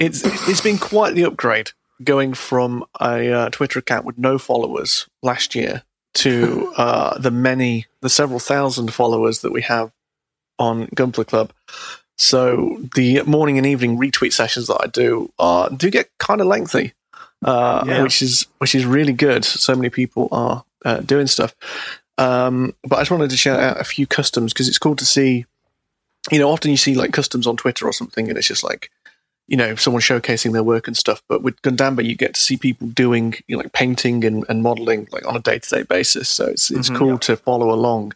It's 0.00 0.22
it's 0.48 0.60
been 0.60 0.76
quite 0.76 1.14
the 1.14 1.24
upgrade 1.24 1.70
going 2.04 2.34
from 2.34 2.84
a 3.00 3.32
uh, 3.32 3.48
Twitter 3.50 3.78
account 3.78 4.04
with 4.04 4.18
no 4.18 4.36
followers 4.38 5.08
last 5.22 5.54
year 5.54 5.82
to 6.14 6.72
uh, 6.76 7.18
the 7.18 7.30
many, 7.30 7.86
the 8.02 8.10
several 8.10 8.38
thousand 8.38 8.92
followers 8.92 9.40
that 9.40 9.52
we 9.52 9.62
have 9.62 9.92
on 10.58 10.88
Gunpla 10.88 11.26
Club. 11.26 11.52
So 12.18 12.78
the 12.96 13.22
morning 13.22 13.58
and 13.58 13.66
evening 13.66 13.96
retweet 13.96 14.32
sessions 14.32 14.66
that 14.66 14.78
I 14.82 14.88
do 14.88 15.32
uh, 15.38 15.68
do 15.68 15.88
get 15.90 16.10
kind 16.18 16.40
of 16.40 16.48
lengthy, 16.48 16.92
uh, 17.44 17.84
Yeah. 17.86 18.02
which 18.02 18.20
is 18.22 18.46
which 18.58 18.74
is 18.74 18.84
really 18.84 19.12
good. 19.12 19.44
So 19.44 19.74
many 19.76 19.88
people 19.88 20.28
are 20.32 20.64
uh, 20.84 20.98
doing 21.00 21.28
stuff. 21.28 21.54
Um, 22.18 22.74
but 22.82 22.96
I 22.96 23.00
just 23.02 23.12
wanted 23.12 23.30
to 23.30 23.36
shout 23.36 23.60
out 23.60 23.80
a 23.80 23.84
few 23.84 24.06
customs 24.06 24.52
because 24.52 24.68
it's 24.68 24.78
cool 24.78 24.96
to 24.96 25.06
see. 25.06 25.46
You 26.32 26.40
know, 26.40 26.50
often 26.50 26.72
you 26.72 26.76
see 26.76 26.94
like 26.96 27.12
customs 27.12 27.46
on 27.46 27.56
Twitter 27.56 27.86
or 27.86 27.92
something, 27.92 28.28
and 28.28 28.36
it's 28.36 28.48
just 28.48 28.64
like, 28.64 28.90
you 29.46 29.56
know, 29.56 29.76
someone 29.76 30.02
showcasing 30.02 30.52
their 30.52 30.64
work 30.64 30.88
and 30.88 30.96
stuff. 30.96 31.22
But 31.28 31.42
with 31.42 31.62
Gundamber, 31.62 32.04
you 32.04 32.16
get 32.16 32.34
to 32.34 32.40
see 32.40 32.56
people 32.56 32.88
doing 32.88 33.36
you 33.46 33.56
know, 33.56 33.62
like 33.62 33.72
painting 33.72 34.24
and, 34.24 34.44
and 34.48 34.62
modeling 34.64 35.06
like 35.12 35.24
on 35.24 35.36
a 35.36 35.40
day 35.40 35.60
to 35.60 35.70
day 35.70 35.84
basis. 35.84 36.28
So 36.28 36.46
it's 36.46 36.70
it's 36.72 36.90
cool 36.90 37.16
to 37.20 37.36
follow 37.36 37.70
along. 37.72 38.14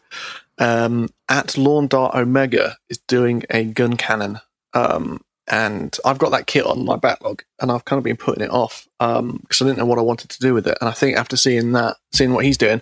Um, 0.59 1.09
at 1.29 1.57
Lawn 1.57 1.87
Dart 1.87 2.15
Omega 2.15 2.77
is 2.89 2.99
doing 3.07 3.43
a 3.49 3.65
Guncannon, 3.65 4.41
um, 4.73 5.21
and 5.47 5.97
I've 6.05 6.19
got 6.19 6.31
that 6.31 6.47
kit 6.47 6.65
on 6.65 6.85
my 6.85 6.95
backlog, 6.95 7.43
and 7.59 7.71
I've 7.71 7.85
kind 7.85 7.97
of 7.97 8.03
been 8.03 8.17
putting 8.17 8.43
it 8.43 8.51
off 8.51 8.87
because 8.99 9.61
I 9.61 9.65
didn't 9.65 9.79
know 9.79 9.85
what 9.85 9.99
I 9.99 10.03
wanted 10.03 10.29
to 10.29 10.39
do 10.39 10.53
with 10.53 10.67
it. 10.67 10.77
And 10.79 10.89
I 10.89 10.93
think 10.93 11.17
after 11.17 11.35
seeing 11.35 11.71
that, 11.73 11.97
seeing 12.11 12.33
what 12.33 12.45
he's 12.45 12.57
doing, 12.57 12.81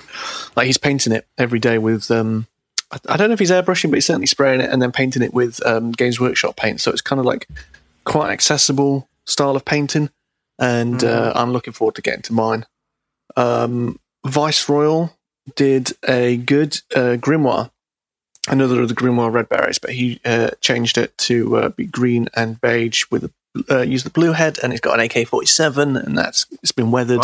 like 0.56 0.68
he's 0.68 0.78
painting 0.78 1.14
it 1.14 1.28
every 1.38 1.60
day 1.60 1.78
with. 1.78 2.12
Um, 2.12 2.48
I, 2.92 3.00
I 3.10 3.18
don't 3.18 3.30
know 3.30 3.34
if 3.34 3.40
he's 3.40 3.52
airbrushing, 3.52 3.90
but 3.90 3.96
he's 3.96 4.06
certainly 4.06 4.28
spraying 4.28 4.62
it 4.62 4.70
and 4.70 4.82
then 4.82 4.92
painting 4.92 5.24
it 5.24 5.34
with 5.34 5.66
um, 5.66 5.92
Games 5.92 6.20
Workshop 6.20 6.58
paint. 6.58 6.82
So 6.82 6.92
it's 6.92 7.02
kind 7.02 7.20
of 7.20 7.26
like 7.26 7.48
quite 8.04 8.28
an 8.28 8.34
accessible 8.34 9.08
style 9.26 9.56
of 9.56 9.66
painting, 9.66 10.10
and 10.60 11.04
uh, 11.04 11.34
I'm 11.36 11.52
looking 11.52 11.74
forward 11.74 11.96
to 11.96 12.02
getting 12.02 12.24
to 12.24 12.34
mine. 12.34 12.66
Um, 13.38 13.98
Viceroyal 14.26 15.14
did 15.56 15.92
a 16.08 16.38
good 16.38 16.82
uh, 16.96 17.18
grimoire, 17.18 17.72
another 18.48 18.82
of 18.82 18.90
the 18.90 18.96
grimoire 18.96 19.32
red 19.32 19.50
berets, 19.50 19.80
but 19.80 19.92
he 19.92 20.20
uh, 20.26 20.52
changed 20.62 20.98
it 20.98 21.18
to 21.20 21.58
uh, 21.58 21.70
be 21.70 21.86
green 21.86 22.30
and 22.36 22.60
beige 22.62 23.06
with 23.12 23.26
a, 23.26 23.32
uh, 23.70 23.82
use 23.82 24.04
the 24.04 24.10
blue 24.10 24.32
head, 24.32 24.60
and 24.64 24.72
it's 24.74 24.82
got 24.82 25.00
an 25.00 25.06
AK-47, 25.06 26.04
and 26.04 26.18
that's 26.18 26.46
it's 26.64 26.72
been 26.72 26.92
weathered. 26.92 27.22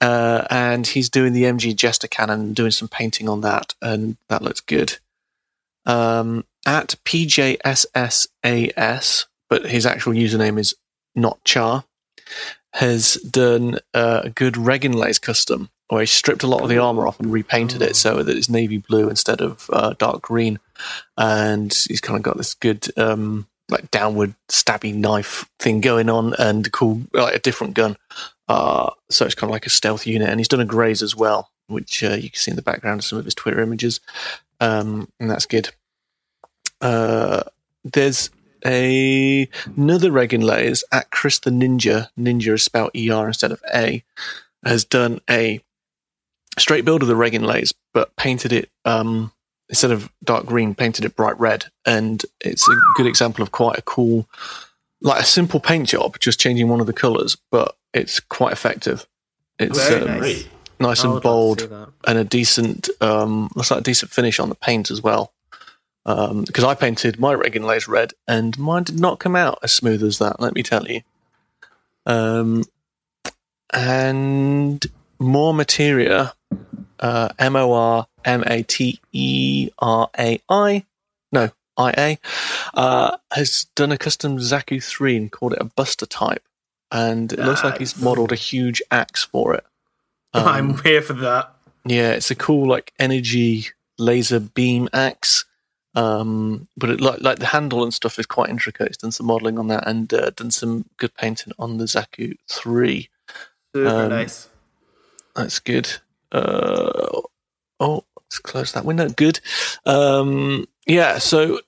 Uh, 0.00 0.46
and 0.50 0.86
he's 0.86 1.08
doing 1.08 1.32
the 1.32 1.44
MG 1.44 1.76
Jesta 1.76 2.08
Cannon, 2.08 2.54
doing 2.54 2.72
some 2.72 2.88
painting 2.88 3.28
on 3.28 3.40
that, 3.42 3.74
and 3.80 4.16
that 4.28 4.42
looks 4.42 4.60
good. 4.60 4.98
Um, 5.86 6.44
at 6.66 6.96
PJSSAS, 7.04 8.26
but 9.48 9.66
his 9.66 9.86
actual 9.86 10.12
username 10.12 10.58
is 10.58 10.74
not 11.14 11.42
Char, 11.44 11.84
has 12.74 13.14
done 13.14 13.78
uh, 13.94 14.22
a 14.24 14.30
good 14.30 14.54
Reginlaze 14.54 15.20
custom, 15.20 15.68
where 15.92 16.00
he 16.00 16.06
stripped 16.06 16.42
a 16.42 16.46
lot 16.46 16.62
of 16.62 16.70
the 16.70 16.78
armor 16.78 17.06
off 17.06 17.20
and 17.20 17.30
repainted 17.30 17.82
it 17.82 17.94
so 17.94 18.22
that 18.22 18.34
it's 18.34 18.48
navy 18.48 18.78
blue 18.78 19.10
instead 19.10 19.42
of 19.42 19.68
uh, 19.74 19.92
dark 19.98 20.22
green, 20.22 20.58
and 21.18 21.70
he's 21.86 22.00
kind 22.00 22.16
of 22.16 22.22
got 22.22 22.38
this 22.38 22.54
good 22.54 22.88
um, 22.98 23.46
like 23.68 23.90
downward 23.90 24.34
stabby 24.48 24.94
knife 24.94 25.50
thing 25.58 25.82
going 25.82 26.08
on, 26.08 26.32
and 26.38 26.72
cool 26.72 27.02
like 27.12 27.34
a 27.34 27.40
different 27.40 27.74
gun. 27.74 27.98
Uh, 28.48 28.88
so 29.10 29.26
it's 29.26 29.34
kind 29.34 29.50
of 29.50 29.52
like 29.52 29.66
a 29.66 29.70
stealth 29.70 30.06
unit, 30.06 30.30
and 30.30 30.40
he's 30.40 30.48
done 30.48 30.60
a 30.60 30.64
graze 30.64 31.02
as 31.02 31.14
well, 31.14 31.50
which 31.66 32.02
uh, 32.02 32.14
you 32.14 32.30
can 32.30 32.38
see 32.38 32.50
in 32.50 32.56
the 32.56 32.62
background 32.62 33.00
of 33.00 33.04
some 33.04 33.18
of 33.18 33.26
his 33.26 33.34
Twitter 33.34 33.60
images, 33.60 34.00
um, 34.60 35.10
and 35.20 35.28
that's 35.28 35.44
good. 35.44 35.74
Uh, 36.80 37.42
there's 37.84 38.30
a 38.64 39.46
another 39.76 40.10
Regan 40.10 40.40
Layers 40.40 40.84
at 40.90 41.10
Chris 41.10 41.38
the 41.38 41.50
Ninja. 41.50 42.08
Ninja 42.18 42.54
is 42.54 42.62
spelled 42.62 42.92
ER 42.96 43.26
instead 43.26 43.52
of 43.52 43.62
A. 43.74 44.02
Has 44.64 44.86
done 44.86 45.20
a 45.28 45.60
straight 46.58 46.84
build 46.84 47.02
of 47.02 47.08
the 47.08 47.14
Reginlaze, 47.14 47.72
but 47.92 48.14
painted 48.16 48.52
it 48.52 48.70
um, 48.84 49.32
instead 49.68 49.90
of 49.90 50.10
dark 50.24 50.46
green, 50.46 50.74
painted 50.74 51.04
it 51.04 51.16
bright 51.16 51.38
red, 51.38 51.66
and 51.86 52.24
it's 52.40 52.68
a 52.68 52.76
good 52.96 53.06
example 53.06 53.42
of 53.42 53.52
quite 53.52 53.78
a 53.78 53.82
cool, 53.82 54.28
like 55.00 55.22
a 55.22 55.26
simple 55.26 55.60
paint 55.60 55.88
job, 55.88 56.18
just 56.18 56.40
changing 56.40 56.68
one 56.68 56.80
of 56.80 56.86
the 56.86 56.92
colours, 56.92 57.36
but 57.50 57.76
it's 57.94 58.20
quite 58.20 58.52
effective. 58.52 59.06
It's 59.58 59.88
Very 59.88 60.08
um, 60.08 60.20
nice. 60.20 60.48
Nice 60.80 61.04
and 61.04 61.22
bold 61.22 61.60
to 61.60 61.88
and 62.08 62.18
a 62.18 62.24
decent 62.24 62.90
um 63.00 63.48
looks 63.54 63.70
like 63.70 63.80
a 63.80 63.84
decent 63.84 64.10
finish 64.10 64.40
on 64.40 64.48
the 64.48 64.56
paint 64.56 64.90
as 64.90 65.00
well. 65.00 65.32
Um 66.04 66.42
because 66.42 66.64
i 66.64 66.74
painted 66.74 67.20
my 67.20 67.34
Reginlaze 67.34 67.86
red 67.86 68.14
and 68.26 68.58
mine 68.58 68.82
did 68.82 68.98
not 68.98 69.20
come 69.20 69.36
out 69.36 69.60
as 69.62 69.70
smooth 69.70 70.02
as 70.02 70.18
that 70.18 70.40
let 70.40 70.54
me 70.54 70.64
tell 70.64 70.88
you. 70.88 71.02
Um 72.04 72.64
and 73.72 74.84
more 75.20 75.54
materia 75.54 76.34
uh 77.02 77.28
m-o-r-m-a-t-e-r-a-i 79.52 80.84
no 81.32 81.50
i-a 81.78 82.18
uh 82.74 83.16
has 83.32 83.66
done 83.74 83.92
a 83.92 83.98
custom 83.98 84.38
zaku 84.38 84.82
3 84.82 85.16
and 85.16 85.32
called 85.32 85.52
it 85.52 85.60
a 85.60 85.64
buster 85.64 86.06
type 86.06 86.42
and 86.90 87.32
it 87.32 87.38
looks 87.38 87.64
like 87.64 87.78
he's 87.78 88.00
modeled 88.00 88.32
a 88.32 88.36
huge 88.36 88.80
axe 88.90 89.22
for 89.24 89.54
it 89.54 89.64
Um, 90.34 90.48
I'm 90.48 90.78
here 90.82 91.02
for 91.02 91.12
that. 91.14 91.52
yeah, 91.84 92.12
it's 92.12 92.30
a 92.30 92.34
cool 92.34 92.66
like 92.66 92.94
energy 92.98 93.66
laser 93.98 94.40
beam 94.40 94.88
axe. 94.94 95.44
Um, 95.94 96.68
but 96.74 96.88
it 96.88 97.02
like 97.02 97.20
like 97.20 97.38
the 97.38 97.44
handle 97.44 97.82
and 97.82 97.92
stuff 97.92 98.18
is 98.18 98.24
quite 98.24 98.48
intricate. 98.48 98.86
It's 98.86 98.96
done 98.96 99.12
some 99.12 99.26
modeling 99.26 99.58
on 99.58 99.66
that 99.68 99.86
and 99.86 100.10
uh, 100.14 100.30
done 100.30 100.50
some 100.50 100.86
good 100.96 101.14
painting 101.14 101.52
on 101.58 101.76
the 101.76 101.84
Zaku 101.84 102.34
three. 102.48 103.10
Super 103.76 103.90
Um, 104.04 104.08
nice. 104.08 104.48
That's 105.36 105.58
good. 105.58 105.98
Uh, 106.32 107.20
oh, 107.80 108.04
let's 108.16 108.38
close 108.38 108.72
that 108.72 108.84
window. 108.84 109.08
Good. 109.08 109.40
Um, 109.86 110.66
yeah, 110.86 111.18
so 111.18 111.60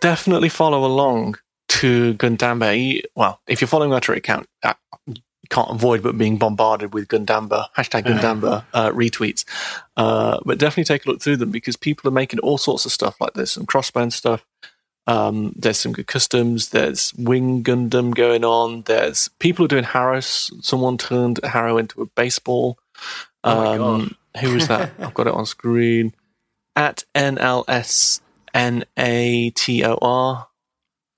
definitely 0.00 0.48
follow 0.48 0.84
along 0.84 1.36
to 1.68 2.14
Gundamber. 2.14 3.02
Well, 3.14 3.40
if 3.46 3.60
you're 3.60 3.68
following 3.68 3.92
our 3.92 4.00
Twitter 4.00 4.18
account, 4.18 4.48
uh, 4.62 4.74
you 5.06 5.48
can't 5.50 5.70
avoid 5.70 6.02
but 6.02 6.16
being 6.16 6.38
bombarded 6.38 6.94
with 6.94 7.08
Gundamber, 7.08 7.66
hashtag 7.76 8.04
Gundamber 8.04 8.64
uh, 8.72 8.90
retweets. 8.90 9.44
Uh, 9.96 10.38
but 10.44 10.58
definitely 10.58 10.84
take 10.84 11.04
a 11.04 11.10
look 11.10 11.20
through 11.20 11.38
them 11.38 11.50
because 11.50 11.76
people 11.76 12.08
are 12.08 12.12
making 12.12 12.40
all 12.40 12.58
sorts 12.58 12.86
of 12.86 12.92
stuff 12.92 13.20
like 13.20 13.34
this, 13.34 13.52
some 13.52 13.66
crossbone 13.66 14.12
stuff. 14.12 14.46
Um, 15.06 15.52
there's 15.56 15.78
some 15.78 15.92
good 15.92 16.06
customs. 16.06 16.68
There's 16.68 17.12
Wing 17.18 17.64
Gundam 17.64 18.14
going 18.14 18.44
on. 18.44 18.82
There's 18.82 19.28
people 19.40 19.64
are 19.64 19.68
doing 19.68 19.84
Haros. 19.84 20.52
Someone 20.60 20.96
turned 20.96 21.40
Haro 21.42 21.78
into 21.78 22.02
a 22.02 22.06
baseball. 22.06 22.78
Oh 23.44 23.94
Um, 23.94 24.16
who 24.40 24.54
was 24.54 24.68
that? 24.68 24.92
I've 24.98 25.14
got 25.14 25.26
it 25.26 25.34
on 25.34 25.46
screen. 25.46 26.14
At 26.74 27.04
NLSNATOR 27.14 28.20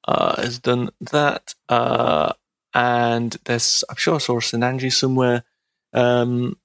uh, 0.07 0.43
has 0.43 0.59
done 0.59 0.91
that. 1.01 1.55
Uh, 1.69 2.33
and 2.75 3.37
there's, 3.45 3.85
I'm 3.89 3.97
sure 3.97 4.17
I 4.17 4.19
saw 4.19 4.37
a 4.37 4.41
Sinanju 4.41 4.93
somewhere. 4.93 5.45
Um, 5.93 6.57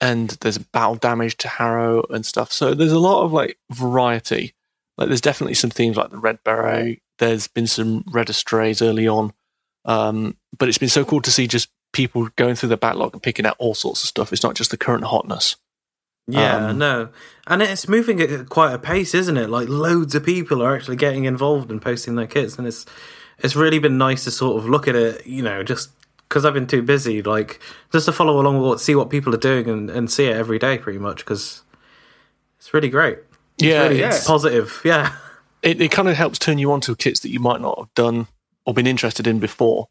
and 0.00 0.30
there's 0.40 0.58
battle 0.58 0.96
damage 0.96 1.36
to 1.38 1.48
Haro 1.48 2.04
and 2.10 2.26
stuff. 2.26 2.52
So 2.52 2.74
there's 2.74 2.92
a 2.92 2.98
lot 2.98 3.22
of 3.24 3.32
like 3.32 3.58
variety. 3.70 4.54
Like 4.98 5.08
there's 5.08 5.20
definitely 5.20 5.54
some 5.54 5.70
themes 5.70 5.96
like 5.96 6.10
the 6.10 6.18
Red 6.18 6.42
Beret. 6.42 7.00
There's 7.18 7.46
been 7.46 7.66
some 7.66 8.04
Red 8.10 8.28
Astrays 8.28 8.82
early 8.82 9.06
on. 9.06 9.32
Um, 9.84 10.36
but 10.58 10.68
it's 10.68 10.78
been 10.78 10.88
so 10.88 11.04
cool 11.04 11.20
to 11.22 11.30
see 11.30 11.46
just 11.46 11.68
people 11.92 12.28
going 12.36 12.54
through 12.54 12.70
the 12.70 12.76
backlog 12.76 13.12
and 13.12 13.22
picking 13.22 13.46
out 13.46 13.56
all 13.58 13.74
sorts 13.74 14.02
of 14.02 14.08
stuff. 14.08 14.32
It's 14.32 14.42
not 14.42 14.54
just 14.54 14.70
the 14.70 14.76
current 14.76 15.04
hotness. 15.04 15.56
Yeah, 16.28 16.68
Um, 16.68 16.78
no, 16.78 17.08
and 17.48 17.62
it's 17.62 17.88
moving 17.88 18.20
at 18.20 18.48
quite 18.48 18.72
a 18.72 18.78
pace, 18.78 19.12
isn't 19.14 19.36
it? 19.36 19.50
Like 19.50 19.68
loads 19.68 20.14
of 20.14 20.24
people 20.24 20.62
are 20.62 20.74
actually 20.76 20.96
getting 20.96 21.24
involved 21.24 21.70
and 21.70 21.82
posting 21.82 22.14
their 22.14 22.28
kits, 22.28 22.56
and 22.58 22.66
it's 22.66 22.86
it's 23.38 23.56
really 23.56 23.80
been 23.80 23.98
nice 23.98 24.22
to 24.24 24.30
sort 24.30 24.56
of 24.58 24.68
look 24.68 24.86
at 24.86 24.94
it. 24.94 25.26
You 25.26 25.42
know, 25.42 25.62
just 25.64 25.90
because 26.28 26.44
I've 26.44 26.54
been 26.54 26.68
too 26.68 26.80
busy, 26.82 27.22
like 27.22 27.60
just 27.90 28.06
to 28.06 28.12
follow 28.12 28.40
along 28.40 28.58
with 28.58 28.68
what, 28.68 28.80
see 28.80 28.94
what 28.94 29.10
people 29.10 29.34
are 29.34 29.38
doing 29.38 29.68
and, 29.68 29.90
and 29.90 30.10
see 30.10 30.26
it 30.26 30.36
every 30.36 30.58
day, 30.60 30.78
pretty 30.78 31.00
much. 31.00 31.18
Because 31.18 31.62
it's 32.58 32.72
really 32.72 32.88
great. 32.88 33.18
Yeah, 33.58 33.82
Really 33.82 33.98
it's- 33.98 34.24
positive. 34.26 34.80
Yeah, 34.84 35.16
it, 35.60 35.80
it 35.80 35.90
kind 35.90 36.08
of 36.08 36.16
helps 36.16 36.38
turn 36.38 36.58
you 36.58 36.70
on 36.72 36.80
to 36.82 36.94
kits 36.94 37.18
that 37.20 37.30
you 37.30 37.40
might 37.40 37.60
not 37.60 37.78
have 37.78 37.94
done 37.94 38.28
or 38.64 38.72
been 38.74 38.86
interested 38.86 39.26
in 39.26 39.40
before. 39.40 39.88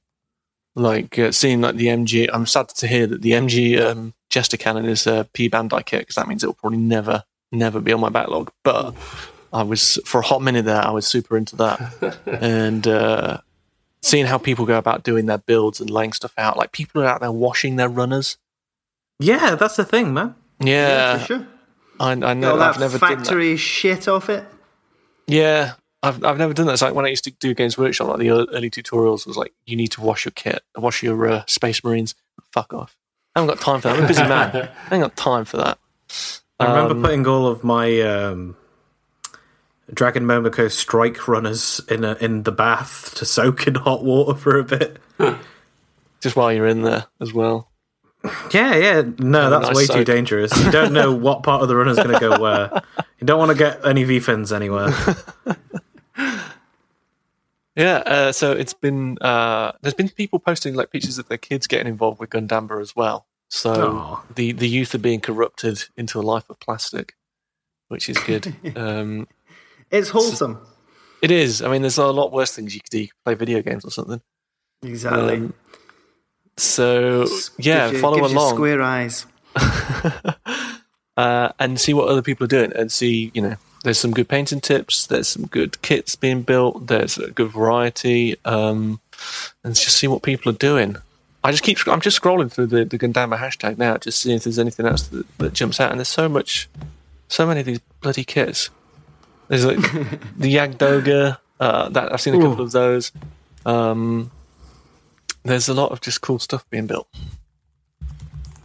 Like 0.76 1.19
uh, 1.19 1.32
seeing 1.32 1.61
like 1.61 1.76
the 1.76 1.88
MG, 1.88 2.30
I'm 2.32 2.45
sad 2.45 2.69
to 2.69 2.88
hear 2.88 3.05
that 3.07 3.22
the 3.22 3.32
MG 3.32 3.80
um, 3.80 4.13
Jesta 4.30 4.57
Cannon 4.57 4.86
is 4.86 5.05
a 5.05 5.28
P 5.34 5.49
Bandai 5.49 5.86
kit 5.86 6.01
because 6.01 6.15
that 6.15 6.28
means 6.28 6.43
it 6.43 6.47
will 6.47 6.53
probably 6.53 6.78
never, 6.78 7.24
never 7.51 7.82
be 7.82 7.91
on 7.91 7.99
my 7.99 8.09
backlog. 8.09 8.51
But 8.63 8.95
I 9.51 9.63
was 9.63 9.99
for 10.05 10.22
a 10.22 10.26
hot 10.26 10.41
minute 10.41 10.65
there, 10.65 10.82
I 10.82 10.91
was 10.91 11.05
super 11.05 11.36
into 11.36 11.57
that, 11.57 12.17
and 12.26 12.88
uh, 12.88 13.39
seeing 14.01 14.26
how 14.26 14.38
people 14.38 14.65
go 14.65 14.78
about 14.78 15.03
doing 15.03 15.26
their 15.26 15.39
builds 15.39 15.82
and 15.82 15.89
laying 15.89 16.13
stuff 16.13 16.34
out. 16.38 16.55
Like 16.55 16.72
people 16.72 17.01
are 17.01 17.07
out 17.07 17.19
there 17.19 17.32
washing 17.32 17.76
their 17.76 17.89
runners. 17.89 18.38
yeah, 19.19 19.55
that's 19.55 19.76
the 19.76 19.86
thing, 19.86 20.13
man. 20.13 20.36
Yeah, 20.59 21.17
for 21.17 21.26
sure. 21.26 21.47
I, 21.99 22.11
I 22.11 22.34
know. 22.34 22.59
I've 22.59 22.80
never 22.80 22.97
factory 22.97 23.57
shit 23.57 24.07
off 24.07 24.30
it. 24.30 24.45
Yeah, 25.28 25.74
I've 26.03 26.23
I've 26.23 26.37
never 26.37 26.53
done 26.53 26.65
that. 26.65 26.73
It's 26.73 26.81
like 26.81 26.95
when 26.95 27.05
I 27.05 27.09
used 27.09 27.23
to 27.25 27.31
do 27.31 27.53
Games 27.53 27.77
Workshop, 27.77 28.07
like 28.07 28.19
the 28.19 28.29
early 28.31 28.69
tutorials 28.69 29.27
was 29.27 29.37
like, 29.37 29.53
you 29.65 29.75
need 29.75 29.89
to 29.93 30.01
wash 30.01 30.25
your 30.25 30.31
kit, 30.31 30.63
wash 30.75 31.03
your 31.03 31.27
uh, 31.27 31.43
Space 31.47 31.83
Marines. 31.83 32.15
Fuck 32.51 32.73
off. 32.73 32.95
I 33.35 33.39
haven't 33.39 33.55
got 33.55 33.63
time 33.63 33.81
for 33.81 33.87
that. 33.89 33.97
I'm 33.97 34.03
a 34.03 34.07
busy 34.07 34.23
man. 34.23 34.69
I 34.89 34.95
ain't 34.95 35.03
got 35.03 35.15
time 35.15 35.45
for 35.45 35.57
that. 35.57 35.77
I 36.59 36.65
remember 36.65 36.95
Um, 36.95 37.01
putting 37.03 37.27
all 37.27 37.47
of 37.47 37.63
my 37.63 38.01
um, 38.01 38.57
Dragon 39.93 40.23
Momoko 40.25 40.69
strike 40.71 41.27
runners 41.27 41.79
in 41.87 42.03
a, 42.03 42.13
in 42.15 42.43
the 42.43 42.51
bath 42.51 43.13
to 43.15 43.25
soak 43.25 43.67
in 43.67 43.75
hot 43.75 44.03
water 44.03 44.37
for 44.37 44.57
a 44.57 44.63
bit. 44.63 44.99
Just 46.19 46.35
while 46.35 46.51
you're 46.51 46.67
in 46.67 46.81
there 46.81 47.05
as 47.19 47.31
well. 47.33 47.69
Yeah, 48.51 48.75
yeah. 48.75 49.01
No, 49.17 49.49
that's 49.49 49.67
nice 49.69 49.75
way 49.75 49.87
too 49.87 50.03
dangerous. 50.03 50.51
You 50.63 50.71
don't 50.71 50.93
know 50.93 51.11
what 51.15 51.41
part 51.43 51.61
of 51.63 51.67
the 51.67 51.75
runner's 51.75 51.97
going 51.97 52.11
to 52.13 52.19
go 52.19 52.39
where. 52.39 52.69
You 53.19 53.25
don't 53.25 53.39
want 53.39 53.51
to 53.51 53.57
get 53.57 53.83
any 53.85 54.03
V-fins 54.03 54.51
anywhere. 54.53 54.89
Yeah, 57.76 57.97
uh, 58.05 58.32
so 58.34 58.51
it's 58.51 58.74
been 58.74 59.17
uh, 59.22 59.72
there's 59.82 59.93
been 59.93 60.09
people 60.09 60.39
posting 60.39 60.76
like 60.76 60.91
pictures 60.91 61.17
of 61.17 61.30
their 61.30 61.38
kids 61.38 61.67
getting 61.67 61.88
involved 61.88 62.19
with 62.19 62.30
Gundamber 62.30 62.82
as 62.82 62.95
well. 62.95 63.28
So 63.47 63.97
Aw. 63.97 64.24
the 64.36 64.51
the 64.51 64.67
youth 64.67 64.93
are 64.93 64.97
being 64.99 65.22
corrupted 65.22 65.86
into 65.95 66.19
a 66.19 66.22
life 66.22 66.49
of 66.49 66.59
plastic, 66.59 67.15
which 67.88 68.09
is 68.09 68.17
good. 68.19 68.53
um, 68.76 69.28
It's 69.89 70.09
wholesome. 70.09 70.59
it 71.22 71.32
is. 71.32 71.61
I 71.61 71.69
mean, 71.72 71.82
there's 71.82 71.97
a 71.97 72.07
lot 72.07 72.34
worse 72.34 72.53
things 72.53 72.76
you 72.76 72.82
could 72.82 72.89
do. 72.89 72.99
You 72.99 73.07
could 73.07 73.24
play 73.24 73.34
video 73.36 73.61
games 73.61 73.86
or 73.86 73.91
something. 73.91 74.22
Exactly. 74.84 75.36
Um, 75.36 75.53
so 76.57 77.26
yeah, 77.57 77.89
you- 77.89 77.99
follow 77.99 78.26
along 78.26 78.55
square 78.55 78.82
eyes. 78.82 79.26
uh, 81.17 81.49
and 81.59 81.80
see 81.80 81.93
what 81.93 82.09
other 82.09 82.22
people 82.22 82.43
are 82.45 82.47
doing, 82.47 82.74
and 82.74 82.91
see 82.91 83.32
you 83.34 83.41
know. 83.41 83.55
There's 83.84 83.99
some 83.99 84.11
good 84.11 84.29
painting 84.29 84.61
tips. 84.61 85.07
There's 85.07 85.27
some 85.27 85.47
good 85.47 85.82
kits 85.82 86.15
being 86.15 86.43
built. 86.43 86.88
There's 86.88 87.17
a 87.17 87.32
good 87.32 87.51
variety, 87.51 88.36
um, 88.45 88.99
and 89.63 89.73
just 89.75 89.97
see 89.97 90.07
what 90.07 90.21
people 90.21 90.51
are 90.51 90.55
doing. 90.57 90.97
I 91.43 91.49
just 91.51 91.63
keep. 91.63 91.79
I'm 91.88 92.01
just 92.01 92.21
scrolling 92.21 92.51
through 92.51 92.67
the, 92.67 92.86
the 92.86 92.99
Gundamber 92.99 93.39
hashtag 93.39 93.77
now, 93.79 93.97
just 93.97 94.19
seeing 94.21 94.38
if 94.38 94.43
there's 94.43 94.59
anything 94.59 94.86
else 94.86 95.07
that, 95.07 95.25
that 95.39 95.53
jumps 95.53 95.79
out. 95.79 95.89
And 95.89 95.99
there's 95.99 96.07
so 96.09 96.29
much, 96.29 96.69
so 97.27 97.47
many 97.47 97.61
of 97.61 97.65
these 97.65 97.79
bloody 98.01 98.23
kits. 98.23 98.69
There's 99.47 99.65
like 99.65 99.77
the 100.38 100.53
Jagd 100.55 100.75
Doga. 100.77 101.38
Uh, 101.59 101.89
that 101.89 102.11
I've 102.11 102.21
seen 102.21 102.34
a 102.36 102.38
couple 102.39 102.59
Ooh. 102.61 102.63
of 102.63 102.71
those. 102.71 103.11
Um, 103.67 104.32
there's 105.43 105.69
a 105.69 105.73
lot 105.75 105.91
of 105.91 106.01
just 106.01 106.21
cool 106.21 106.39
stuff 106.39 106.67
being 106.69 106.88
built. 106.88 107.07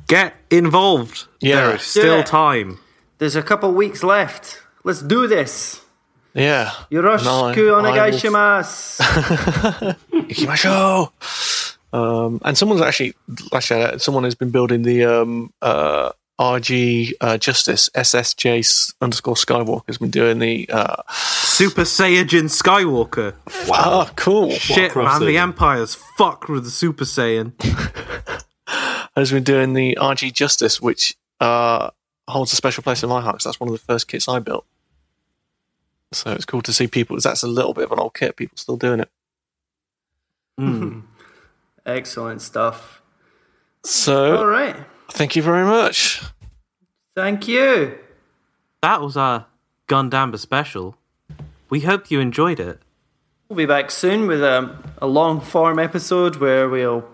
Get 0.06 0.34
involved. 0.50 1.26
Yeah. 1.40 1.56
There 1.66 1.76
is 1.76 1.82
still 1.82 2.18
Yeah. 2.18 2.22
time. 2.22 2.78
There's 3.18 3.36
a 3.36 3.42
couple 3.42 3.72
weeks 3.72 4.02
left. 4.02 4.62
Let's 4.86 5.02
do 5.02 5.26
this. 5.26 5.80
Yeah. 6.32 6.70
Yoroshiku 6.92 7.24
No, 7.24 7.46
I- 7.46 7.52
I 7.52 7.56
will- 7.56 7.82
onegaishimasu. 7.82 9.96
Ikimasho! 10.30 11.10
Um, 11.92 12.40
and 12.44 12.56
someone's 12.56 12.82
actually, 12.82 13.14
actually, 13.52 13.82
uh, 13.82 13.98
someone 13.98 14.22
has 14.24 14.34
been 14.36 14.50
building 14.50 14.82
the 14.82 15.04
um, 15.06 15.52
uh, 15.62 16.10
RG 16.38 17.14
uh, 17.20 17.36
Justice 17.38 17.88
SSJ 17.96 18.92
underscore 19.00 19.34
Skywalker 19.34 19.86
has 19.88 19.98
been 19.98 20.10
doing 20.10 20.38
the. 20.38 20.68
Uh, 20.70 21.02
Super 21.10 21.82
Saiyajin 21.82 22.48
Skywalker. 22.50 23.34
wow, 23.66 24.08
cool! 24.14 24.50
Shit, 24.50 24.94
man. 24.94 25.20
The 25.24 25.38
Empire's 25.38 25.94
fucked 26.18 26.48
with 26.50 26.64
the 26.64 26.70
Super 26.70 27.04
Saiyan. 27.04 27.52
Has 29.16 29.30
been 29.32 29.44
doing 29.44 29.72
the 29.72 29.96
RG 29.98 30.34
Justice, 30.34 30.78
which 30.82 31.16
uh, 31.40 31.88
holds 32.28 32.52
a 32.52 32.56
special 32.56 32.82
place 32.82 33.02
in 33.02 33.08
my 33.08 33.22
heart 33.22 33.36
because 33.36 33.44
that's 33.44 33.58
one 33.60 33.68
of 33.68 33.72
the 33.72 33.78
first 33.78 34.08
kits 34.08 34.28
I 34.28 34.40
built. 34.40 34.66
So 36.12 36.32
it's 36.32 36.44
cool 36.44 36.62
to 36.62 36.72
see 36.72 36.86
people. 36.86 37.16
Because 37.16 37.24
that's 37.24 37.42
a 37.42 37.48
little 37.48 37.74
bit 37.74 37.84
of 37.84 37.92
an 37.92 37.98
old 37.98 38.14
kit. 38.14 38.36
People 38.36 38.56
still 38.56 38.76
doing 38.76 39.00
it. 39.00 39.10
Excellent 41.84 42.42
stuff. 42.42 43.02
So 43.84 44.36
All 44.38 44.46
right. 44.46 44.76
thank 45.10 45.36
you 45.36 45.42
very 45.42 45.64
much. 45.64 46.22
Thank 47.14 47.46
you. 47.46 47.98
That 48.82 49.00
was 49.00 49.16
our 49.16 49.46
Gundamber 49.88 50.38
special. 50.38 50.96
We 51.70 51.80
hope 51.80 52.10
you 52.10 52.20
enjoyed 52.20 52.60
it. 52.60 52.80
We'll 53.48 53.56
be 53.56 53.66
back 53.66 53.90
soon 53.90 54.26
with 54.26 54.42
um, 54.42 54.82
a 54.98 55.06
long 55.06 55.40
form 55.40 55.78
episode 55.78 56.36
where 56.36 56.68
we'll 56.68 57.04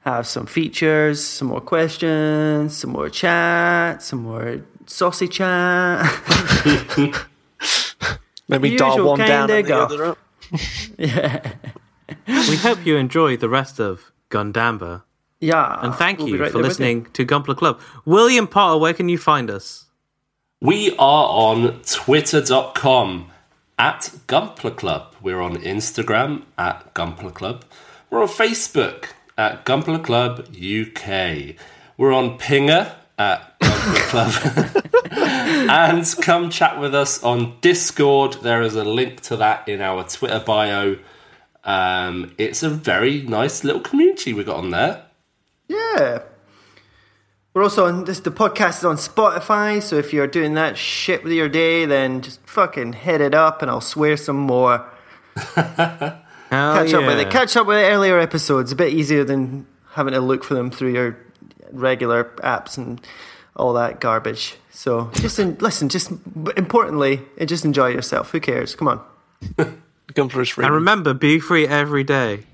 have 0.00 0.26
some 0.26 0.46
features, 0.46 1.24
some 1.24 1.48
more 1.48 1.60
questions, 1.60 2.76
some 2.76 2.90
more 2.90 3.08
chat, 3.08 4.02
some 4.02 4.22
more 4.22 4.62
saucy 4.86 5.28
chat. 5.28 6.04
Maybe 8.50 8.70
The 8.70 8.76
dial 8.76 8.90
usual 8.96 9.08
one 9.10 9.18
down 9.20 9.48
kinda 9.48 9.54
and 9.56 9.66
the 9.66 9.76
other 9.78 10.04
up. 10.04 10.18
yeah. 10.98 11.52
We 12.26 12.56
hope 12.56 12.84
you 12.84 12.96
enjoy 12.96 13.36
the 13.36 13.48
rest 13.48 13.78
of 13.80 14.12
Gundamber. 14.30 15.02
yeah. 15.40 15.78
And 15.82 15.94
thank 15.94 16.18
we'll 16.18 16.28
you 16.28 16.38
right 16.40 16.50
for 16.50 16.58
there 16.58 16.62
you. 16.62 16.68
listening 16.68 17.06
to 17.12 17.24
Gunpla 17.24 17.56
Club. 17.56 17.80
William 18.04 18.46
Potter, 18.46 18.78
where 18.78 18.92
can 18.94 19.08
you 19.08 19.18
find 19.18 19.50
us? 19.50 19.86
We 20.60 20.90
are 20.98 21.26
on 21.28 21.80
twitter.com 21.82 23.30
at 23.78 24.10
Gunpla 24.28 24.76
Club. 24.76 25.14
We're 25.22 25.40
on 25.40 25.56
Instagram 25.56 26.42
at 26.58 26.92
Gunpla 26.94 27.32
Club. 27.34 27.64
We're 28.10 28.22
on 28.22 28.28
Facebook 28.28 29.06
at 29.38 29.64
Gunpla 29.64 30.04
Club 30.04 30.40
UK. 30.50 31.56
We're 31.96 32.12
on 32.12 32.36
Pinger 32.38 32.92
at 33.18 33.58
Gunpla 33.60 34.10
Club. 34.10 34.32
and 35.68 36.14
come 36.22 36.50
chat 36.50 36.80
with 36.80 36.94
us 36.94 37.22
on 37.22 37.58
Discord. 37.60 38.38
There 38.42 38.62
is 38.62 38.74
a 38.74 38.84
link 38.84 39.20
to 39.22 39.36
that 39.36 39.68
in 39.68 39.80
our 39.80 40.04
Twitter 40.04 40.40
bio. 40.40 40.98
Um, 41.64 42.34
it's 42.38 42.62
a 42.62 42.70
very 42.70 43.22
nice 43.22 43.64
little 43.64 43.80
community 43.80 44.32
we 44.32 44.44
got 44.44 44.56
on 44.56 44.70
there. 44.70 45.04
Yeah. 45.68 46.22
We're 47.52 47.64
also 47.64 47.86
on 47.86 48.04
this. 48.04 48.20
The 48.20 48.30
podcast 48.30 48.78
is 48.78 48.84
on 48.84 48.96
Spotify, 48.96 49.82
so 49.82 49.96
if 49.96 50.12
you're 50.12 50.28
doing 50.28 50.54
that 50.54 50.78
shit 50.78 51.24
with 51.24 51.32
your 51.32 51.48
day, 51.48 51.84
then 51.84 52.22
just 52.22 52.40
fucking 52.46 52.92
hit 52.92 53.20
it 53.20 53.34
up, 53.34 53.60
and 53.60 53.70
I'll 53.70 53.80
swear 53.80 54.16
some 54.16 54.36
more. 54.36 54.88
Catch 55.34 56.94
up 56.94 57.06
with 57.06 57.18
it. 57.18 57.30
Catch 57.30 57.56
up 57.56 57.66
with 57.66 57.76
earlier 57.76 58.18
episodes. 58.18 58.70
A 58.70 58.76
bit 58.76 58.92
easier 58.92 59.24
than 59.24 59.66
having 59.92 60.14
to 60.14 60.20
look 60.20 60.44
for 60.44 60.54
them 60.54 60.70
through 60.70 60.92
your 60.92 61.18
regular 61.72 62.24
apps 62.38 62.78
and 62.78 63.00
all 63.56 63.72
that 63.72 64.00
garbage. 64.00 64.56
So 64.70 65.10
just 65.14 65.38
in, 65.38 65.56
listen, 65.60 65.88
just 65.88 66.10
importantly, 66.56 67.20
just 67.44 67.64
enjoy 67.64 67.88
yourself. 67.88 68.30
Who 68.30 68.40
cares? 68.40 68.74
Come 68.74 68.88
on. 68.88 69.00
Gun 70.14 70.28
for 70.28 70.44
free. 70.44 70.64
And 70.64 70.74
remember, 70.74 71.14
be 71.14 71.38
free 71.38 71.66
every 71.66 72.04
day 72.04 72.44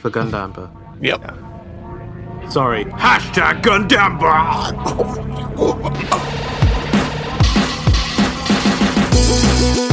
for 0.00 0.10
Gundamber. 0.10 0.70
yep. 1.02 1.20
Yeah. 1.20 2.48
Sorry. 2.48 2.84
Hashtag 2.86 3.62
Gundamber. 3.62 4.28